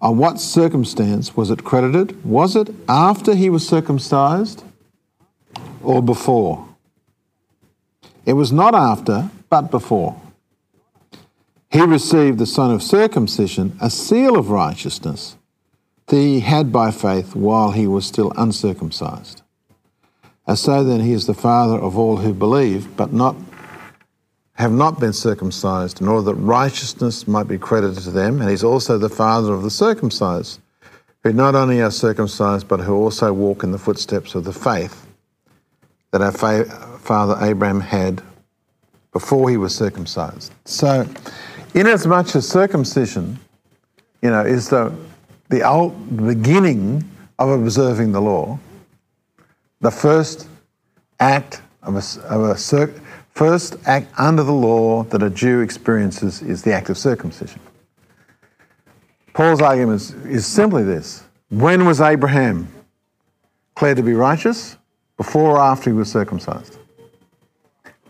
On 0.00 0.18
what 0.18 0.38
circumstance 0.38 1.36
was 1.36 1.50
it 1.50 1.64
credited? 1.64 2.24
Was 2.24 2.56
it 2.56 2.68
after 2.88 3.34
he 3.34 3.48
was 3.48 3.66
circumcised 3.66 4.64
or 5.82 6.02
before? 6.02 6.68
It 8.26 8.34
was 8.34 8.52
not 8.52 8.74
after, 8.74 9.30
but 9.48 9.70
before. 9.70 10.20
He 11.74 11.82
received 11.82 12.38
the 12.38 12.46
son 12.46 12.70
of 12.70 12.84
circumcision, 12.84 13.76
a 13.80 13.90
seal 13.90 14.38
of 14.38 14.48
righteousness 14.48 15.36
that 16.06 16.16
he 16.16 16.38
had 16.38 16.70
by 16.70 16.92
faith 16.92 17.34
while 17.34 17.72
he 17.72 17.88
was 17.88 18.06
still 18.06 18.32
uncircumcised. 18.36 19.42
As 20.46 20.60
so 20.60 20.84
then 20.84 21.00
he 21.00 21.10
is 21.10 21.26
the 21.26 21.34
father 21.34 21.74
of 21.74 21.98
all 21.98 22.18
who 22.18 22.32
believe, 22.32 22.96
but 22.96 23.12
not 23.12 23.34
have 24.52 24.70
not 24.70 25.00
been 25.00 25.12
circumcised, 25.12 26.00
in 26.00 26.06
order 26.06 26.26
that 26.26 26.36
righteousness 26.36 27.26
might 27.26 27.48
be 27.48 27.58
credited 27.58 28.04
to 28.04 28.12
them. 28.12 28.40
And 28.40 28.48
he's 28.48 28.62
also 28.62 28.96
the 28.96 29.08
father 29.08 29.52
of 29.52 29.64
the 29.64 29.70
circumcised, 29.70 30.60
who 31.24 31.32
not 31.32 31.56
only 31.56 31.82
are 31.82 31.90
circumcised, 31.90 32.68
but 32.68 32.78
who 32.78 32.94
also 32.94 33.32
walk 33.32 33.64
in 33.64 33.72
the 33.72 33.78
footsteps 33.78 34.36
of 34.36 34.44
the 34.44 34.52
faith 34.52 35.08
that 36.12 36.22
our 36.22 36.30
fa- 36.30 36.66
father 37.00 37.36
Abraham 37.44 37.80
had 37.80 38.22
before 39.12 39.50
he 39.50 39.56
was 39.56 39.74
circumcised. 39.74 40.52
So, 40.66 41.04
inasmuch 41.74 42.34
as 42.34 42.48
circumcision, 42.48 43.38
you 44.22 44.30
know, 44.30 44.44
is 44.44 44.68
the 44.68 44.94
the 45.50 45.62
old 45.62 46.16
beginning 46.26 47.08
of 47.38 47.48
observing 47.50 48.12
the 48.12 48.20
law, 48.20 48.58
the 49.80 49.90
first 49.90 50.48
act 51.20 51.60
of 51.82 51.94
a, 51.94 52.26
of 52.28 52.42
a 52.42 52.56
cir- 52.56 52.94
first 53.34 53.76
act 53.86 54.08
under 54.18 54.42
the 54.42 54.52
law 54.52 55.04
that 55.04 55.22
a 55.22 55.30
Jew 55.30 55.60
experiences 55.60 56.42
is 56.42 56.62
the 56.62 56.72
act 56.72 56.88
of 56.88 56.96
circumcision. 56.96 57.60
Paul's 59.32 59.60
argument 59.60 60.00
is, 60.00 60.12
is 60.24 60.46
simply 60.46 60.82
this: 60.82 61.24
When 61.50 61.84
was 61.84 62.00
Abraham 62.00 62.68
declared 63.74 63.98
to 63.98 64.02
be 64.02 64.14
righteous? 64.14 64.76
Before 65.16 65.52
or 65.52 65.60
after 65.60 65.90
he 65.90 65.96
was 65.96 66.10
circumcised? 66.10 66.76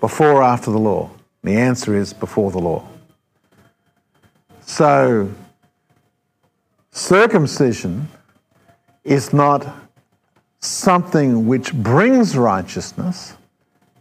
Before 0.01 0.33
or 0.33 0.43
after 0.43 0.71
the 0.71 0.79
law? 0.79 1.11
The 1.43 1.55
answer 1.55 1.95
is 1.95 2.15
before 2.15 2.51
the 2.51 2.59
law. 2.59 2.89
So, 4.67 5.31
circumcision 6.91 8.09
is 9.05 9.33
not 9.33 9.67
something 10.61 11.47
which 11.47 11.73
brings 11.75 12.37
righteousness, 12.37 13.35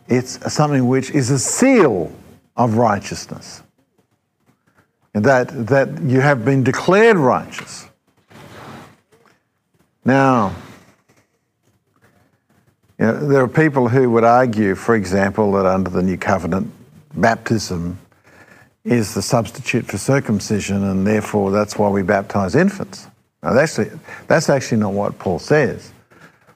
it's 0.07 0.53
something 0.53 0.88
which 0.88 1.11
is 1.11 1.30
a 1.30 1.39
seal 1.39 2.11
of 2.55 2.76
righteousness. 2.76 3.61
That, 5.14 5.68
that 5.68 6.01
you 6.01 6.22
have 6.22 6.43
been 6.43 6.64
declared 6.64 7.18
righteous. 7.18 7.88
Now, 10.05 10.55
you 12.97 13.05
know, 13.05 13.28
there 13.28 13.41
are 13.41 13.47
people 13.47 13.89
who 13.89 14.09
would 14.11 14.24
argue, 14.24 14.76
for 14.76 14.95
example, 14.95 15.51
that 15.53 15.66
under 15.66 15.89
the 15.89 16.01
new 16.01 16.18
covenant, 16.18 16.72
baptism 17.16 17.99
is 18.86 19.13
the 19.13 19.21
substitute 19.21 19.86
for 19.86 19.97
circumcision, 19.97 20.84
and 20.84 21.07
therefore 21.07 21.51
that's 21.51 21.77
why 21.77 21.89
we 21.89 22.01
baptize 22.01 22.55
infants. 22.55 23.07
Now, 23.41 23.53
that's 23.53 23.79
actually, 23.79 23.99
that's 24.27 24.49
actually 24.49 24.79
not 24.79 24.93
what 24.93 25.19
Paul 25.19 25.39
says. 25.39 25.91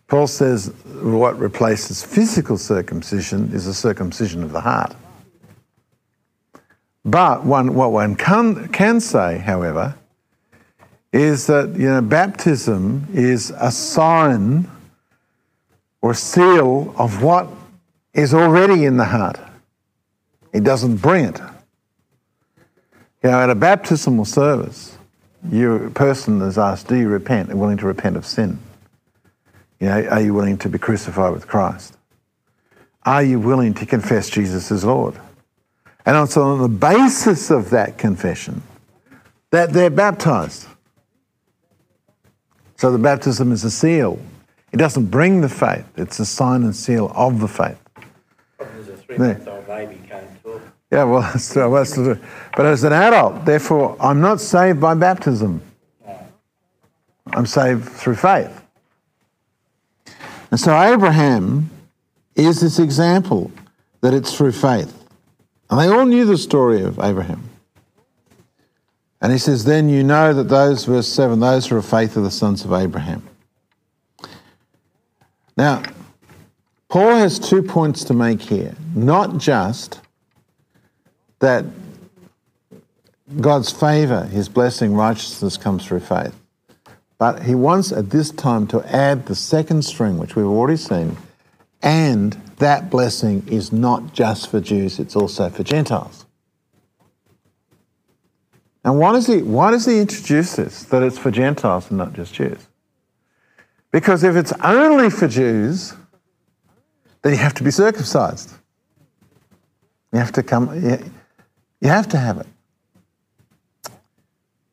Paul 0.07 0.27
says 0.27 0.73
what 1.01 1.37
replaces 1.37 2.01
physical 2.03 2.57
circumcision 2.57 3.51
is 3.53 3.65
the 3.65 3.73
circumcision 3.73 4.41
of 4.41 4.53
the 4.53 4.61
heart. 4.61 4.95
But 7.03 7.45
one, 7.45 7.73
what 7.73 7.91
one 7.91 8.15
can, 8.15 8.67
can 8.69 8.99
say, 8.99 9.37
however, 9.37 9.95
is 11.11 11.47
that 11.47 11.75
you 11.75 11.87
know, 11.87 12.01
baptism 12.01 13.07
is 13.13 13.51
a 13.57 13.71
sign 13.71 14.69
or 16.01 16.13
seal 16.13 16.93
of 16.97 17.23
what 17.23 17.47
is 18.13 18.33
already 18.33 18.85
in 18.85 18.97
the 18.97 19.05
heart. 19.05 19.39
It 20.53 20.63
doesn't 20.63 20.97
bring 20.97 21.25
it. 21.25 21.39
Know, 23.27 23.41
at 23.41 23.49
a 23.49 23.55
baptismal 23.55 24.23
service, 24.23 24.97
your 25.51 25.89
person 25.89 26.41
is 26.41 26.57
asked, 26.57 26.87
Do 26.87 26.95
you 26.95 27.09
repent? 27.09 27.49
and 27.49 27.59
willing 27.59 27.75
to 27.75 27.85
repent 27.85 28.15
of 28.15 28.25
sin? 28.25 28.57
You 29.81 29.87
know, 29.87 30.07
are 30.07 30.21
you 30.21 30.33
willing 30.33 30.57
to 30.59 30.69
be 30.69 30.77
crucified 30.77 31.33
with 31.33 31.45
Christ? 31.45 31.97
Are 33.03 33.21
you 33.21 33.37
willing 33.37 33.73
to 33.73 33.85
confess 33.85 34.29
Jesus 34.29 34.71
as 34.71 34.85
Lord? 34.85 35.19
And 36.05 36.15
it's 36.15 36.37
on 36.37 36.61
the 36.61 36.69
basis 36.69 37.51
of 37.51 37.71
that 37.71 37.97
confession 37.97 38.63
that 39.49 39.73
they're 39.73 39.89
baptized. 39.89 40.65
So 42.77 42.93
the 42.93 42.97
baptism 42.97 43.51
is 43.51 43.65
a 43.65 43.71
seal. 43.71 44.21
It 44.71 44.77
doesn't 44.77 45.07
bring 45.07 45.41
the 45.41 45.49
faith, 45.49 45.85
it's 45.97 46.17
a 46.19 46.25
sign 46.25 46.63
and 46.63 46.73
seal 46.73 47.11
of 47.13 47.41
the 47.41 47.49
faith. 47.49 47.77
There's 48.57 48.87
a 48.87 48.95
three-month-old 48.95 49.67
baby 49.67 49.99
can't 50.07 50.29
talk. 50.29 50.36
Yeah, 50.91 51.03
well, 51.03 51.21
that's, 51.33 51.53
that's, 51.53 51.97
but 52.55 52.65
as 52.65 52.83
an 52.83 52.93
adult, 52.93 53.45
therefore, 53.45 53.97
I'm 53.99 54.21
not 54.21 54.39
saved 54.39 54.79
by 54.79 54.93
baptism. 54.93 55.61
I'm 57.33 57.45
saved 57.45 57.87
through 57.89 58.15
faith. 58.15 58.63
And 60.49 60.59
so 60.59 60.79
Abraham 60.81 61.69
is 62.35 62.61
this 62.61 62.79
example 62.79 63.51
that 64.01 64.13
it's 64.13 64.35
through 64.35 64.53
faith. 64.53 64.93
And 65.69 65.79
they 65.79 65.87
all 65.87 66.05
knew 66.05 66.25
the 66.25 66.37
story 66.37 66.81
of 66.81 66.99
Abraham. 66.99 67.43
And 69.21 69.31
he 69.31 69.37
says, 69.37 69.65
Then 69.65 69.89
you 69.89 70.03
know 70.03 70.33
that 70.33 70.45
those, 70.45 70.85
verse 70.85 71.07
7, 71.07 71.39
those 71.39 71.67
who 71.67 71.75
are 71.75 71.79
of 71.79 71.85
faith 71.85 72.15
are 72.15 72.21
the 72.21 72.31
sons 72.31 72.63
of 72.63 72.71
Abraham. 72.71 73.27
Now, 75.57 75.83
Paul 76.87 77.15
has 77.15 77.39
two 77.39 77.63
points 77.63 78.03
to 78.05 78.13
make 78.13 78.41
here. 78.41 78.75
Not 78.95 79.37
just 79.37 79.99
that 81.39 81.65
God's 83.41 83.71
favor, 83.71 84.23
his 84.25 84.49
blessing, 84.49 84.93
righteousness 84.93 85.57
comes 85.57 85.85
through 85.85 85.99
faith. 85.99 86.35
But 87.17 87.43
he 87.43 87.55
wants 87.55 87.91
at 87.91 88.09
this 88.09 88.31
time 88.31 88.67
to 88.67 88.83
add 88.93 89.25
the 89.25 89.35
second 89.35 89.83
string, 89.83 90.17
which 90.17 90.35
we've 90.35 90.45
already 90.45 90.77
seen, 90.77 91.17
and 91.81 92.33
that 92.57 92.89
blessing 92.89 93.43
is 93.47 93.71
not 93.71 94.13
just 94.13 94.49
for 94.49 94.59
Jews, 94.59 94.99
it's 94.99 95.15
also 95.15 95.49
for 95.49 95.63
Gentiles. 95.63 96.25
And 98.83 98.99
why 98.99 99.11
does 99.11 99.27
he, 99.27 99.41
why 99.41 99.71
does 99.71 99.85
he 99.85 99.99
introduce 99.99 100.55
this, 100.55 100.83
that 100.85 101.03
it's 101.03 101.17
for 101.17 101.29
Gentiles 101.29 101.89
and 101.89 101.97
not 101.97 102.13
just 102.13 102.33
Jews? 102.33 102.67
Because 103.91 104.23
if 104.23 104.35
it's 104.35 104.53
only 104.63 105.09
for 105.09 105.27
Jews, 105.27 105.93
then 107.21 107.33
you 107.33 107.39
have 107.39 107.53
to 107.55 107.63
be 107.63 107.71
circumcised. 107.71 108.53
You 110.13 110.19
have 110.19 110.31
to 110.33 110.43
come, 110.43 110.69
you, 111.81 111.89
have 111.89 112.07
to 112.09 112.17
have 112.17 112.37
it. 112.39 112.47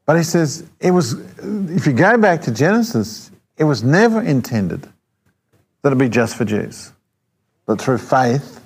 But 0.06 0.16
he 0.16 0.22
says 0.22 0.66
it 0.80 0.90
was, 0.90 1.14
if 1.70 1.86
you 1.86 1.92
go 1.92 2.18
back 2.18 2.42
to 2.42 2.50
Genesis, 2.50 3.30
it 3.56 3.64
was 3.64 3.82
never 3.82 4.20
intended 4.20 4.88
that 5.82 5.92
it 5.92 5.98
be 5.98 6.08
just 6.08 6.36
for 6.36 6.44
Jews, 6.44 6.92
but 7.66 7.80
through 7.80 7.98
faith, 7.98 8.60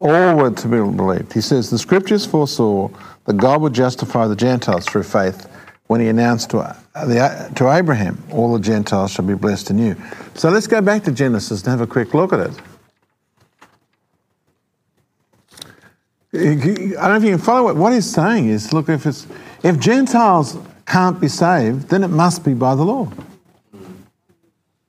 all 0.00 0.36
were 0.36 0.50
to 0.50 0.68
be 0.68 0.78
believed. 0.78 1.32
He 1.32 1.40
says 1.40 1.70
the 1.70 1.78
scriptures 1.78 2.24
foresaw 2.24 2.88
that 3.24 3.36
God 3.36 3.60
would 3.62 3.72
justify 3.72 4.26
the 4.26 4.36
Gentiles 4.36 4.86
through 4.86 5.02
faith 5.02 5.48
when 5.88 6.00
he 6.00 6.08
announced 6.08 6.50
to, 6.50 6.58
uh, 6.58 6.74
uh, 6.94 7.48
to 7.48 7.70
Abraham, 7.70 8.22
all 8.30 8.52
the 8.52 8.60
Gentiles 8.60 9.10
shall 9.10 9.24
be 9.24 9.34
blessed 9.34 9.70
in 9.70 9.78
you. 9.78 9.96
So 10.34 10.50
let's 10.50 10.66
go 10.66 10.80
back 10.80 11.02
to 11.04 11.12
Genesis 11.12 11.62
and 11.62 11.70
have 11.70 11.80
a 11.80 11.86
quick 11.86 12.14
look 12.14 12.32
at 12.32 12.40
it. 12.40 12.52
I 16.32 16.36
don't 16.36 16.92
know 16.94 17.16
if 17.16 17.24
you 17.24 17.30
can 17.30 17.38
follow 17.38 17.70
it. 17.70 17.76
What 17.76 17.92
he's 17.92 18.10
saying 18.10 18.48
is, 18.48 18.72
look, 18.72 18.88
if 18.88 19.06
it's 19.06 19.26
if 19.62 19.78
Gentiles 19.78 20.58
can't 20.86 21.20
be 21.20 21.28
saved, 21.28 21.88
then 21.88 22.04
it 22.04 22.08
must 22.08 22.44
be 22.44 22.54
by 22.54 22.74
the 22.74 22.84
law. 22.84 23.10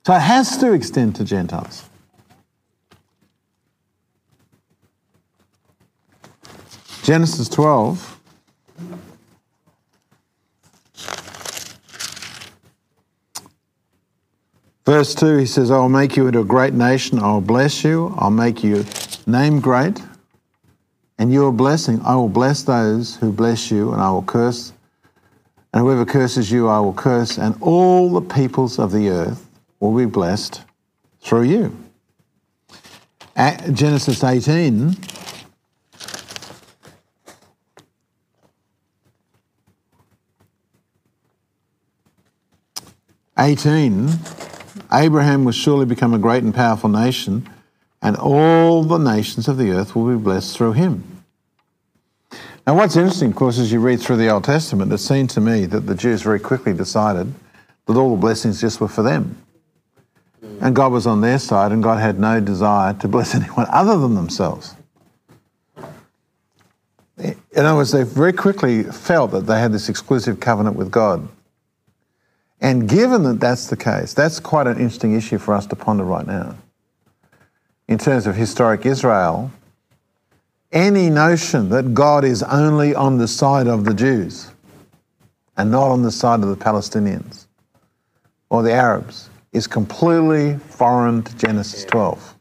So 0.06 0.14
it 0.14 0.20
has 0.20 0.58
to 0.58 0.72
extend 0.72 1.16
to 1.16 1.24
Gentiles. 1.24 1.84
Genesis 7.02 7.48
12. 7.48 8.20
Verse 14.84 15.14
2, 15.14 15.36
he 15.36 15.46
says, 15.46 15.70
I 15.70 15.78
will 15.78 15.88
make 15.88 16.16
you 16.16 16.26
into 16.26 16.40
a 16.40 16.44
great 16.44 16.74
nation. 16.74 17.18
I 17.18 17.32
will 17.32 17.40
bless 17.40 17.84
you. 17.84 18.14
I'll 18.18 18.30
make 18.30 18.64
you 18.64 18.84
name 19.26 19.60
great. 19.60 20.02
And 21.20 21.30
your 21.30 21.52
blessing, 21.52 22.00
I 22.02 22.16
will 22.16 22.30
bless 22.30 22.62
those 22.62 23.16
who 23.16 23.30
bless 23.30 23.70
you, 23.70 23.92
and 23.92 24.00
I 24.00 24.10
will 24.10 24.22
curse. 24.22 24.72
And 25.74 25.82
whoever 25.82 26.06
curses 26.06 26.50
you, 26.50 26.66
I 26.66 26.80
will 26.80 26.94
curse. 26.94 27.36
And 27.36 27.56
all 27.60 28.08
the 28.08 28.22
peoples 28.22 28.78
of 28.78 28.90
the 28.90 29.10
earth 29.10 29.46
will 29.80 29.94
be 29.94 30.06
blessed 30.06 30.62
through 31.20 31.42
you. 31.42 31.76
At 33.36 33.74
Genesis 33.74 34.24
18. 34.24 34.96
Eighteen, 43.38 44.08
Abraham 44.92 45.44
will 45.44 45.52
surely 45.52 45.84
become 45.84 46.14
a 46.14 46.18
great 46.18 46.42
and 46.42 46.54
powerful 46.54 46.88
nation, 46.88 47.48
and 48.00 48.16
all 48.16 48.84
the 48.84 48.98
nations 48.98 49.48
of 49.48 49.58
the 49.58 49.70
earth 49.70 49.94
will 49.94 50.14
be 50.14 50.22
blessed 50.22 50.56
through 50.56 50.72
him. 50.72 51.09
Now, 52.70 52.76
what's 52.76 52.94
interesting, 52.94 53.30
of 53.30 53.34
course, 53.34 53.58
as 53.58 53.72
you 53.72 53.80
read 53.80 54.00
through 54.00 54.18
the 54.18 54.28
Old 54.28 54.44
Testament, 54.44 54.92
it 54.92 54.98
seemed 54.98 55.28
to 55.30 55.40
me 55.40 55.66
that 55.66 55.88
the 55.88 55.94
Jews 55.96 56.22
very 56.22 56.38
quickly 56.38 56.72
decided 56.72 57.34
that 57.86 57.96
all 57.96 58.14
the 58.14 58.20
blessings 58.20 58.60
just 58.60 58.80
were 58.80 58.86
for 58.86 59.02
them. 59.02 59.42
And 60.60 60.72
God 60.72 60.92
was 60.92 61.04
on 61.04 61.20
their 61.20 61.40
side, 61.40 61.72
and 61.72 61.82
God 61.82 61.98
had 61.98 62.20
no 62.20 62.38
desire 62.38 62.94
to 62.94 63.08
bless 63.08 63.34
anyone 63.34 63.66
other 63.70 63.98
than 63.98 64.14
themselves. 64.14 64.76
In 67.18 67.34
other 67.56 67.74
words, 67.74 67.90
they 67.90 68.04
very 68.04 68.32
quickly 68.32 68.84
felt 68.84 69.32
that 69.32 69.48
they 69.48 69.58
had 69.58 69.72
this 69.72 69.88
exclusive 69.88 70.38
covenant 70.38 70.76
with 70.76 70.92
God. 70.92 71.28
And 72.60 72.88
given 72.88 73.24
that 73.24 73.40
that's 73.40 73.66
the 73.66 73.76
case, 73.76 74.14
that's 74.14 74.38
quite 74.38 74.68
an 74.68 74.76
interesting 74.76 75.14
issue 75.14 75.38
for 75.38 75.54
us 75.54 75.66
to 75.66 75.74
ponder 75.74 76.04
right 76.04 76.24
now. 76.24 76.54
In 77.88 77.98
terms 77.98 78.28
of 78.28 78.36
historic 78.36 78.86
Israel, 78.86 79.50
any 80.72 81.10
notion 81.10 81.68
that 81.70 81.94
God 81.94 82.24
is 82.24 82.42
only 82.42 82.94
on 82.94 83.18
the 83.18 83.28
side 83.28 83.66
of 83.66 83.84
the 83.84 83.94
Jews 83.94 84.50
and 85.56 85.70
not 85.70 85.88
on 85.88 86.02
the 86.02 86.10
side 86.10 86.40
of 86.40 86.48
the 86.48 86.56
Palestinians 86.56 87.46
or 88.50 88.62
the 88.62 88.72
Arabs 88.72 89.30
is 89.52 89.66
completely 89.66 90.56
foreign 90.56 91.22
to 91.22 91.36
Genesis 91.36 91.84
12. 91.84 92.36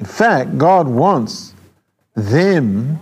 In 0.00 0.06
fact, 0.06 0.58
God 0.58 0.88
wants 0.88 1.54
them, 2.14 2.98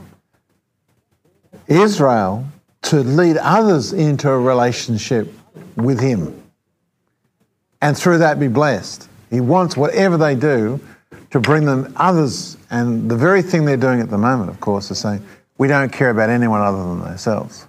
Israel, 1.66 2.46
to 2.82 2.96
lead 3.02 3.36
others 3.38 3.92
into 3.92 4.30
a 4.30 4.38
relationship 4.38 5.32
with 5.76 6.00
Him 6.00 6.42
and 7.80 7.96
through 7.96 8.18
that 8.18 8.40
be 8.40 8.48
blessed. 8.48 9.08
He 9.30 9.40
wants 9.40 9.76
whatever 9.76 10.16
they 10.16 10.34
do 10.34 10.80
to 11.30 11.40
bring 11.40 11.64
them 11.64 11.92
others. 11.96 12.56
And 12.70 13.10
the 13.10 13.16
very 13.16 13.42
thing 13.42 13.64
they're 13.64 13.76
doing 13.76 14.00
at 14.00 14.10
the 14.10 14.18
moment, 14.18 14.50
of 14.50 14.60
course, 14.60 14.90
is 14.90 14.98
saying, 14.98 15.24
we 15.58 15.68
don't 15.68 15.92
care 15.92 16.10
about 16.10 16.30
anyone 16.30 16.60
other 16.60 16.78
than 16.78 17.02
ourselves. 17.02 17.66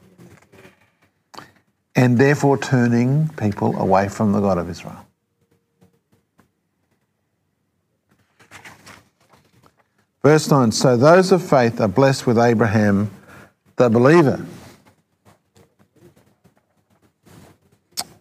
And 1.95 2.17
therefore 2.17 2.57
turning 2.57 3.29
people 3.29 3.77
away 3.77 4.07
from 4.07 4.31
the 4.31 4.39
God 4.39 4.57
of 4.57 4.69
Israel. 4.69 5.05
Verse 10.21 10.49
9 10.49 10.71
So 10.71 10.97
those 10.97 11.31
of 11.31 11.41
faith 11.47 11.81
are 11.81 11.87
blessed 11.87 12.27
with 12.27 12.37
Abraham, 12.37 13.11
the 13.77 13.89
believer. 13.89 14.45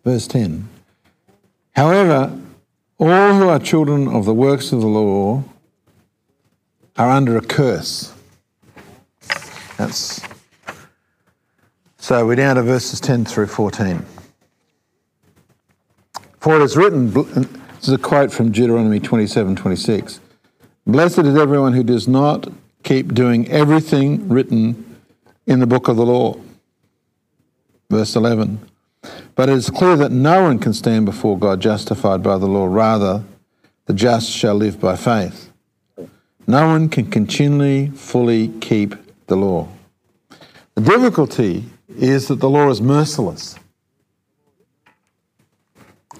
Verse 0.05 0.26
10 0.26 0.68
However, 1.72 2.41
all 2.99 3.34
who 3.34 3.49
are 3.49 3.59
children 3.59 4.09
of 4.09 4.24
the 4.24 4.34
works 4.34 4.72
of 4.72 4.80
the 4.80 4.86
law 4.86 5.42
are 6.96 7.11
under 7.11 7.36
a 7.36 7.40
curse. 7.40 8.12
That's 9.76 10.20
so 11.99 12.26
we're 12.26 12.36
down 12.36 12.57
to 12.57 12.62
verses 12.62 13.01
10 13.01 13.26
through 13.26 13.49
14. 13.49 14.05
For 16.40 16.57
it 16.57 16.62
is 16.62 16.76
written, 16.76 17.12
this 17.12 17.88
is 17.88 17.92
a 17.92 17.99
quote 17.99 18.32
from 18.32 18.51
Deuteronomy 18.51 18.99
27 18.99 19.55
26. 19.55 20.20
Blessed 20.86 21.18
is 21.18 21.36
everyone 21.36 21.74
who 21.74 21.82
does 21.82 22.09
not 22.09 22.49
keep 22.82 23.12
doing 23.12 23.46
everything 23.49 24.26
written 24.28 24.96
in 25.46 25.61
the 25.61 25.66
book 25.66 25.88
of 25.88 25.96
the 25.96 26.07
law. 26.07 26.40
Verse 27.90 28.16
11. 28.16 28.59
But 29.39 29.49
it 29.49 29.53
is 29.53 29.70
clear 29.70 29.97
that 29.99 30.11
no 30.11 30.43
one 30.43 30.59
can 30.59 30.74
stand 30.74 31.07
before 31.07 31.39
God 31.39 31.61
justified 31.61 32.24
by 32.24 32.39
the 32.39 32.49
law. 32.49 32.66
Rather, 32.66 33.22
the 33.86 33.93
just 33.93 34.28
shall 34.28 34.57
live 34.57 34.80
by 34.80 34.97
faith. 34.97 35.53
No 36.49 36.66
one 36.66 36.89
can 36.89 37.09
continually 37.09 37.91
fully 37.91 38.49
keep 38.61 38.97
the 39.28 39.36
law. 39.36 39.68
The 40.74 40.80
difficulty 40.80 41.66
is 41.89 42.26
that 42.26 42.41
the 42.41 42.51
law 42.51 42.68
is 42.68 42.80
merciless 42.80 43.55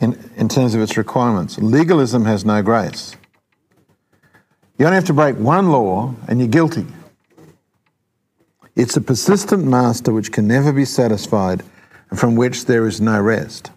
in, 0.01 0.17
in 0.37 0.49
terms 0.49 0.77
of 0.77 0.81
its 0.81 0.97
requirements. 0.97 1.59
Legalism 1.59 2.25
has 2.25 2.45
no 2.45 2.63
grace. 2.63 3.17
You 4.79 4.87
only 4.87 4.95
have 4.95 5.07
to 5.07 5.13
break 5.13 5.35
one 5.39 5.73
law 5.73 6.15
and 6.29 6.39
you're 6.39 6.47
guilty. 6.47 6.87
It's 8.77 8.97
a 8.97 9.01
persistent 9.01 9.65
master 9.65 10.13
which 10.13 10.31
can 10.31 10.47
never 10.47 10.73
be 10.73 10.85
satisfied 10.85 11.65
from 12.15 12.37
which 12.37 12.65
there 12.67 12.87
is 12.87 13.01
no 13.01 13.21
rest. 13.21 13.71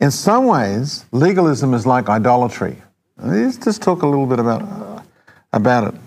In 0.00 0.10
some 0.10 0.46
ways, 0.46 1.04
legalism 1.12 1.74
is 1.74 1.86
like 1.86 2.08
idolatry. 2.08 2.76
Let's 3.16 3.56
just 3.56 3.82
talk 3.82 4.02
a 4.02 4.06
little 4.06 4.26
bit 4.26 4.38
about, 4.38 4.62
uh, 4.62 5.02
about 5.52 5.94
it. 5.94 6.00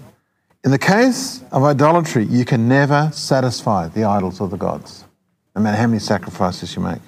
In 0.64 0.72
the 0.72 0.80
case 0.80 1.44
of 1.52 1.64
idolatry, 1.64 2.26
you 2.26 2.46
can 2.46 2.68
never 2.68 3.10
satisfy 3.12 3.88
the 3.90 4.04
idols 4.04 4.40
of 4.40 4.52
the 4.52 4.58
gods, 4.58 5.04
no 5.56 5.62
matter 5.62 5.78
how 5.78 5.88
many 5.88 6.00
sacrifices 6.00 6.76
you 6.76 6.82
make. 6.82 7.02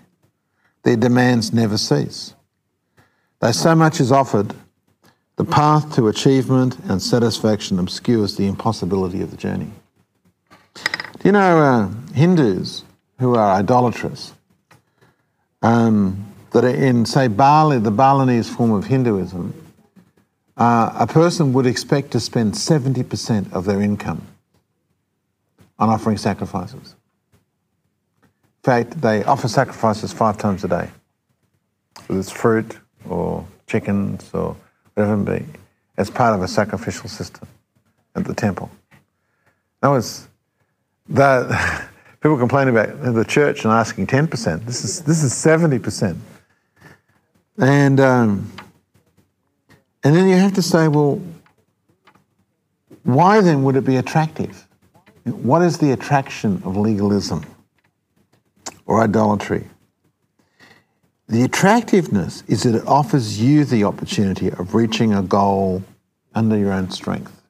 Their 0.83 0.97
demands 0.97 1.53
never 1.53 1.77
cease. 1.77 2.33
Though 3.39 3.51
so 3.51 3.75
much 3.75 3.99
is 3.99 4.11
offered, 4.11 4.53
the 5.35 5.45
path 5.45 5.95
to 5.95 6.07
achievement 6.09 6.77
and 6.89 7.01
satisfaction 7.01 7.79
obscures 7.79 8.35
the 8.35 8.47
impossibility 8.47 9.21
of 9.21 9.31
the 9.31 9.37
journey. 9.37 9.71
Do 10.75 11.29
you 11.29 11.31
know 11.31 11.57
uh, 11.59 12.13
Hindus 12.13 12.83
who 13.19 13.35
are 13.35 13.53
idolatrous, 13.53 14.33
um, 15.61 16.33
that 16.51 16.63
in, 16.65 17.05
say, 17.05 17.27
Bali, 17.27 17.79
the 17.79 17.91
Balinese 17.91 18.49
form 18.49 18.71
of 18.71 18.85
Hinduism, 18.85 19.53
uh, 20.57 20.91
a 20.95 21.07
person 21.07 21.53
would 21.53 21.65
expect 21.65 22.11
to 22.11 22.19
spend 22.19 22.53
70% 22.53 23.51
of 23.53 23.65
their 23.65 23.81
income 23.81 24.27
on 25.79 25.89
offering 25.89 26.17
sacrifices. 26.17 26.95
In 28.23 28.29
fact, 28.63 29.01
they 29.01 29.23
offer 29.23 29.47
sacrifices 29.47 30.13
five 30.13 30.37
times 30.37 30.63
a 30.63 30.67
day, 30.67 30.89
whether 32.05 32.19
it's 32.19 32.31
fruit 32.31 32.77
or 33.09 33.45
chickens 33.67 34.29
or 34.33 34.55
whatever 34.93 35.21
it 35.21 35.39
be, 35.39 35.59
as 35.97 36.09
part 36.09 36.35
of 36.35 36.41
a 36.41 36.47
sacrificial 36.47 37.09
system 37.09 37.47
at 38.15 38.25
the 38.25 38.33
temple. 38.33 38.69
That 39.81 39.89
was 39.89 40.27
that. 41.09 41.89
People 42.23 42.37
complain 42.37 42.69
about 42.69 43.01
the 43.01 43.25
church 43.25 43.65
and 43.65 43.73
asking 43.73 44.07
10%. 44.07 44.65
This 44.65 44.85
is, 44.85 45.01
this 45.01 45.23
is 45.23 45.33
70%. 45.33 46.17
And, 47.57 47.99
um, 47.99 48.49
and 50.05 50.15
then 50.15 50.29
you 50.29 50.37
have 50.37 50.53
to 50.53 50.61
say, 50.61 50.87
well, 50.87 51.21
why 53.03 53.41
then 53.41 53.63
would 53.63 53.75
it 53.75 53.83
be 53.83 53.97
attractive? 53.97 54.65
What 55.25 55.63
is 55.63 55.79
the 55.79 55.91
attraction 55.91 56.61
of 56.63 56.77
legalism 56.77 57.43
or 58.85 59.01
idolatry? 59.01 59.67
The 61.27 61.43
attractiveness 61.43 62.45
is 62.47 62.63
that 62.63 62.73
it 62.73 62.87
offers 62.87 63.41
you 63.41 63.65
the 63.65 63.83
opportunity 63.83 64.49
of 64.49 64.73
reaching 64.73 65.13
a 65.13 65.23
goal 65.23 65.83
under 66.33 66.57
your 66.57 66.71
own 66.71 66.89
strength, 66.89 67.41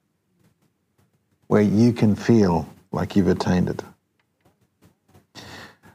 where 1.46 1.62
you 1.62 1.94
can 1.94 2.16
feel 2.16 2.68
like 2.92 3.16
you've 3.16 3.28
attained 3.28 3.70
it. 3.70 3.84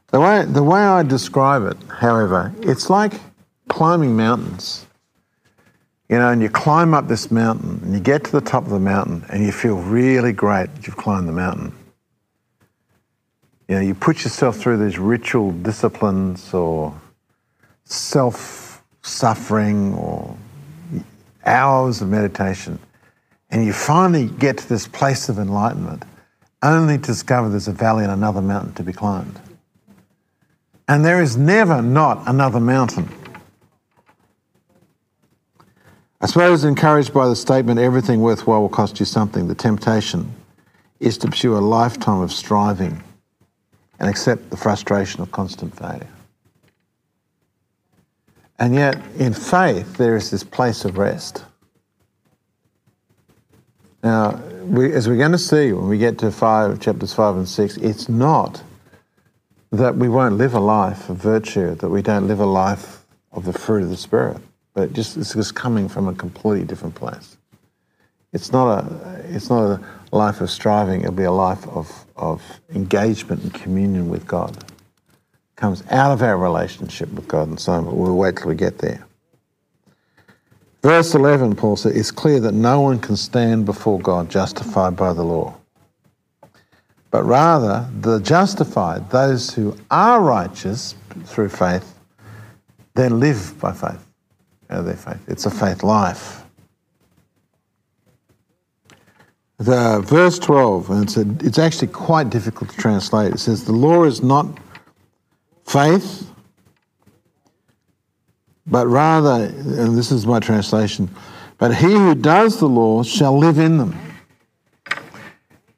The 0.09 0.21
way, 0.21 0.45
the 0.45 0.63
way 0.63 0.81
I 0.81 1.03
describe 1.03 1.65
it, 1.65 1.77
however, 1.91 2.55
it's 2.63 2.89
like 2.89 3.13
climbing 3.69 4.17
mountains. 4.17 4.87
You 6.09 6.17
know, 6.17 6.31
and 6.31 6.41
you 6.41 6.49
climb 6.49 6.95
up 6.95 7.09
this 7.09 7.31
mountain 7.31 7.81
and 7.83 7.93
you 7.93 8.01
get 8.01 8.25
to 8.25 8.33
the 8.33 8.41
top 8.41 8.65
of 8.65 8.71
the 8.71 8.81
mountain 8.81 9.27
and 9.29 9.45
you 9.45 9.53
feel 9.53 9.77
really 9.77 10.33
great 10.33 10.75
that 10.75 10.87
you've 10.87 10.97
climbed 10.97 11.29
the 11.29 11.33
mountain. 11.33 11.75
You 13.69 13.75
know, 13.75 13.83
you 13.83 13.95
put 13.95 14.25
yourself 14.25 14.57
through 14.57 14.79
these 14.79 14.99
ritual 14.99 15.53
disciplines 15.53 16.55
or 16.55 16.99
self 17.85 18.83
suffering 19.03 19.93
or 19.95 20.35
hours 21.45 22.01
of 22.01 22.09
meditation, 22.09 22.79
and 23.51 23.67
you 23.67 23.75
finally 23.75 24.29
get 24.29 24.57
to 24.59 24.69
this 24.69 24.89
place 24.89 25.29
of 25.29 25.39
enlightenment, 25.39 26.05
only 26.63 26.97
to 26.97 27.05
discover 27.05 27.51
there's 27.51 27.69
a 27.69 27.73
valley 27.73 28.05
and 28.05 28.13
another 28.13 28.41
mountain 28.41 28.73
to 28.75 28.83
be 28.83 28.93
climbed. 28.95 29.39
And 30.89 31.05
there 31.05 31.21
is 31.21 31.37
never 31.37 31.83
not 31.83 32.27
another 32.27 32.61
mountain. 32.61 33.09
I 36.21 36.27
suppose, 36.27 36.65
encouraged 36.65 37.13
by 37.13 37.29
the 37.29 37.37
statement, 37.37 37.79
everything 37.79 38.21
worthwhile 38.21 38.63
will 38.63 38.69
cost 38.69 38.99
you 38.99 39.07
something, 39.07 39.47
the 39.47 39.55
temptation 39.55 40.35
is 40.99 41.17
to 41.19 41.29
pursue 41.29 41.57
a 41.57 41.61
lifetime 41.61 42.21
of 42.21 42.33
striving 42.33 43.03
and 44.01 44.11
accept 44.11 44.51
the 44.51 44.57
frustration 44.57 45.21
of 45.21 45.31
constant 45.31 45.77
failure. 45.77 46.09
And 48.59 48.75
yet, 48.75 49.01
in 49.19 49.33
faith, 49.33 49.97
there 49.97 50.17
is 50.17 50.31
this 50.31 50.43
place 50.43 50.85
of 50.85 50.99
rest. 50.99 51.45
Now, 54.03 54.41
we, 54.63 54.93
as 54.93 55.09
we're 55.09 55.17
going 55.17 55.33
to 55.33 55.39
see 55.39 55.73
when 55.73 55.89
we 55.89 55.99
get 55.99 56.19
to 56.19 56.33
five, 56.33 56.81
chapters 56.81 57.13
5 57.13 57.37
and 57.37 57.49
6, 57.49 57.77
it's 57.77 58.09
not 58.09 58.63
that 59.71 59.97
we 59.97 60.09
won't 60.09 60.37
live 60.37 60.55
a 60.55 60.61
life 60.61 61.09
of 61.09 61.17
virtue, 61.17 61.75
that 61.75 61.89
we 61.89 62.03
don't 62.03 62.27
live 62.27 62.41
a 62.41 62.47
life 62.47 63.05
of 63.33 63.45
the 63.45 63.53
fruit 63.53 63.83
of 63.83 63.91
the 63.91 63.97
Spirit. 63.97 64.39
But 64.75 64.85
it 64.85 64.93
just, 64.95 65.17
it's 65.17 65.35
just 65.35 65.55
coming 65.55 65.89
from 65.89 66.09
a 66.09 66.15
completely 66.15 66.67
different 66.67 66.95
place. 66.95 67.37
It's 68.33 68.53
not 68.53 68.85
a, 68.85 69.25
it's 69.29 69.51
not 69.51 69.81
a 69.81 70.17
life 70.17 70.41
of 70.41 70.51
striving, 70.51 71.01
it'll 71.03 71.13
be 71.13 71.25
a 71.25 71.33
life 71.33 71.67
of, 71.69 72.07
of 72.17 72.43
engagement 72.75 73.43
and 73.43 73.53
communion 73.53 74.09
with 74.09 74.27
God. 74.27 74.57
It 74.57 75.57
comes 75.57 75.83
out 75.91 76.13
of 76.13 76.23
our 76.23 76.37
relationship 76.37 77.11
with 77.13 77.29
God 77.29 77.49
and 77.49 77.61
so 77.61 77.73
on, 77.73 77.85
but 77.85 77.95
we'll 77.95 78.17
wait 78.17 78.37
till 78.37 78.49
we 78.49 78.55
get 78.55 78.79
there. 78.79 79.05
Verse 80.83 81.15
11, 81.15 81.57
Paul 81.57 81.77
says, 81.77 81.97
it's 81.97 82.11
clear 82.11 82.39
that 82.41 82.53
no 82.53 82.81
one 82.81 83.01
can 83.01 83.17
stand 83.17 83.67
before 83.67 83.99
God 83.99 84.31
justified 84.31 84.97
by 84.97 85.13
the 85.13 85.25
law 85.25 85.58
but 87.11 87.25
rather 87.25 87.89
the 88.01 88.21
justified, 88.21 89.11
those 89.11 89.55
who 89.55 89.77
are 89.91 90.21
righteous 90.21 90.95
through 91.25 91.49
faith, 91.49 91.99
then 92.95 93.21
live 93.21 93.59
by 93.61 93.73
faith, 93.73 94.07
out 94.71 94.81
of 94.81 94.85
their 94.85 94.97
faith. 94.97 95.23
It's 95.29 95.47
a 95.47 95.51
faith 95.51 95.83
life. 95.83 96.45
the 99.59 100.01
verse 100.07 100.39
12, 100.39 100.91
and 100.91 101.05
it's, 101.05 101.17
a, 101.17 101.27
it's 101.41 101.59
actually 101.59 101.89
quite 101.89 102.31
difficult 102.31 102.71
to 102.71 102.77
translate. 102.77 103.35
It 103.35 103.39
says, 103.39 103.65
The 103.65 103.73
law 103.73 104.05
is 104.05 104.23
not 104.23 104.47
faith, 105.67 106.31
but 108.67 108.87
rather, 108.87 109.47
and 109.47 109.99
this 109.99 110.13
is 110.13 110.27
my 110.27 110.39
translation, 110.39 111.11
but 111.59 111.75
he 111.75 111.93
who 111.93 112.15
does 112.15 112.61
the 112.61 112.69
law 112.69 113.03
shall 113.03 113.37
live 113.37 113.59
in 113.59 113.79
them. 113.79 113.99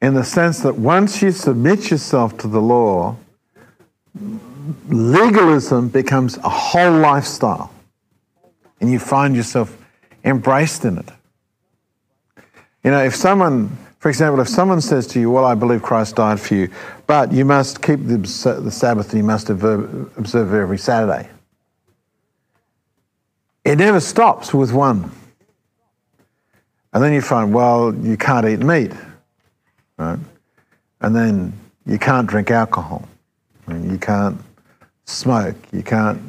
In 0.01 0.15
the 0.15 0.23
sense 0.23 0.59
that 0.61 0.77
once 0.77 1.21
you 1.21 1.31
submit 1.31 1.91
yourself 1.91 2.37
to 2.39 2.47
the 2.47 2.61
law, 2.61 3.15
legalism 4.89 5.89
becomes 5.89 6.37
a 6.37 6.49
whole 6.49 6.97
lifestyle, 6.97 7.71
and 8.79 8.91
you 8.91 8.97
find 8.97 9.35
yourself 9.35 9.77
embraced 10.23 10.85
in 10.85 10.97
it. 10.97 11.09
You 12.83 12.91
know, 12.91 13.03
if 13.03 13.15
someone, 13.15 13.77
for 13.99 14.09
example, 14.09 14.41
if 14.41 14.49
someone 14.49 14.81
says 14.81 15.05
to 15.07 15.19
you, 15.19 15.29
Well, 15.29 15.45
I 15.45 15.53
believe 15.53 15.83
Christ 15.83 16.15
died 16.15 16.39
for 16.39 16.55
you, 16.55 16.69
but 17.05 17.31
you 17.31 17.45
must 17.45 17.83
keep 17.83 17.99
the, 18.07 18.17
the 18.17 18.71
Sabbath 18.71 19.09
and 19.09 19.17
you 19.17 19.23
must 19.23 19.49
observe, 19.51 20.17
observe 20.17 20.53
every 20.53 20.79
Saturday, 20.79 21.29
it 23.63 23.77
never 23.77 23.99
stops 23.99 24.53
with 24.53 24.73
one. 24.73 25.11
And 26.93 27.03
then 27.03 27.13
you 27.13 27.21
find, 27.21 27.53
well, 27.53 27.93
you 27.95 28.17
can't 28.17 28.45
eat 28.45 28.59
meat, 28.59 28.91
right? 30.01 30.19
And 31.01 31.15
then 31.15 31.53
you 31.85 31.97
can't 31.97 32.27
drink 32.27 32.51
alcohol, 32.51 33.07
you 33.69 33.97
can't 33.97 34.39
smoke, 35.05 35.55
you 35.71 35.83
can't. 35.83 36.21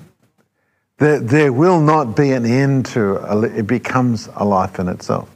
There, 0.98 1.18
there 1.18 1.52
will 1.52 1.80
not 1.80 2.16
be 2.16 2.32
an 2.32 2.46
end 2.46 2.86
to 2.86 3.16
it, 3.44 3.58
it 3.58 3.66
becomes 3.66 4.28
a 4.36 4.44
life 4.44 4.78
in 4.78 4.88
itself. 4.88 5.28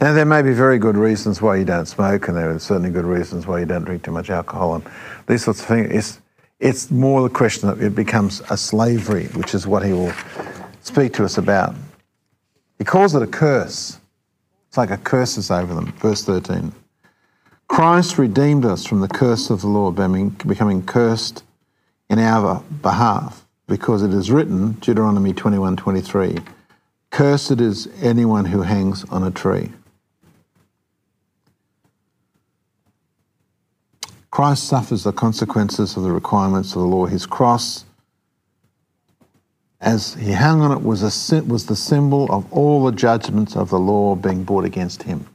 Now, 0.00 0.12
there 0.12 0.24
may 0.24 0.42
be 0.42 0.52
very 0.52 0.78
good 0.78 0.96
reasons 0.96 1.40
why 1.40 1.56
you 1.56 1.64
don't 1.64 1.86
smoke, 1.86 2.26
and 2.26 2.36
there 2.36 2.50
are 2.50 2.58
certainly 2.58 2.90
good 2.90 3.04
reasons 3.04 3.46
why 3.46 3.60
you 3.60 3.66
don't 3.66 3.84
drink 3.84 4.02
too 4.02 4.10
much 4.10 4.30
alcohol, 4.30 4.74
and 4.74 4.84
these 5.28 5.44
sorts 5.44 5.60
of 5.60 5.66
things. 5.66 5.92
It's, 5.92 6.20
it's 6.58 6.90
more 6.90 7.22
the 7.22 7.32
question 7.32 7.68
that 7.68 7.80
it 7.80 7.94
becomes 7.94 8.40
a 8.50 8.56
slavery, 8.56 9.26
which 9.28 9.54
is 9.54 9.66
what 9.66 9.84
he 9.84 9.92
will 9.92 10.12
speak 10.80 11.12
to 11.14 11.24
us 11.24 11.38
about. 11.38 11.74
He 12.78 12.84
calls 12.84 13.14
it 13.14 13.22
a 13.22 13.28
curse. 13.28 14.00
It's 14.66 14.76
like 14.76 14.90
a 14.90 14.96
curse 14.96 15.36
is 15.36 15.50
over 15.52 15.72
them. 15.72 15.92
Verse 15.98 16.24
13. 16.24 16.72
Christ 17.72 18.18
redeemed 18.18 18.66
us 18.66 18.84
from 18.84 19.00
the 19.00 19.08
curse 19.08 19.48
of 19.48 19.62
the 19.62 19.66
law, 19.66 19.90
becoming 19.90 20.84
cursed 20.84 21.42
in 22.10 22.18
our 22.18 22.62
behalf, 22.82 23.46
because 23.66 24.02
it 24.02 24.12
is 24.12 24.30
written, 24.30 24.72
Deuteronomy 24.72 25.32
21 25.32 25.76
23, 25.76 26.36
Cursed 27.08 27.62
is 27.62 27.88
anyone 28.02 28.44
who 28.44 28.60
hangs 28.60 29.04
on 29.04 29.24
a 29.24 29.30
tree. 29.30 29.72
Christ 34.30 34.64
suffers 34.64 35.04
the 35.04 35.12
consequences 35.12 35.96
of 35.96 36.02
the 36.02 36.12
requirements 36.12 36.74
of 36.74 36.82
the 36.82 36.86
law. 36.86 37.06
His 37.06 37.24
cross, 37.24 37.86
as 39.80 40.12
he 40.16 40.32
hung 40.32 40.60
on 40.60 40.72
it, 40.72 40.82
was, 40.84 41.00
a, 41.02 41.42
was 41.44 41.64
the 41.64 41.76
symbol 41.76 42.30
of 42.30 42.52
all 42.52 42.84
the 42.84 42.92
judgments 42.92 43.56
of 43.56 43.70
the 43.70 43.80
law 43.80 44.14
being 44.14 44.44
brought 44.44 44.66
against 44.66 45.04
him. 45.04 45.26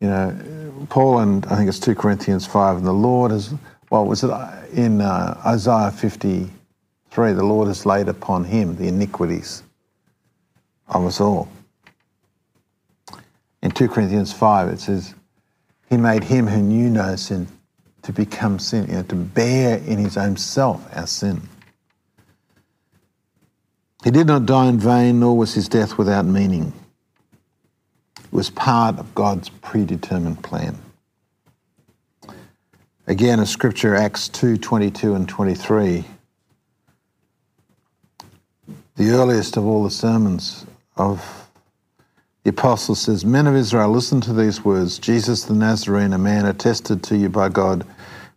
You 0.00 0.08
know, 0.08 0.86
Paul 0.88 1.18
and 1.18 1.44
I 1.46 1.56
think 1.56 1.68
it's 1.68 1.78
2 1.78 1.94
Corinthians 1.94 2.46
5, 2.46 2.78
and 2.78 2.86
the 2.86 2.92
Lord 2.92 3.30
has, 3.32 3.52
well, 3.90 4.06
was 4.06 4.24
it 4.24 4.30
in 4.72 5.00
uh, 5.00 5.40
Isaiah 5.44 5.90
53, 5.90 7.32
the 7.32 7.44
Lord 7.44 7.68
has 7.68 7.84
laid 7.84 8.08
upon 8.08 8.44
him 8.44 8.76
the 8.76 8.88
iniquities 8.88 9.62
of 10.88 11.04
us 11.04 11.20
all. 11.20 11.48
In 13.62 13.70
2 13.70 13.88
Corinthians 13.88 14.32
5, 14.32 14.68
it 14.68 14.80
says, 14.80 15.14
he 15.90 15.96
made 15.96 16.24
him 16.24 16.46
who 16.46 16.62
knew 16.62 16.88
no 16.88 17.16
sin 17.16 17.46
to 18.02 18.12
become 18.12 18.58
sin, 18.58 18.86
you 18.86 18.94
know, 18.94 19.02
to 19.02 19.16
bear 19.16 19.78
in 19.78 19.98
his 19.98 20.16
own 20.16 20.36
self 20.36 20.86
our 20.96 21.06
sin. 21.06 21.42
He 24.02 24.10
did 24.10 24.26
not 24.26 24.46
die 24.46 24.68
in 24.68 24.78
vain, 24.78 25.20
nor 25.20 25.36
was 25.36 25.52
his 25.52 25.68
death 25.68 25.98
without 25.98 26.24
meaning. 26.24 26.72
Was 28.32 28.50
part 28.50 28.98
of 28.98 29.14
God's 29.14 29.48
predetermined 29.48 30.42
plan. 30.42 30.78
Again, 33.06 33.40
a 33.40 33.46
scripture, 33.46 33.96
Acts 33.96 34.28
2 34.28 34.56
22 34.56 35.14
and 35.14 35.28
23. 35.28 36.04
The 38.96 39.10
earliest 39.10 39.56
of 39.56 39.66
all 39.66 39.82
the 39.82 39.90
sermons 39.90 40.66
of 40.96 41.48
the 42.44 42.50
apostle 42.50 42.94
says, 42.94 43.24
Men 43.24 43.46
of 43.46 43.56
Israel, 43.56 43.90
listen 43.90 44.20
to 44.22 44.32
these 44.32 44.64
words 44.64 44.98
Jesus 44.98 45.44
the 45.44 45.54
Nazarene, 45.54 46.12
a 46.12 46.18
man 46.18 46.46
attested 46.46 47.02
to 47.04 47.16
you 47.16 47.28
by 47.28 47.48
God 47.48 47.86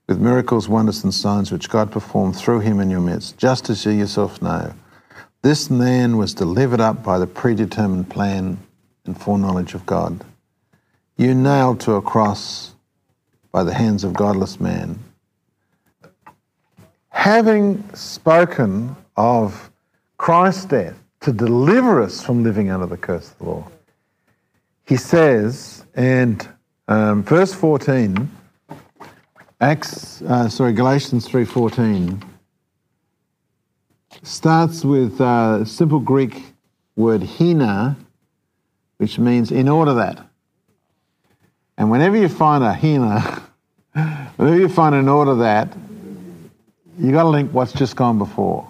with 0.08 0.20
miracles, 0.20 0.68
wonders, 0.68 1.04
and 1.04 1.14
signs 1.14 1.52
which 1.52 1.70
God 1.70 1.92
performed 1.92 2.36
through 2.36 2.60
him 2.62 2.80
in 2.80 2.90
your 2.90 3.00
midst, 3.00 3.38
just 3.38 3.70
as 3.70 3.86
you 3.86 3.92
yourself 3.92 4.42
know. 4.42 4.74
This 5.42 5.70
man 5.70 6.18
was 6.18 6.34
delivered 6.34 6.82
up 6.82 7.04
by 7.04 7.20
the 7.20 7.28
predetermined 7.28 8.10
plan 8.10 8.58
and 9.06 9.20
foreknowledge 9.20 9.74
of 9.74 9.86
God. 9.86 10.24
You 11.18 11.36
nailed 11.36 11.80
to 11.82 11.94
a 11.94 12.02
cross 12.02 12.74
by 13.52 13.64
the 13.64 13.74
hands 13.74 14.04
of 14.04 14.14
godless 14.14 14.60
man. 14.60 15.00
Having 17.10 17.84
spoken 17.94 18.96
of 19.16 19.72
Christ's 20.18 20.66
death 20.66 21.00
to 21.22 21.32
deliver 21.32 22.02
us 22.02 22.24
from 22.24 22.44
living 22.44 22.72
under 22.72 22.88
the 22.88 22.98
curse 22.98 23.32
of 23.32 23.38
the 23.38 23.44
law, 23.46 23.68
he 24.86 24.98
says, 24.98 25.86
and 25.96 26.48
um, 26.88 27.24
verse 27.24 27.54
14, 27.54 28.30
Acts, 29.62 30.22
uh, 30.24 30.50
sorry, 30.50 30.74
Galatians 30.74 31.28
3.14, 31.28 32.22
starts 34.22 34.84
with 34.84 35.22
a 35.22 35.24
uh, 35.24 35.66
simple 35.66 36.00
Greek 36.00 36.44
word 36.96 37.24
hina, 37.24 37.96
which 39.04 39.20
means 39.20 39.52
in 39.52 39.68
order 39.68 39.96
that. 39.96 40.26
And 41.78 41.92
whenever 41.92 42.16
you 42.16 42.30
find 42.30 42.64
a 42.64 42.74
hina, 42.74 43.20
whenever 44.38 44.58
you 44.58 44.70
find 44.70 44.96
an 44.96 45.10
order 45.10 45.36
that, 45.36 45.76
you 46.98 47.12
got 47.12 47.24
to 47.24 47.30
link 47.30 47.52
what's 47.52 47.74
just 47.74 47.98
gone 47.98 48.18
before 48.18 48.66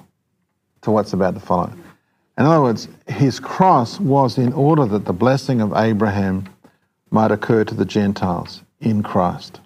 to 0.82 0.90
what's 0.90 1.14
about 1.14 1.36
to 1.36 1.40
follow. 1.40 1.72
In 2.40 2.46
other 2.46 2.64
words, 2.64 2.88
his 3.08 3.40
cross 3.40 4.00
was 4.00 4.40
in 4.40 4.54
order 4.54 4.88
that 4.88 5.06
the 5.06 5.14
blessing 5.14 5.62
of 5.62 5.72
Abraham 5.76 6.50
might 7.12 7.30
occur 7.30 7.64
to 7.64 7.76
the 7.76 7.86
Gentiles 7.86 8.64
in 8.82 9.04
Christ. 9.04 9.60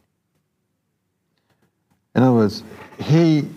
In 2.14 2.24
other 2.24 2.36
words, 2.36 2.62
he, 3.00 3.48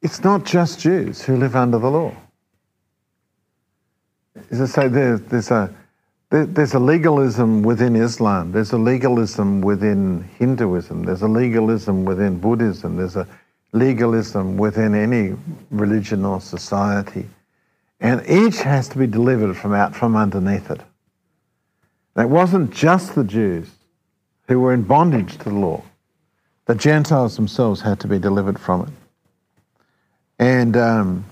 it's 0.00 0.24
not 0.24 0.44
just 0.44 0.80
Jews 0.80 1.22
who 1.22 1.36
live 1.36 1.54
under 1.54 1.78
the 1.78 1.92
law. 1.92 2.16
As 4.50 4.60
I 4.60 4.66
say, 4.66 4.88
there, 4.88 5.18
there's, 5.18 5.50
a, 5.50 5.72
there, 6.30 6.46
there's 6.46 6.74
a 6.74 6.78
legalism 6.78 7.62
within 7.62 7.96
Islam, 7.96 8.52
there's 8.52 8.72
a 8.72 8.78
legalism 8.78 9.60
within 9.60 10.28
Hinduism, 10.38 11.04
there's 11.04 11.22
a 11.22 11.28
legalism 11.28 12.04
within 12.04 12.38
Buddhism, 12.38 12.96
there's 12.96 13.16
a 13.16 13.26
legalism 13.72 14.56
within 14.56 14.94
any 14.94 15.36
religion 15.70 16.24
or 16.24 16.40
society. 16.40 17.26
And 18.00 18.22
each 18.28 18.58
has 18.62 18.88
to 18.88 18.98
be 18.98 19.06
delivered 19.06 19.56
from 19.56 19.72
out 19.74 19.94
from 19.94 20.16
underneath 20.16 20.70
it. 20.70 20.80
it 22.16 22.28
wasn't 22.28 22.72
just 22.72 23.14
the 23.14 23.24
Jews 23.24 23.70
who 24.48 24.60
were 24.60 24.72
in 24.72 24.82
bondage 24.82 25.38
to 25.38 25.44
the 25.44 25.54
law. 25.54 25.82
The 26.66 26.74
Gentiles 26.74 27.36
themselves 27.36 27.80
had 27.80 28.00
to 28.00 28.08
be 28.08 28.18
delivered 28.18 28.58
from 28.58 28.82
it. 28.82 28.88
And, 30.38 30.76
um, 30.76 31.24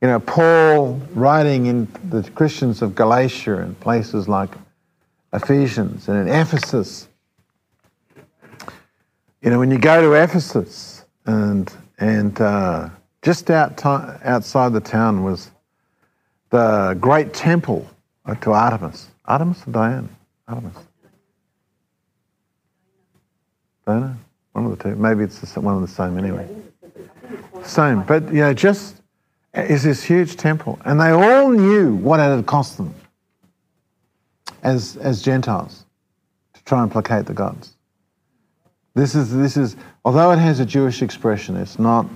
you 0.00 0.08
know, 0.08 0.20
Paul 0.20 1.00
writing 1.14 1.66
in 1.66 1.88
the 2.08 2.28
Christians 2.30 2.82
of 2.82 2.94
Galatia 2.94 3.58
and 3.58 3.78
places 3.80 4.28
like 4.28 4.50
Ephesians 5.32 6.08
and 6.08 6.28
in 6.28 6.34
Ephesus, 6.34 7.08
you 9.42 9.50
know, 9.50 9.58
when 9.58 9.70
you 9.70 9.78
go 9.78 10.00
to 10.00 10.12
Ephesus 10.12 11.04
and 11.26 11.72
and 11.98 12.40
uh, 12.40 12.88
just 13.22 13.50
out 13.50 13.84
outside 13.84 14.72
the 14.72 14.80
town 14.80 15.24
was 15.24 15.50
the 16.50 16.96
great 17.00 17.34
temple 17.34 17.88
to 18.40 18.52
Artemis. 18.52 19.08
Artemis 19.24 19.66
or 19.66 19.70
Diana? 19.72 20.08
Artemis. 20.46 20.76
Know. 23.86 24.14
One 24.52 24.66
of 24.66 24.76
the 24.76 24.84
two. 24.84 24.96
Maybe 24.96 25.24
it's 25.24 25.56
one 25.56 25.74
of 25.74 25.80
the 25.80 25.88
same 25.88 26.18
anyway. 26.18 26.46
Same. 27.62 28.02
But, 28.02 28.24
you 28.28 28.40
know, 28.40 28.52
just 28.52 28.96
is 29.54 29.82
this 29.82 30.02
huge 30.02 30.36
temple. 30.36 30.78
And 30.84 31.00
they 31.00 31.10
all 31.10 31.50
knew 31.50 31.94
what 31.94 32.20
it 32.20 32.24
had 32.24 32.46
cost 32.46 32.76
them 32.76 32.94
as, 34.62 34.96
as 34.98 35.22
Gentiles 35.22 35.84
to 36.54 36.64
try 36.64 36.82
and 36.82 36.90
placate 36.90 37.26
the 37.26 37.34
gods. 37.34 37.74
This 38.94 39.14
is, 39.14 39.34
this 39.34 39.56
is, 39.56 39.76
although 40.04 40.32
it 40.32 40.38
has 40.38 40.60
a 40.60 40.66
Jewish 40.66 41.02
expression, 41.02 41.56
it's 41.56 41.78
not 41.78 42.06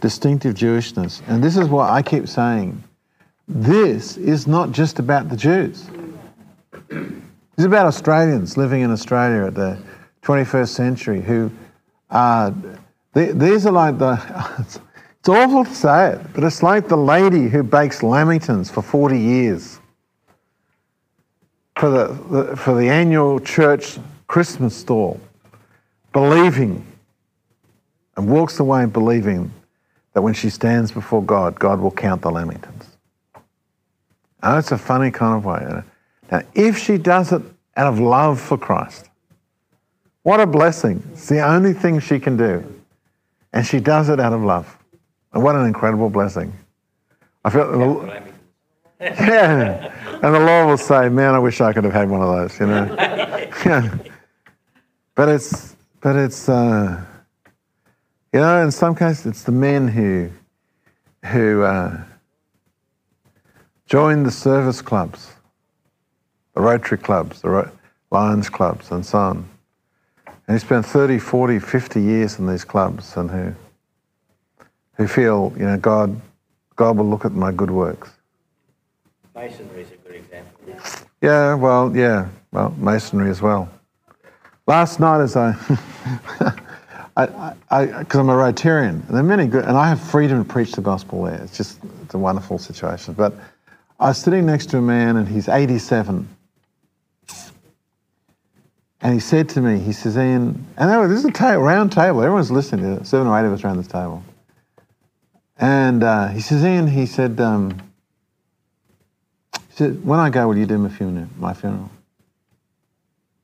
distinctive 0.00 0.54
Jewishness. 0.54 1.22
And 1.28 1.42
this 1.42 1.56
is 1.56 1.68
what 1.68 1.90
I 1.90 2.02
keep 2.02 2.28
saying. 2.28 2.82
This 3.48 4.16
is 4.16 4.46
not 4.46 4.72
just 4.72 4.98
about 4.98 5.28
the 5.28 5.36
Jews. 5.36 5.88
It's 6.90 7.64
about 7.64 7.86
Australians 7.86 8.56
living 8.56 8.82
in 8.82 8.90
Australia 8.90 9.46
at 9.46 9.54
the 9.54 9.78
21st 10.22 10.68
century 10.68 11.22
who 11.22 11.50
are, 12.10 12.54
these 13.14 13.66
are 13.66 13.72
like 13.72 13.98
the, 13.98 14.16
it's, 15.24 15.28
awful 15.30 15.64
to 15.64 15.74
say 15.74 16.10
it, 16.10 16.20
but 16.34 16.44
it's 16.44 16.62
like 16.62 16.86
the 16.86 16.96
lady 16.96 17.48
who 17.48 17.62
bakes 17.62 18.00
lamingtons 18.02 18.70
for 18.70 18.82
40 18.82 19.18
years 19.18 19.80
for 21.76 21.88
the, 21.88 22.08
the, 22.30 22.56
for 22.56 22.74
the 22.74 22.90
annual 22.90 23.40
church 23.40 23.98
Christmas 24.26 24.76
stall, 24.76 25.18
believing 26.12 26.86
and 28.16 28.28
walks 28.28 28.60
away 28.60 28.84
believing 28.84 29.50
that 30.12 30.20
when 30.20 30.34
she 30.34 30.50
stands 30.50 30.92
before 30.92 31.22
God, 31.22 31.58
God 31.58 31.80
will 31.80 31.90
count 31.90 32.22
the 32.22 32.30
lamingtons. 32.30 32.86
Oh, 34.42 34.58
it's 34.58 34.72
a 34.72 34.78
funny 34.78 35.10
kind 35.10 35.36
of 35.36 35.44
way. 35.46 35.82
Now, 36.30 36.42
if 36.54 36.76
she 36.76 36.98
does 36.98 37.32
it 37.32 37.40
out 37.76 37.86
of 37.86 37.98
love 37.98 38.38
for 38.38 38.58
Christ, 38.58 39.08
what 40.22 40.38
a 40.38 40.46
blessing. 40.46 41.02
It's 41.12 41.28
the 41.28 41.40
only 41.40 41.72
thing 41.72 41.98
she 41.98 42.18
can 42.18 42.36
do. 42.36 42.64
And 43.52 43.66
she 43.66 43.80
does 43.80 44.08
it 44.08 44.20
out 44.20 44.32
of 44.32 44.42
love. 44.42 44.78
And 45.34 45.42
what 45.42 45.56
an 45.56 45.66
incredible 45.66 46.08
blessing. 46.08 46.52
I 47.44 47.50
feel, 47.50 47.70
the, 47.70 48.22
yeah. 49.00 49.90
And 50.22 50.34
the 50.34 50.40
Lord 50.40 50.68
will 50.68 50.78
say, 50.78 51.10
man, 51.10 51.34
I 51.34 51.38
wish 51.38 51.60
I 51.60 51.74
could 51.74 51.84
have 51.84 51.92
had 51.92 52.08
one 52.08 52.22
of 52.22 52.28
those, 52.28 52.58
you 52.58 52.66
know. 52.66 52.84
yeah. 53.66 53.94
But 55.14 55.28
it's, 55.28 55.76
but 56.00 56.16
it's, 56.16 56.48
uh, 56.48 57.04
you 58.32 58.40
know, 58.40 58.62
in 58.62 58.70
some 58.70 58.94
cases, 58.94 59.26
it's 59.26 59.42
the 59.42 59.52
men 59.52 59.88
who, 59.88 60.30
who 61.26 61.62
uh, 61.62 62.02
join 63.86 64.22
the 64.22 64.30
service 64.30 64.80
clubs, 64.80 65.32
the 66.54 66.60
Rotary 66.62 66.98
clubs, 66.98 67.42
the 67.42 67.50
Ro- 67.50 67.70
Lions 68.10 68.48
clubs, 68.48 68.90
and 68.90 69.04
so 69.04 69.18
on. 69.18 69.48
And 70.46 70.56
he 70.56 70.58
spent 70.58 70.86
30, 70.86 71.18
40, 71.18 71.58
50 71.58 72.00
years 72.00 72.38
in 72.38 72.46
these 72.46 72.64
clubs 72.64 73.16
and 73.16 73.30
who, 73.30 73.54
who 74.96 75.06
feel, 75.08 75.52
you 75.56 75.64
know, 75.64 75.76
God, 75.76 76.20
God 76.76 76.96
will 76.96 77.08
look 77.08 77.24
at 77.24 77.32
my 77.32 77.52
good 77.52 77.70
works. 77.70 78.10
Masonry 79.34 79.82
is 79.82 79.90
a 79.90 79.96
good 79.96 80.16
example. 80.16 80.52
Yeah, 81.20 81.54
well, 81.54 81.94
yeah, 81.96 82.28
well, 82.52 82.74
masonry 82.78 83.30
as 83.30 83.42
well. 83.42 83.68
Last 84.66 85.00
night, 85.00 85.20
as 85.20 85.36
I, 85.36 85.54
I, 87.16 87.54
I, 87.70 87.86
because 87.86 88.20
I'm 88.20 88.28
a 88.28 88.34
Rotarian, 88.34 88.88
and 88.90 89.08
there 89.08 89.20
are 89.20 89.22
many 89.22 89.46
good, 89.46 89.64
and 89.64 89.76
I 89.76 89.88
have 89.88 90.00
freedom 90.00 90.42
to 90.44 90.50
preach 90.50 90.72
the 90.72 90.80
gospel 90.80 91.24
there. 91.24 91.40
It's 91.42 91.56
just, 91.56 91.78
it's 92.02 92.14
a 92.14 92.18
wonderful 92.18 92.58
situation. 92.58 93.14
But 93.14 93.34
I 94.00 94.08
was 94.08 94.18
sitting 94.18 94.46
next 94.46 94.70
to 94.70 94.78
a 94.78 94.82
man, 94.82 95.16
and 95.16 95.28
he's 95.28 95.48
87, 95.48 96.28
and 99.00 99.12
he 99.12 99.20
said 99.20 99.48
to 99.50 99.60
me, 99.60 99.78
he 99.78 99.92
says, 99.92 100.16
Ian, 100.16 100.66
and 100.78 100.90
there 100.90 100.98
was, 100.98 101.10
this 101.10 101.18
is 101.18 101.24
a 101.26 101.30
ta- 101.30 101.54
round 101.54 101.92
table. 101.92 102.22
Everyone's 102.22 102.50
listening. 102.50 102.96
to 102.96 103.02
it. 103.02 103.06
Seven 103.06 103.26
or 103.26 103.38
eight 103.38 103.46
of 103.46 103.52
us 103.52 103.62
around 103.62 103.76
this 103.76 103.86
table. 103.86 104.22
And 105.64 106.04
uh, 106.04 106.28
he 106.28 106.42
says, 106.42 106.62
Ian, 106.62 106.86
he 106.86 107.06
said, 107.06 107.40
um, 107.40 107.80
he 109.54 109.76
said, 109.76 110.04
when 110.04 110.20
I 110.20 110.28
go, 110.28 110.46
will 110.46 110.58
you 110.58 110.66
do 110.66 110.76
my 110.76 110.90
funeral? 110.90 111.26
My 111.38 111.54
funeral? 111.54 111.90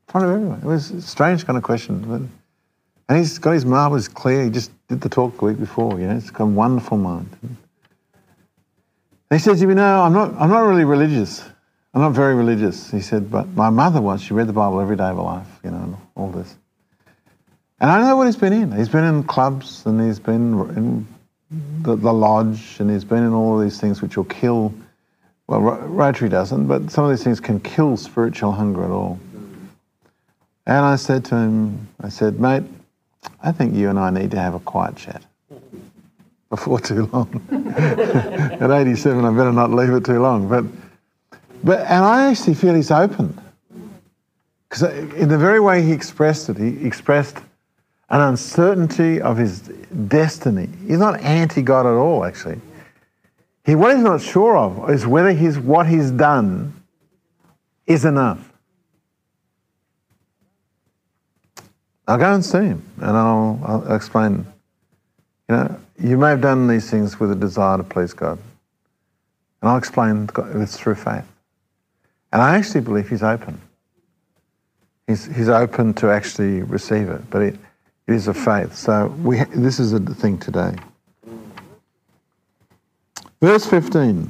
In 0.07 0.11
front 0.11 0.27
of 0.27 0.33
everyone. 0.33 0.59
It 0.59 0.65
was 0.65 0.91
a 0.91 1.01
strange 1.01 1.47
kind 1.47 1.57
of 1.57 1.63
question. 1.63 1.99
But, 2.07 2.21
and 3.09 3.17
he's 3.17 3.39
got 3.39 3.53
his 3.53 3.65
mind 3.65 3.91
was 3.91 4.07
clear. 4.07 4.43
He 4.43 4.51
just 4.51 4.69
did 4.87 5.01
the 5.01 5.09
talk 5.09 5.39
the 5.39 5.45
week 5.45 5.59
before. 5.59 5.99
You 5.99 6.05
know, 6.05 6.13
he's 6.13 6.29
got 6.29 6.43
a 6.43 6.45
wonderful 6.45 6.99
mind. 6.99 7.35
And 7.41 7.57
he 9.31 9.39
says, 9.39 9.59
you 9.59 9.73
know, 9.73 10.03
I'm 10.03 10.13
not, 10.13 10.35
I'm 10.39 10.49
not 10.49 10.59
really 10.59 10.85
religious. 10.85 11.43
I'm 11.95 12.01
not 12.01 12.11
very 12.11 12.35
religious. 12.35 12.91
He 12.91 13.01
said, 13.01 13.31
but 13.31 13.47
my 13.55 13.71
mother 13.71 13.99
was. 13.99 14.21
She 14.21 14.35
read 14.35 14.45
the 14.45 14.53
Bible 14.53 14.79
every 14.79 14.95
day 14.95 15.05
of 15.05 15.15
her 15.15 15.23
life, 15.23 15.59
you 15.63 15.71
know, 15.71 15.77
and 15.77 15.97
all 16.13 16.29
this. 16.29 16.55
And 17.79 17.89
I 17.89 17.99
know 17.99 18.15
what 18.15 18.27
he's 18.27 18.35
been 18.35 18.53
in. 18.53 18.71
He's 18.73 18.89
been 18.89 19.05
in 19.05 19.23
clubs 19.23 19.87
and 19.87 19.99
he's 19.99 20.19
been 20.19 20.53
in 20.77 21.07
the, 21.81 21.95
the 21.95 22.13
lodge 22.13 22.77
and 22.79 22.89
he's 22.89 23.03
been 23.03 23.23
in 23.23 23.33
all 23.33 23.57
of 23.57 23.63
these 23.63 23.79
things 23.79 24.01
which 24.01 24.17
will 24.17 24.25
kill. 24.25 24.73
Well, 25.47 25.61
Rotary 25.61 26.29
doesn't, 26.29 26.67
but 26.67 26.89
some 26.91 27.03
of 27.03 27.09
these 27.09 27.23
things 27.23 27.39
can 27.39 27.59
kill 27.59 27.97
spiritual 27.97 28.53
hunger 28.53 28.83
at 28.83 28.91
all. 28.91 29.19
And 30.65 30.85
I 30.85 30.95
said 30.95 31.25
to 31.25 31.35
him, 31.35 31.89
I 31.99 32.09
said, 32.09 32.39
mate, 32.39 32.63
I 33.43 33.51
think 33.51 33.75
you 33.75 33.89
and 33.89 33.99
I 33.99 34.09
need 34.11 34.31
to 34.31 34.39
have 34.39 34.53
a 34.53 34.59
quiet 34.59 34.95
chat 34.95 35.23
before 36.49 36.79
too 36.79 37.07
long. 37.11 37.41
At 38.61 38.71
87, 38.71 39.25
I 39.25 39.31
better 39.31 39.51
not 39.51 39.71
leave 39.71 39.89
it 39.89 40.05
too 40.05 40.21
long. 40.21 40.47
But 40.47 40.65
but, 41.63 41.79
and 41.81 42.03
I 42.03 42.31
actually 42.31 42.55
feel 42.55 42.73
he's 42.73 42.91
open. 42.91 43.39
Because 44.69 44.83
in 45.13 45.27
the 45.27 45.37
very 45.37 45.59
way 45.59 45.83
he 45.83 45.91
expressed 45.91 46.49
it, 46.49 46.57
he 46.57 46.85
expressed 46.85 47.37
an 48.11 48.19
uncertainty 48.19 49.21
of 49.21 49.37
his 49.37 49.61
destiny. 50.07 50.67
He's 50.85 50.99
not 50.99 51.21
anti 51.21 51.61
God 51.61 51.85
at 51.85 51.93
all, 51.93 52.25
actually. 52.25 52.59
He, 53.65 53.73
what 53.73 53.95
he's 53.95 54.03
not 54.03 54.21
sure 54.21 54.57
of 54.57 54.89
is 54.89 55.07
whether 55.07 55.31
he's, 55.31 55.57
what 55.57 55.87
he's 55.87 56.11
done 56.11 56.73
is 57.87 58.03
enough. 58.03 58.51
I'll 62.07 62.17
go 62.17 62.33
and 62.33 62.43
see 62.43 62.57
him 62.57 62.85
and 62.97 63.15
I'll, 63.15 63.59
I'll 63.63 63.95
explain. 63.95 64.45
You 65.47 65.55
know, 65.55 65.79
you 65.97 66.17
may 66.17 66.29
have 66.29 66.41
done 66.41 66.67
these 66.67 66.89
things 66.89 67.19
with 67.19 67.31
a 67.31 67.35
desire 67.35 67.77
to 67.77 67.83
please 67.83 68.13
God. 68.13 68.39
And 69.61 69.69
I'll 69.69 69.77
explain 69.77 70.27
it's 70.55 70.75
through 70.75 70.95
faith. 70.95 71.25
And 72.33 72.41
I 72.41 72.57
actually 72.57 72.81
believe 72.81 73.07
he's 73.07 73.23
open. 73.23 73.61
He's, 75.07 75.25
he's 75.25 75.49
open 75.49 75.93
to 75.95 76.09
actually 76.09 76.63
receive 76.63 77.09
it, 77.09 77.29
but 77.29 77.41
it, 77.41 77.55
it 78.07 78.13
is 78.13 78.27
a 78.27 78.33
faith. 78.33 78.75
So 78.75 79.07
we, 79.23 79.43
this 79.55 79.79
is 79.79 79.93
a 79.93 79.99
thing 79.99 80.37
today. 80.37 80.75
Verse 83.41 83.65
15. 83.65 84.29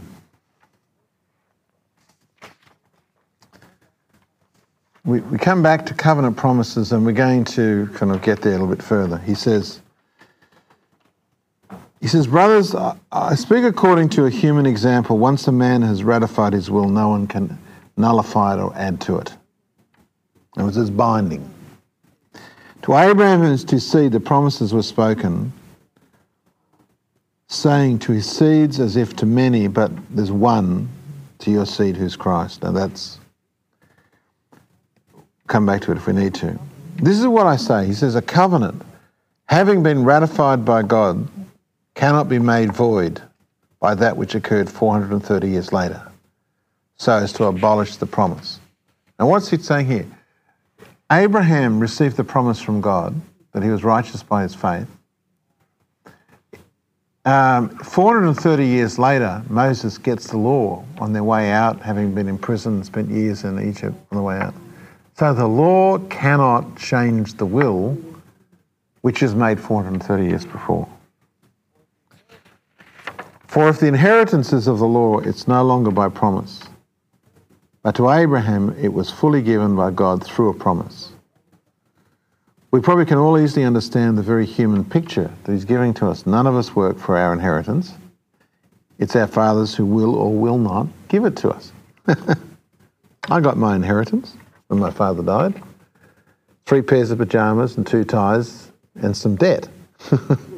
We, 5.04 5.20
we 5.22 5.38
come 5.38 5.64
back 5.64 5.86
to 5.88 5.94
covenant 5.94 6.38
promises 6.38 6.92
and 6.92 7.06
we're 7.06 7.12
going 7.12 7.44
to 7.46 7.90
kind 7.96 8.12
of 8.12 8.22
get 8.22 8.42
there 8.42 8.54
a 8.54 8.60
little 8.60 8.74
bit 8.74 8.84
further. 8.84 9.18
He 9.18 9.34
says, 9.34 9.82
he 12.00 12.08
says, 12.08 12.28
Brothers, 12.28 12.76
I 13.12 13.36
speak 13.36 13.64
according 13.64 14.10
to 14.10 14.26
a 14.26 14.30
human 14.30 14.66
example. 14.66 15.18
Once 15.18 15.48
a 15.48 15.52
man 15.52 15.82
has 15.82 16.04
ratified 16.04 16.54
his 16.54 16.70
will, 16.72 16.90
no 16.90 17.10
one 17.10 17.28
can 17.28 17.58
nullify 17.98 18.56
it 18.56 18.60
or 18.60 18.76
add 18.76 19.02
to 19.02 19.18
it. 19.18 19.36
It 20.58 20.64
was 20.64 20.76
his 20.76 20.90
binding. 20.90 21.52
To 22.84 22.96
Abraham 22.96 23.44
and 23.44 23.68
to 23.68 23.80
seed, 23.80 24.12
the 24.12 24.20
promises 24.20 24.74
were 24.74 24.82
spoken, 24.82 25.54
saying 27.48 28.00
to 28.00 28.12
his 28.12 28.30
seeds 28.30 28.80
as 28.80 28.96
if 28.96 29.16
to 29.18 29.26
many, 29.26 29.68
but 29.68 29.92
there's 30.10 30.32
one 30.32 30.90
to 31.40 31.52
your 31.52 31.66
seed 31.66 31.96
who's 31.96 32.16
Christ. 32.16 32.64
Now 32.64 32.72
that's, 32.72 33.20
come 35.48 35.66
back 35.66 35.82
to 35.82 35.92
it 35.92 35.98
if 35.98 36.08
we 36.08 36.14
need 36.14 36.34
to. 36.36 36.60
This 36.98 37.20
is 37.20 37.28
what 37.28 37.46
I 37.46 37.56
say. 37.56 37.86
He 37.86 37.94
says, 37.94 38.16
a 38.16 38.22
covenant, 38.22 38.82
having 39.46 39.84
been 39.84 40.04
ratified 40.04 40.66
by 40.66 40.82
God, 40.82 41.28
cannot 41.94 42.30
be 42.30 42.40
made 42.40 42.74
void 42.74 43.22
by 43.80 43.96
that 43.96 44.18
which 44.18 44.34
occurred 44.34 44.70
430 44.70 45.50
years 45.50 45.74
later 45.74 46.02
so 47.02 47.14
as 47.14 47.34
to 47.34 47.46
abolish 47.46 47.96
the 47.98 48.06
promise. 48.06 48.60
Now, 49.20 49.28
what's 49.28 49.50
he 49.50 49.58
saying 49.58 49.88
here? 49.88 50.06
Abraham 51.12 51.80
received 51.80 52.16
the 52.16 52.24
promise 52.24 52.62
from 52.62 52.80
God 52.80 53.20
that 53.52 53.64
he 53.64 53.70
was 53.70 53.84
righteous 53.84 54.24
by 54.24 54.44
his 54.44 54.56
faith. 54.56 54.88
Um, 57.26 57.70
430 57.80 58.66
years 58.66 58.98
later, 58.98 59.44
Moses 59.50 59.98
gets 59.98 60.28
the 60.28 60.38
law 60.38 60.86
on 61.00 61.12
their 61.12 61.24
way 61.24 61.52
out, 61.52 61.82
having 61.82 62.16
been 62.16 62.30
imprisoned, 62.30 62.78
and 62.78 62.86
spent 62.86 63.10
years 63.10 63.44
in 63.44 63.60
Egypt 63.60 63.96
on 64.12 64.18
the 64.18 64.24
way 64.24 64.38
out. 64.38 64.54
So 65.18 65.34
the 65.34 65.48
law 65.48 66.00
cannot 66.00 66.78
change 66.78 67.34
the 67.34 67.46
will 67.46 67.98
which 69.02 69.22
is 69.22 69.36
made 69.36 69.60
430 69.60 70.26
years 70.26 70.46
before. 70.46 70.88
For 73.48 73.68
if 73.68 73.80
the 73.80 73.88
inheritance 73.88 74.54
is 74.54 74.68
of 74.68 74.80
the 74.80 74.88
law, 74.88 75.20
it's 75.20 75.48
no 75.48 75.64
longer 75.64 75.92
by 75.92 76.08
promise. 76.08 76.64
But 77.84 77.96
to 77.96 78.10
Abraham, 78.10 78.76
it 78.80 78.94
was 78.94 79.10
fully 79.10 79.42
given 79.42 79.76
by 79.76 79.92
God 79.92 80.24
through 80.24 80.50
a 80.50 80.54
promise. 80.54 81.12
We 82.70 82.80
probably 82.80 83.06
can 83.06 83.18
all 83.18 83.40
easily 83.40 83.66
understand 83.66 84.18
the 84.18 84.24
very 84.24 84.46
human 84.46 84.86
picture 84.86 85.32
that 85.44 85.52
he's 85.52 85.66
giving 85.66 85.94
to 85.96 86.08
us. 86.08 86.26
None 86.26 86.48
of 86.48 86.56
us 86.56 86.76
work 86.76 86.98
for 86.98 87.18
our 87.18 87.34
inheritance. 87.34 87.94
It's 89.00 89.16
our 89.16 89.28
fathers 89.28 89.76
who 89.76 89.86
will 89.86 90.16
or 90.16 90.32
will 90.32 90.58
not 90.58 90.88
give 91.08 91.26
it 91.26 91.36
to 91.38 91.50
us. 91.50 91.72
I 93.30 93.40
got 93.40 93.58
my 93.58 93.76
inheritance 93.76 94.38
when 94.68 94.80
my 94.80 94.92
father 94.92 95.24
died 95.24 95.62
three 96.72 96.82
pairs 96.82 97.12
of 97.12 97.18
pajamas 97.18 97.76
and 97.76 97.86
two 97.86 98.06
ties 98.06 98.72
and 98.96 99.16
some 99.16 99.36
debt. 99.36 99.68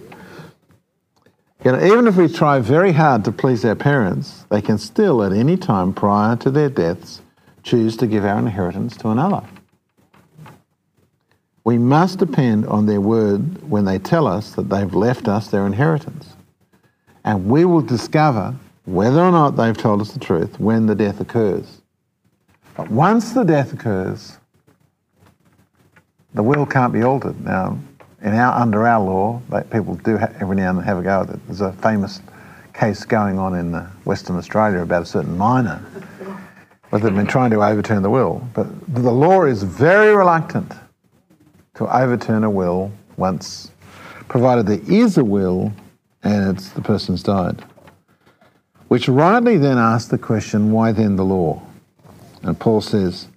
You 1.64 1.72
know, 1.72 1.82
even 1.82 2.07
if 2.07 2.18
we 2.18 2.28
try 2.28 2.59
very 2.59 2.91
hard 2.91 3.24
to 3.24 3.32
please 3.32 3.64
our 3.64 3.76
parents, 3.76 4.45
they 4.49 4.61
can 4.61 4.78
still, 4.78 5.24
at 5.24 5.32
any 5.32 5.55
time 5.55 5.93
prior 5.93 6.36
to 6.38 6.51
their 6.51 6.70
deaths, 6.70 7.22
choose 7.64 7.95
to 7.97 8.07
give 8.07 8.26
our 8.26 8.38
inheritance 8.38 8.97
to 8.97 9.09
another. 9.09 9.41
We 11.64 11.78
must 11.78 12.20
depend 12.20 12.66
on 12.66 12.86
their 12.86 12.99
word 12.99 13.70
when 13.70 13.86
they 13.86 13.97
tell 13.97 14.28
us 14.28 14.55
that 14.55 14.70
they've 14.70 14.93
left 14.93 15.30
us 15.30 15.47
their 15.47 15.66
inheritance. 15.66 16.34
And 17.24 17.45
we 17.45 17.64
will 17.64 17.82
discover 17.82 18.53
whether 18.84 19.22
or 19.22 19.32
not 19.32 19.51
they've 19.51 19.78
told 19.78 20.01
us 20.01 20.11
the 20.11 20.20
truth 20.20 20.59
when 20.59 20.88
the 20.88 20.95
death 20.95 21.22
occurs. 21.22 21.82
But 22.76 22.91
once 22.91 23.32
the 23.32 23.45
death 23.45 23.72
occurs, 23.72 24.38
the 26.34 26.43
will 26.43 26.66
can't 26.66 26.91
be 26.91 27.03
altered. 27.03 27.39
Now, 27.45 27.78
in 28.24 28.34
our, 28.34 28.59
under 28.59 28.88
our 28.88 29.03
law, 29.03 29.41
people 29.69 29.95
do 29.95 30.17
every 30.17 30.55
now 30.55 30.69
and 30.69 30.80
then 30.80 30.86
have 30.86 30.97
a 30.97 31.03
go 31.03 31.21
at 31.21 31.30
it. 31.30 31.39
There's 31.45 31.61
a 31.61 31.74
famous 31.74 32.21
case 32.74 33.03
going 33.03 33.38
on 33.38 33.53
in 33.53 33.74
Western 34.05 34.38
Australia 34.38 34.80
about 34.80 35.03
a 35.03 35.05
certain 35.05 35.38
miner 35.38 35.84
where 36.89 37.01
they've 37.01 37.13
been 37.13 37.28
trying 37.28 37.51
to 37.51 37.61
overturn 37.61 38.01
the 38.01 38.09
will. 38.09 38.47
But 38.53 38.67
the 38.88 39.11
law 39.11 39.43
is 39.43 39.63
very 39.63 40.15
reluctant 40.15 40.71
to 41.76 41.86
overturn 41.95 42.43
a 42.43 42.49
will 42.49 42.91
once, 43.17 43.71
provided 44.30 44.67
there 44.67 44.82
is 44.88 45.17
a 45.17 45.26
will 45.26 45.74
and 46.24 46.55
it's 46.55 46.69
the 46.69 46.82
person's 46.82 47.24
died. 47.24 47.63
Which 48.88 49.09
rightly 49.09 49.57
then 49.57 49.78
asks 49.78 50.09
the 50.09 50.17
question, 50.17 50.71
why 50.71 50.93
then 50.93 51.17
the 51.17 51.26
law? 51.26 51.61
And 52.41 52.57
Paul 52.57 52.80
says, 52.80 53.28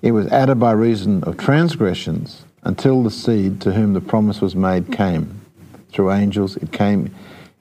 it 0.00 0.12
was 0.12 0.26
added 0.28 0.58
by 0.58 0.72
reason 0.72 1.22
of 1.24 1.36
transgressions 1.36 2.44
until 2.62 3.02
the 3.02 3.10
seed 3.10 3.60
to 3.60 3.72
whom 3.72 3.92
the 3.92 4.00
promise 4.00 4.40
was 4.40 4.54
made 4.54 4.92
came. 4.92 5.40
Through 5.90 6.12
angels, 6.12 6.56
it 6.56 6.72
came 6.72 7.14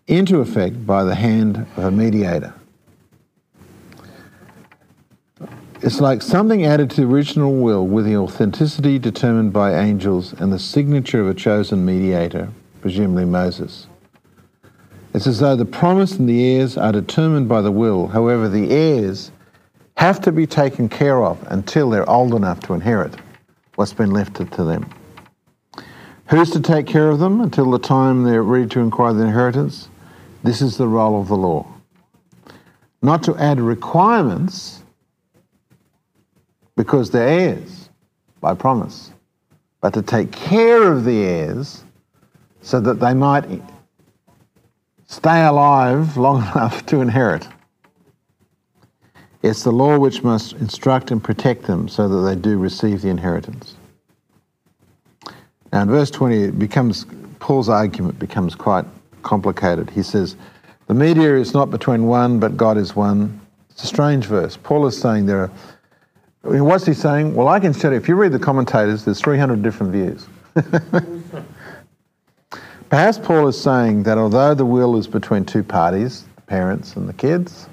into 0.08 0.40
effect 0.40 0.86
by 0.86 1.04
the 1.04 1.16
hand 1.16 1.66
of 1.76 1.84
a 1.86 1.92
mediator. 1.92 2.54
It's 5.82 6.00
like 6.00 6.22
something 6.22 6.64
added 6.64 6.92
to 6.92 6.98
the 6.98 7.08
original 7.08 7.56
will 7.56 7.88
with 7.88 8.06
the 8.06 8.16
authenticity 8.16 9.00
determined 9.00 9.52
by 9.52 9.80
angels 9.80 10.34
and 10.34 10.54
the 10.54 10.60
signature 10.60 11.22
of 11.22 11.30
a 11.30 11.34
chosen 11.34 11.84
mediator, 11.84 12.50
presumably 12.82 13.26
Moses. 13.26 13.88
It's 15.14 15.26
as 15.26 15.40
though 15.40 15.56
the 15.56 15.66
promise 15.66 16.14
and 16.14 16.30
the 16.30 16.56
heirs 16.56 16.78
are 16.78 16.92
determined 16.92 17.50
by 17.50 17.62
the 17.62 17.72
will. 17.72 18.08
However, 18.08 18.48
the 18.48 18.70
heirs 18.70 19.32
have 19.98 20.22
to 20.22 20.32
be 20.32 20.46
taken 20.46 20.88
care 20.88 21.24
of 21.24 21.42
until 21.52 21.90
they're 21.90 22.10
old 22.10 22.36
enough 22.36 22.60
to 22.62 22.74
inherit 22.74 23.16
what's 23.82 23.94
been 23.94 24.12
left 24.12 24.36
to 24.36 24.64
them. 24.64 24.88
Who's 26.28 26.52
to 26.52 26.60
take 26.60 26.86
care 26.86 27.10
of 27.10 27.18
them 27.18 27.42
until 27.42 27.72
the 27.72 27.80
time 27.80 28.22
they're 28.22 28.44
ready 28.44 28.68
to 28.68 28.82
acquire 28.82 29.12
the 29.12 29.24
inheritance? 29.24 29.90
This 30.44 30.62
is 30.62 30.78
the 30.78 30.88
role 30.88 31.20
of 31.20 31.30
the 31.30 31.36
law. 31.36 31.66
Not 33.02 33.24
to 33.24 33.36
add 33.38 33.60
requirements 33.60 34.84
because 36.76 37.10
they're 37.10 37.28
heirs 37.28 37.90
by 38.40 38.54
promise, 38.54 39.14
but 39.82 39.96
to 39.96 40.04
take 40.04 40.32
care 40.32 40.92
of 40.92 41.04
the 41.04 41.24
heirs 41.24 41.84
so 42.62 42.80
that 42.82 43.00
they 43.00 43.16
might 43.16 43.46
stay 45.08 45.44
alive 45.44 46.18
long 46.18 46.42
enough 46.54 46.86
to 46.86 47.02
inherit. 47.02 47.48
It's 49.44 49.64
the 49.64 49.72
law 49.72 49.98
which 49.98 50.24
must 50.24 50.54
instruct 50.54 51.12
and 51.12 51.24
protect 51.24 51.64
them 51.64 51.88
so 51.88 52.08
that 52.08 52.22
they 52.30 52.36
do 52.40 52.58
receive 52.58 53.02
the 53.02 53.10
inheritance. 53.10 53.76
Now, 55.74 55.82
in 55.82 55.90
verse 55.90 56.12
20, 56.12 56.44
it 56.44 56.60
becomes 56.60 57.06
Paul's 57.40 57.70
argument 57.70 58.20
becomes 58.20 58.54
quite 58.54 58.86
complicated. 59.24 59.90
He 59.90 60.04
says, 60.04 60.36
The 60.88 60.94
media 60.94 61.36
is 61.36 61.54
not 61.54 61.72
between 61.72 62.06
one, 62.06 62.40
but 62.40 62.56
God 62.56 62.78
is 62.78 62.96
one. 62.96 63.42
It's 63.72 63.84
a 63.84 63.88
strange 63.88 64.26
verse. 64.26 64.58
Paul 64.58 64.86
is 64.86 65.00
saying 65.00 65.26
there 65.26 65.42
are 65.42 65.52
What's 66.44 66.88
he 66.88 66.94
saying? 66.94 67.36
Well, 67.36 67.48
I 67.48 67.60
can 67.60 67.72
tell 67.72 67.92
you, 67.92 67.98
if 67.98 68.08
you 68.08 68.16
read 68.16 68.32
the 68.32 68.40
commentators, 68.40 69.06
there's 69.06 69.22
300 69.22 69.62
different 69.62 69.92
views. 69.92 70.26
Perhaps 72.90 73.20
Paul 73.20 73.48
is 73.48 73.62
saying 73.62 74.04
that 74.04 74.18
although 74.18 74.56
the 74.56 74.66
will 74.66 74.98
is 74.98 75.08
between 75.08 75.46
two 75.46 75.64
parties, 75.64 76.26
the 76.36 76.42
parents 76.42 76.96
and 76.96 77.08
the 77.08 77.14
kids, 77.14 77.68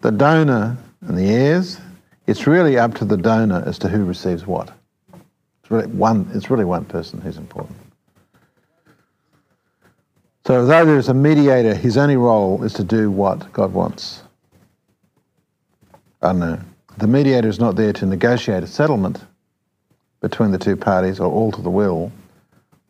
the 0.00 0.10
donor 0.10 0.76
and 1.00 1.18
the 1.18 1.28
heirs, 1.30 1.78
it's 2.26 2.46
really 2.46 2.78
up 2.78 2.94
to 2.94 3.04
the 3.04 3.16
donor 3.16 3.62
as 3.66 3.78
to 3.80 3.88
who 3.88 4.04
receives 4.04 4.46
what. 4.46 4.70
It's 5.62 5.70
really 5.70 5.86
one, 5.86 6.30
it's 6.34 6.50
really 6.50 6.64
one 6.64 6.84
person 6.84 7.20
who's 7.20 7.36
important. 7.36 7.76
So, 10.46 10.60
although 10.60 10.86
there's 10.86 11.08
a 11.08 11.14
mediator, 11.14 11.74
his 11.74 11.98
only 11.98 12.16
role 12.16 12.64
is 12.64 12.72
to 12.74 12.84
do 12.84 13.10
what 13.10 13.52
God 13.52 13.72
wants. 13.72 14.22
Oh, 16.22 16.30
I 16.30 16.32
know. 16.32 16.60
The 16.96 17.06
mediator 17.06 17.48
is 17.48 17.60
not 17.60 17.76
there 17.76 17.92
to 17.92 18.06
negotiate 18.06 18.62
a 18.62 18.66
settlement 18.66 19.24
between 20.20 20.50
the 20.50 20.58
two 20.58 20.76
parties 20.76 21.20
or 21.20 21.30
alter 21.30 21.62
the 21.62 21.70
will 21.70 22.10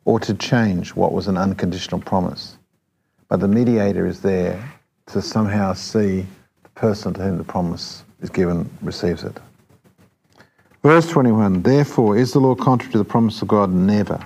or 0.04 0.18
to 0.20 0.34
change 0.34 0.94
what 0.94 1.12
was 1.12 1.26
an 1.26 1.36
unconditional 1.36 2.00
promise. 2.00 2.56
But 3.28 3.40
the 3.40 3.48
mediator 3.48 4.06
is 4.06 4.22
there 4.22 4.72
to 5.08 5.20
somehow 5.20 5.74
see 5.74 6.26
person 6.78 7.12
to 7.12 7.22
whom 7.22 7.38
the 7.38 7.44
promise 7.44 8.04
is 8.20 8.30
given 8.30 8.70
receives 8.82 9.24
it. 9.24 9.36
Verse 10.82 11.08
21 11.08 11.62
Therefore, 11.62 12.16
is 12.16 12.32
the 12.32 12.38
law 12.38 12.54
contrary 12.54 12.92
to 12.92 12.98
the 12.98 13.04
promise 13.04 13.42
of 13.42 13.48
God? 13.48 13.70
Never. 13.70 14.24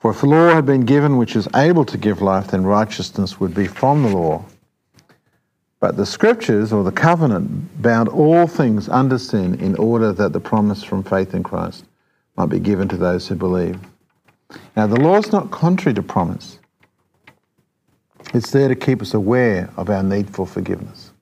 For 0.00 0.12
if 0.12 0.20
the 0.20 0.26
law 0.26 0.54
had 0.54 0.64
been 0.64 0.86
given 0.86 1.18
which 1.18 1.36
is 1.36 1.48
able 1.54 1.84
to 1.84 1.98
give 1.98 2.22
life, 2.22 2.48
then 2.48 2.64
righteousness 2.64 3.38
would 3.38 3.54
be 3.54 3.66
from 3.66 4.02
the 4.02 4.08
law. 4.08 4.44
But 5.80 5.96
the 5.96 6.06
scriptures 6.06 6.72
or 6.72 6.82
the 6.82 6.92
covenant 6.92 7.82
bound 7.82 8.08
all 8.08 8.46
things 8.46 8.88
under 8.88 9.18
sin 9.18 9.54
in 9.60 9.76
order 9.76 10.12
that 10.12 10.32
the 10.32 10.40
promise 10.40 10.82
from 10.82 11.02
faith 11.02 11.34
in 11.34 11.42
Christ 11.42 11.84
might 12.36 12.48
be 12.48 12.58
given 12.58 12.88
to 12.88 12.96
those 12.96 13.28
who 13.28 13.34
believe. 13.34 13.78
Now, 14.76 14.86
the 14.86 15.00
law 15.00 15.18
is 15.18 15.30
not 15.30 15.50
contrary 15.50 15.94
to 15.94 16.02
promise, 16.02 16.58
it's 18.34 18.50
there 18.50 18.68
to 18.68 18.74
keep 18.74 19.00
us 19.02 19.14
aware 19.14 19.70
of 19.76 19.88
our 19.90 20.02
need 20.02 20.30
for 20.30 20.46
forgiveness. 20.46 21.12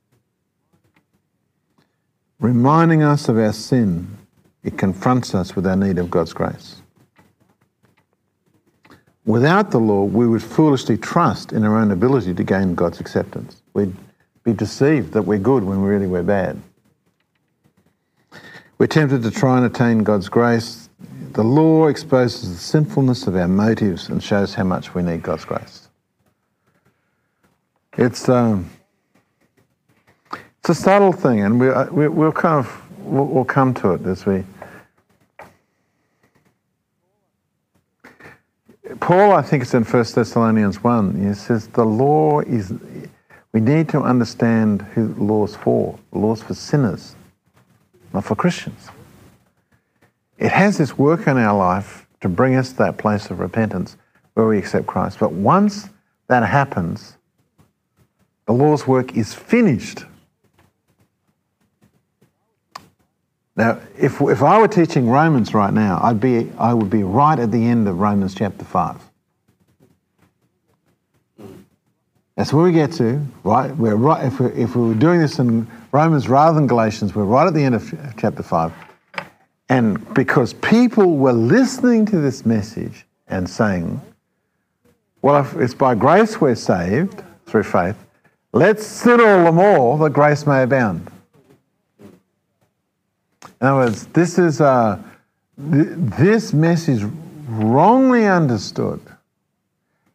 Reminding 2.38 3.02
us 3.02 3.28
of 3.28 3.38
our 3.38 3.52
sin, 3.52 4.18
it 4.62 4.76
confronts 4.76 5.34
us 5.34 5.56
with 5.56 5.66
our 5.66 5.76
need 5.76 5.98
of 5.98 6.10
God's 6.10 6.32
grace. 6.32 6.82
Without 9.24 9.70
the 9.70 9.78
law, 9.78 10.04
we 10.04 10.26
would 10.26 10.42
foolishly 10.42 10.96
trust 10.96 11.52
in 11.52 11.64
our 11.64 11.76
own 11.76 11.90
ability 11.90 12.34
to 12.34 12.44
gain 12.44 12.74
God's 12.74 13.00
acceptance. 13.00 13.62
We'd 13.74 13.94
be 14.44 14.52
deceived 14.52 15.12
that 15.12 15.22
we're 15.22 15.38
good 15.38 15.64
when 15.64 15.82
really 15.82 16.06
we're 16.06 16.22
bad. 16.22 16.60
We're 18.78 18.86
tempted 18.86 19.22
to 19.22 19.30
try 19.30 19.56
and 19.56 19.66
attain 19.66 20.04
God's 20.04 20.28
grace. 20.28 20.88
The 21.32 21.42
law 21.42 21.88
exposes 21.88 22.50
the 22.50 22.60
sinfulness 22.60 23.26
of 23.26 23.34
our 23.34 23.48
motives 23.48 24.08
and 24.08 24.22
shows 24.22 24.54
how 24.54 24.64
much 24.64 24.94
we 24.94 25.02
need 25.02 25.22
God's 25.22 25.44
grace. 25.44 25.85
It's, 27.98 28.28
um, 28.28 28.68
it's 30.30 30.68
a 30.68 30.74
subtle 30.74 31.12
thing, 31.12 31.40
and 31.40 31.58
we, 31.58 31.70
uh, 31.70 31.86
we, 31.86 32.08
will 32.08 32.32
kind 32.32 32.58
of 32.58 32.82
we'll, 32.98 33.24
we'll 33.24 33.44
come 33.44 33.72
to 33.74 33.92
it 33.94 34.06
as 34.06 34.26
we. 34.26 34.44
Paul, 39.00 39.32
I 39.32 39.40
think 39.40 39.62
it's 39.62 39.72
in 39.72 39.84
1 39.84 40.04
Thessalonians 40.14 40.84
1, 40.84 41.26
he 41.26 41.32
says, 41.32 41.68
The 41.68 41.84
law 41.84 42.40
is, 42.40 42.72
we 43.52 43.60
need 43.60 43.88
to 43.90 44.00
understand 44.02 44.82
who 44.82 45.14
the 45.14 45.22
law's 45.22 45.56
for. 45.56 45.98
The 46.12 46.18
law's 46.18 46.42
for 46.42 46.54
sinners, 46.54 47.16
not 48.12 48.24
for 48.24 48.34
Christians. 48.34 48.90
It 50.36 50.52
has 50.52 50.76
this 50.76 50.98
work 50.98 51.26
in 51.26 51.38
our 51.38 51.56
life 51.56 52.06
to 52.20 52.28
bring 52.28 52.56
us 52.56 52.70
to 52.72 52.76
that 52.78 52.98
place 52.98 53.30
of 53.30 53.40
repentance 53.40 53.96
where 54.34 54.46
we 54.46 54.58
accept 54.58 54.86
Christ. 54.86 55.18
But 55.18 55.32
once 55.32 55.88
that 56.28 56.46
happens, 56.46 57.16
the 58.46 58.52
law's 58.52 58.86
work 58.86 59.16
is 59.16 59.34
finished. 59.34 60.04
Now, 63.56 63.80
if, 63.98 64.20
if 64.20 64.42
I 64.42 64.60
were 64.60 64.68
teaching 64.68 65.08
Romans 65.08 65.54
right 65.54 65.72
now, 65.72 65.98
I'd 66.02 66.20
be, 66.20 66.50
I 66.58 66.74
would 66.74 66.90
be 66.90 67.02
right 67.02 67.38
at 67.38 67.50
the 67.50 67.64
end 67.64 67.88
of 67.88 67.98
Romans 67.98 68.34
chapter 68.34 68.64
5. 68.64 69.00
That's 72.36 72.52
where 72.52 72.64
we 72.64 72.72
get 72.72 72.92
to, 72.92 73.26
right? 73.44 73.74
We're 73.74 73.96
right. 73.96 74.26
If 74.26 74.40
we, 74.40 74.46
if 74.48 74.76
we 74.76 74.88
were 74.88 74.94
doing 74.94 75.20
this 75.20 75.38
in 75.38 75.66
Romans 75.90 76.28
rather 76.28 76.54
than 76.54 76.66
Galatians, 76.66 77.14
we're 77.14 77.24
right 77.24 77.46
at 77.46 77.54
the 77.54 77.62
end 77.62 77.74
of 77.74 78.14
chapter 78.18 78.42
5. 78.42 78.72
And 79.70 80.14
because 80.14 80.52
people 80.52 81.16
were 81.16 81.32
listening 81.32 82.04
to 82.06 82.18
this 82.18 82.44
message 82.44 83.06
and 83.26 83.48
saying, 83.48 84.00
well, 85.22 85.40
if 85.40 85.56
it's 85.56 85.74
by 85.74 85.94
grace 85.94 86.40
we're 86.40 86.54
saved 86.54 87.24
through 87.46 87.64
faith, 87.64 87.96
let's 88.56 88.86
sin 88.86 89.20
all 89.20 89.44
the 89.44 89.52
more 89.52 89.98
that 89.98 90.10
grace 90.10 90.46
may 90.46 90.62
abound. 90.62 91.10
In 93.60 93.66
other 93.66 93.76
words, 93.76 94.06
this 94.08 94.38
is 94.38 94.60
uh, 94.60 94.98
th- 95.70 95.88
this 95.96 96.52
message 96.52 97.02
wrongly 97.48 98.26
understood 98.26 99.00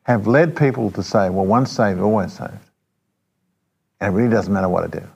have 0.03 0.27
led 0.27 0.55
people 0.55 0.91
to 0.91 1.03
say, 1.03 1.29
well, 1.29 1.45
once 1.45 1.71
saved, 1.71 1.99
always 1.99 2.33
saved. 2.33 2.51
And 3.99 4.13
it 4.13 4.17
really 4.17 4.31
doesn't 4.31 4.51
matter 4.51 4.69
what 4.69 4.83
I 4.83 4.87
do. 4.87 5.07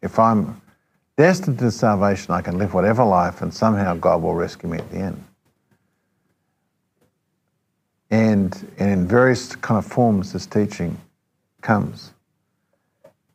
If 0.00 0.18
I'm 0.18 0.60
destined 1.16 1.58
to 1.58 1.70
salvation, 1.70 2.32
I 2.32 2.40
can 2.40 2.58
live 2.58 2.74
whatever 2.74 3.04
life 3.04 3.42
and 3.42 3.52
somehow 3.52 3.94
God 3.94 4.22
will 4.22 4.34
rescue 4.34 4.68
me 4.68 4.78
at 4.78 4.90
the 4.90 4.98
end. 4.98 5.24
And, 8.10 8.74
and 8.78 8.90
in 8.90 9.06
various 9.06 9.56
kind 9.56 9.78
of 9.78 9.90
forms, 9.90 10.32
this 10.32 10.46
teaching 10.46 10.98
comes. 11.62 12.12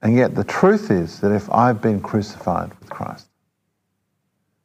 And 0.02 0.16
yet, 0.16 0.36
the 0.36 0.44
truth 0.44 0.92
is 0.92 1.22
that 1.22 1.32
if 1.32 1.50
I've 1.52 1.82
been 1.82 2.02
crucified 2.02 2.70
with 2.80 2.90
Christ, 2.90 3.28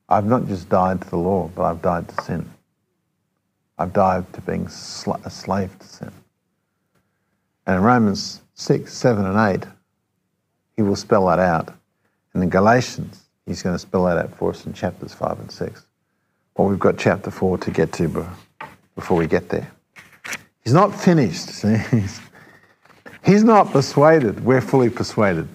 I've 0.08 0.26
not 0.26 0.46
just 0.46 0.68
died 0.68 1.00
to 1.00 1.10
the 1.10 1.16
law, 1.16 1.50
but 1.54 1.62
I've 1.62 1.80
died 1.80 2.08
to 2.08 2.22
sin. 2.22 2.50
I've 3.78 3.94
died 3.94 4.30
to 4.34 4.40
being 4.42 4.68
sl- 4.68 5.14
a 5.24 5.30
slave 5.30 5.76
to 5.78 5.86
sin. 5.86 6.12
And 7.66 7.76
in 7.76 7.82
Romans 7.82 8.42
6, 8.54 8.92
7, 8.92 9.24
and 9.24 9.64
8, 9.64 9.68
he 10.76 10.82
will 10.82 10.96
spell 10.96 11.26
that 11.26 11.38
out. 11.38 11.74
And 12.34 12.42
in 12.42 12.50
Galatians, 12.50 13.24
he's 13.46 13.62
going 13.62 13.74
to 13.74 13.78
spell 13.78 14.04
that 14.04 14.18
out 14.18 14.36
for 14.36 14.50
us 14.50 14.66
in 14.66 14.72
chapters 14.72 15.14
5 15.14 15.40
and 15.40 15.50
6. 15.50 15.86
But 16.54 16.64
we've 16.64 16.78
got 16.78 16.98
chapter 16.98 17.30
4 17.30 17.58
to 17.58 17.70
get 17.70 17.92
to 17.94 18.26
before 18.94 19.16
we 19.16 19.26
get 19.26 19.48
there. 19.48 19.70
He's 20.62 20.74
not 20.74 20.94
finished. 20.94 21.48
See? 21.48 21.78
He's, 23.24 23.44
not 23.44 23.70
persuaded. 23.70 24.44
We're 24.44 24.60
fully 24.60 24.90
persuaded. 24.90 25.48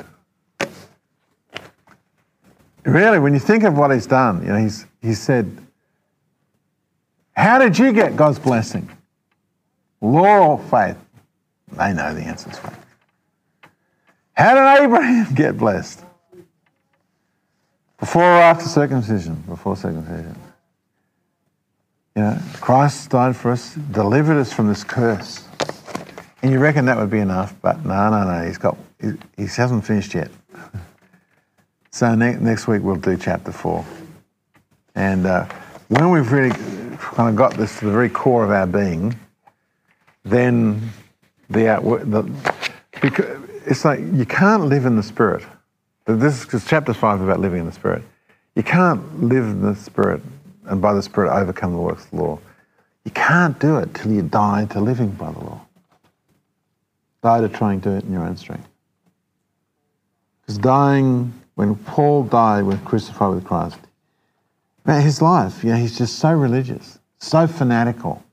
Really, 2.83 3.19
when 3.19 3.33
you 3.33 3.39
think 3.39 3.63
of 3.63 3.77
what 3.77 3.91
he's 3.91 4.07
done, 4.07 4.41
you 4.41 4.47
know, 4.47 4.57
he's, 4.57 4.85
he 5.01 5.13
said, 5.13 5.51
How 7.35 7.59
did 7.59 7.77
you 7.77 7.91
get 7.91 8.15
God's 8.15 8.39
blessing? 8.39 8.89
Law 9.99 10.53
or 10.53 10.59
faith? 10.59 10.97
They 11.73 11.93
know 11.93 12.13
the 12.13 12.21
answer 12.21 12.49
is 12.49 12.57
faith. 12.57 12.85
How 14.33 14.53
did 14.53 14.83
Abraham 14.83 15.33
get 15.35 15.57
blessed? 15.57 16.01
Before 17.99 18.23
or 18.23 18.41
after 18.41 18.69
circumcision? 18.69 19.43
Before 19.47 19.75
circumcision. 19.75 20.35
You 22.15 22.21
know, 22.23 22.39
Christ 22.61 23.09
died 23.09 23.35
for 23.35 23.51
us, 23.51 23.75
delivered 23.75 24.37
us 24.37 24.53
from 24.53 24.67
this 24.67 24.83
curse. 24.83 25.47
And 26.47 26.53
you 26.53 26.61
reckon 26.61 26.85
that 26.85 26.95
would 26.95 27.09
be 27.09 27.19
enough, 27.19 27.53
but 27.61 27.83
no, 27.83 28.09
no, 28.09 28.23
no. 28.23 28.47
He's 28.47 28.57
got, 28.57 28.77
he, 29.01 29.11
he 29.35 29.47
hasn't 29.47 29.85
finished 29.85 30.13
yet. 30.13 30.31
so 31.91 32.15
ne- 32.15 32.37
next 32.37 32.67
week 32.67 32.81
we'll 32.83 32.95
do 32.95 33.17
chapter 33.17 33.51
four. 33.51 33.83
And 34.95 35.25
uh, 35.25 35.45
when 35.89 36.09
we've 36.09 36.31
really 36.31 36.51
kind 36.51 37.27
of 37.27 37.35
got 37.35 37.55
this 37.55 37.77
to 37.79 37.85
the 37.87 37.91
very 37.91 38.07
core 38.07 38.45
of 38.45 38.51
our 38.51 38.65
being, 38.65 39.19
then 40.23 40.89
the, 41.49 41.67
outward, 41.67 42.09
the 42.09 42.23
because 43.01 43.41
it's 43.65 43.83
like 43.83 43.99
you 43.99 44.25
can't 44.25 44.67
live 44.67 44.85
in 44.85 44.95
the 44.95 45.03
spirit. 45.03 45.43
This 46.05 46.39
is 46.39 46.45
because 46.45 46.65
chapter 46.65 46.93
five 46.93 47.19
is 47.19 47.25
about 47.25 47.41
living 47.41 47.59
in 47.59 47.65
the 47.65 47.73
spirit. 47.73 48.03
You 48.55 48.63
can't 48.63 49.21
live 49.21 49.43
in 49.43 49.63
the 49.63 49.75
spirit 49.75 50.21
and 50.63 50.81
by 50.81 50.93
the 50.93 51.03
spirit 51.03 51.37
overcome 51.37 51.73
the 51.73 51.81
works 51.81 52.05
of 52.05 52.11
the 52.11 52.23
law. 52.23 52.39
You 53.03 53.11
can't 53.11 53.59
do 53.59 53.79
it 53.79 53.93
till 53.93 54.13
you 54.13 54.21
die 54.21 54.63
to 54.69 54.79
living 54.79 55.09
by 55.09 55.33
the 55.33 55.39
law. 55.39 55.66
Die 57.21 57.41
to 57.41 57.49
trying 57.49 57.81
to 57.81 57.89
do 57.89 57.95
it 57.95 58.03
in 58.03 58.13
your 58.13 58.23
own 58.23 58.37
strength. 58.37 58.67
Because 60.41 60.57
dying, 60.59 61.33
when 61.55 61.75
Paul 61.75 62.23
died, 62.23 62.63
when 62.63 62.77
crucified 62.79 63.35
with 63.35 63.43
Christ, 63.43 63.79
man, 64.85 65.01
his 65.01 65.21
life, 65.21 65.63
you 65.63 65.71
know, 65.71 65.77
he's 65.77 65.97
just 65.97 66.19
so 66.19 66.31
religious, 66.31 66.99
so 67.19 67.47
fanatical, 67.47 68.23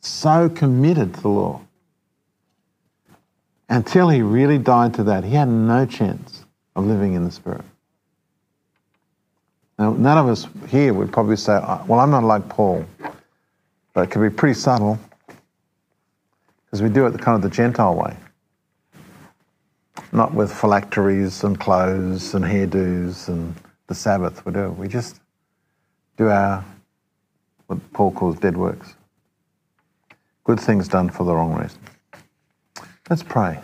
so 0.00 0.48
committed 0.48 1.14
to 1.14 1.20
the 1.20 1.28
law. 1.28 1.60
Until 3.68 4.08
he 4.08 4.22
really 4.22 4.58
died 4.58 4.94
to 4.94 5.04
that, 5.04 5.24
he 5.24 5.34
had 5.34 5.48
no 5.48 5.86
chance 5.86 6.44
of 6.76 6.86
living 6.86 7.14
in 7.14 7.24
the 7.24 7.30
Spirit. 7.30 7.64
Now, 9.78 9.92
none 9.92 10.18
of 10.18 10.28
us 10.28 10.46
here 10.68 10.94
would 10.94 11.12
probably 11.12 11.36
say, 11.36 11.54
uh, 11.54 11.82
well, 11.86 11.98
I'm 11.98 12.10
not 12.10 12.22
like 12.22 12.48
Paul, 12.48 12.84
but 13.94 14.02
it 14.02 14.10
can 14.10 14.22
be 14.22 14.30
pretty 14.30 14.54
subtle 14.54 14.98
because 16.72 16.82
we 16.82 16.88
do 16.88 17.04
it 17.04 17.20
kind 17.20 17.36
of 17.36 17.42
the 17.42 17.54
Gentile 17.54 17.94
way. 17.94 18.16
Not 20.10 20.32
with 20.32 20.50
phylacteries 20.50 21.44
and 21.44 21.60
clothes 21.60 22.32
and 22.32 22.42
hairdos 22.42 23.28
and 23.28 23.54
the 23.88 23.94
Sabbath. 23.94 24.46
We 24.46 24.52
do. 24.52 24.70
We 24.70 24.88
just 24.88 25.20
do 26.16 26.30
our, 26.30 26.64
what 27.66 27.92
Paul 27.92 28.10
calls 28.12 28.38
dead 28.38 28.56
works. 28.56 28.94
Good 30.44 30.58
things 30.58 30.88
done 30.88 31.10
for 31.10 31.24
the 31.24 31.34
wrong 31.34 31.52
reason. 31.52 31.78
Let's 33.10 33.22
pray. 33.22 33.60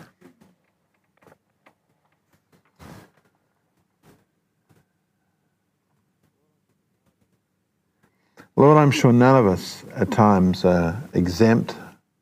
Lord, 8.55 8.77
I'm 8.77 8.91
sure 8.91 9.11
none 9.11 9.35
of 9.35 9.47
us 9.47 9.83
at 9.95 10.11
times 10.11 10.63
are 10.63 11.01
exempt 11.13 11.73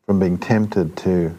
from 0.08 0.20
being 0.20 0.38
tempted 0.38 0.96
to 0.96 1.36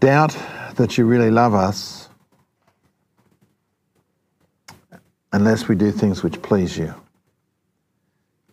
doubt 0.00 0.34
that 0.76 0.96
you 0.96 1.04
really 1.04 1.30
love 1.30 1.52
us 1.52 2.08
unless 5.30 5.68
we 5.68 5.74
do 5.74 5.92
things 5.92 6.22
which 6.22 6.40
please 6.40 6.76
you. 6.78 6.94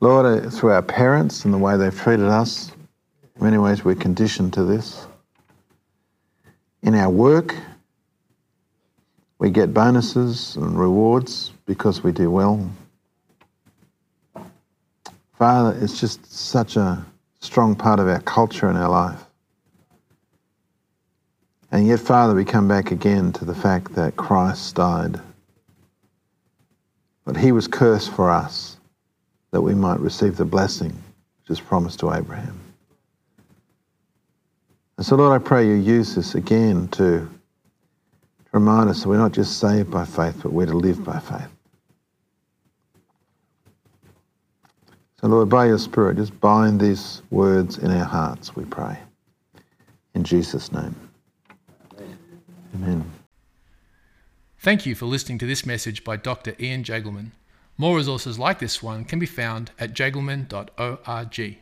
Lord, 0.02 0.26
uh, 0.26 0.50
through 0.50 0.72
our 0.72 0.82
parents 0.82 1.46
and 1.46 1.54
the 1.54 1.58
way 1.58 1.78
they've 1.78 1.98
treated 1.98 2.26
us, 2.26 2.70
in 3.38 3.44
many 3.44 3.58
ways 3.58 3.86
we're 3.86 3.96
conditioned 3.96 4.52
to 4.54 4.66
this. 4.66 5.08
In 6.82 6.96
our 6.96 7.10
work, 7.10 7.56
we 9.40 9.50
get 9.50 9.74
bonuses 9.74 10.58
and 10.58 10.78
rewards 10.78 11.54
because 11.66 12.04
we 12.04 12.12
do 12.12 12.30
well. 12.30 12.70
Father, 15.38 15.78
it's 15.82 15.98
just 15.98 16.30
such 16.30 16.76
a 16.76 17.06
strong 17.44 17.76
part 17.76 18.00
of 18.00 18.08
our 18.08 18.22
culture 18.22 18.68
and 18.68 18.78
our 18.78 18.90
life. 18.90 19.22
And 21.72 21.86
yet, 21.86 22.00
Father, 22.00 22.34
we 22.34 22.46
come 22.46 22.68
back 22.68 22.92
again 22.92 23.34
to 23.34 23.46
the 23.46 23.54
fact 23.54 23.96
that 23.96 24.16
Christ 24.16 24.76
died. 24.76 25.20
But 27.26 27.36
he 27.36 27.52
was 27.52 27.68
cursed 27.68 28.12
for 28.12 28.30
us 28.32 28.78
that 29.52 29.62
we 29.62 29.76
might 29.76 30.00
receive 30.00 30.38
the 30.38 30.46
blessing 30.46 30.92
which 31.42 31.50
is 31.50 31.60
promised 31.60 32.00
to 32.00 32.14
Abraham. 32.14 32.60
And 34.98 35.06
so, 35.06 35.16
Lord, 35.16 35.40
I 35.40 35.44
pray 35.44 35.68
you 35.68 35.74
use 35.74 36.16
this 36.16 36.36
again 36.36 36.88
to, 36.90 37.28
to 37.28 37.30
remind 38.54 38.90
us 38.90 39.02
that 39.02 39.10
we're 39.10 39.18
not 39.18 39.34
just 39.34 39.60
saved 39.60 39.92
by 39.92 40.06
faith, 40.06 40.40
but 40.44 40.54
we're 40.54 40.68
to 40.68 40.78
live 40.78 41.04
by 41.04 41.20
faith. 41.20 41.50
So, 45.24 45.30
Lord, 45.30 45.48
by 45.48 45.68
your 45.68 45.78
Spirit, 45.78 46.18
just 46.18 46.38
bind 46.42 46.82
these 46.82 47.22
words 47.32 47.78
in 47.78 47.90
our 47.92 48.04
hearts, 48.04 48.58
we 48.58 48.66
pray. 48.66 49.00
In 50.16 50.26
Jesus' 50.26 50.70
name. 50.70 50.94
Amen. 52.76 53.10
Thank 54.60 54.86
you 54.86 54.96
for 54.96 55.06
listening 55.06 55.38
to 55.38 55.48
this 55.48 55.66
message 55.66 56.04
by 56.04 56.18
Dr. 56.18 56.58
Ian 56.60 56.84
Jagelman. 56.84 57.32
More 57.78 57.96
resources 57.96 58.38
like 58.38 58.60
this 58.60 58.84
one 58.84 59.06
can 59.06 59.18
be 59.18 59.26
found 59.26 59.72
at 59.80 59.94
jagelman.org. 59.94 61.58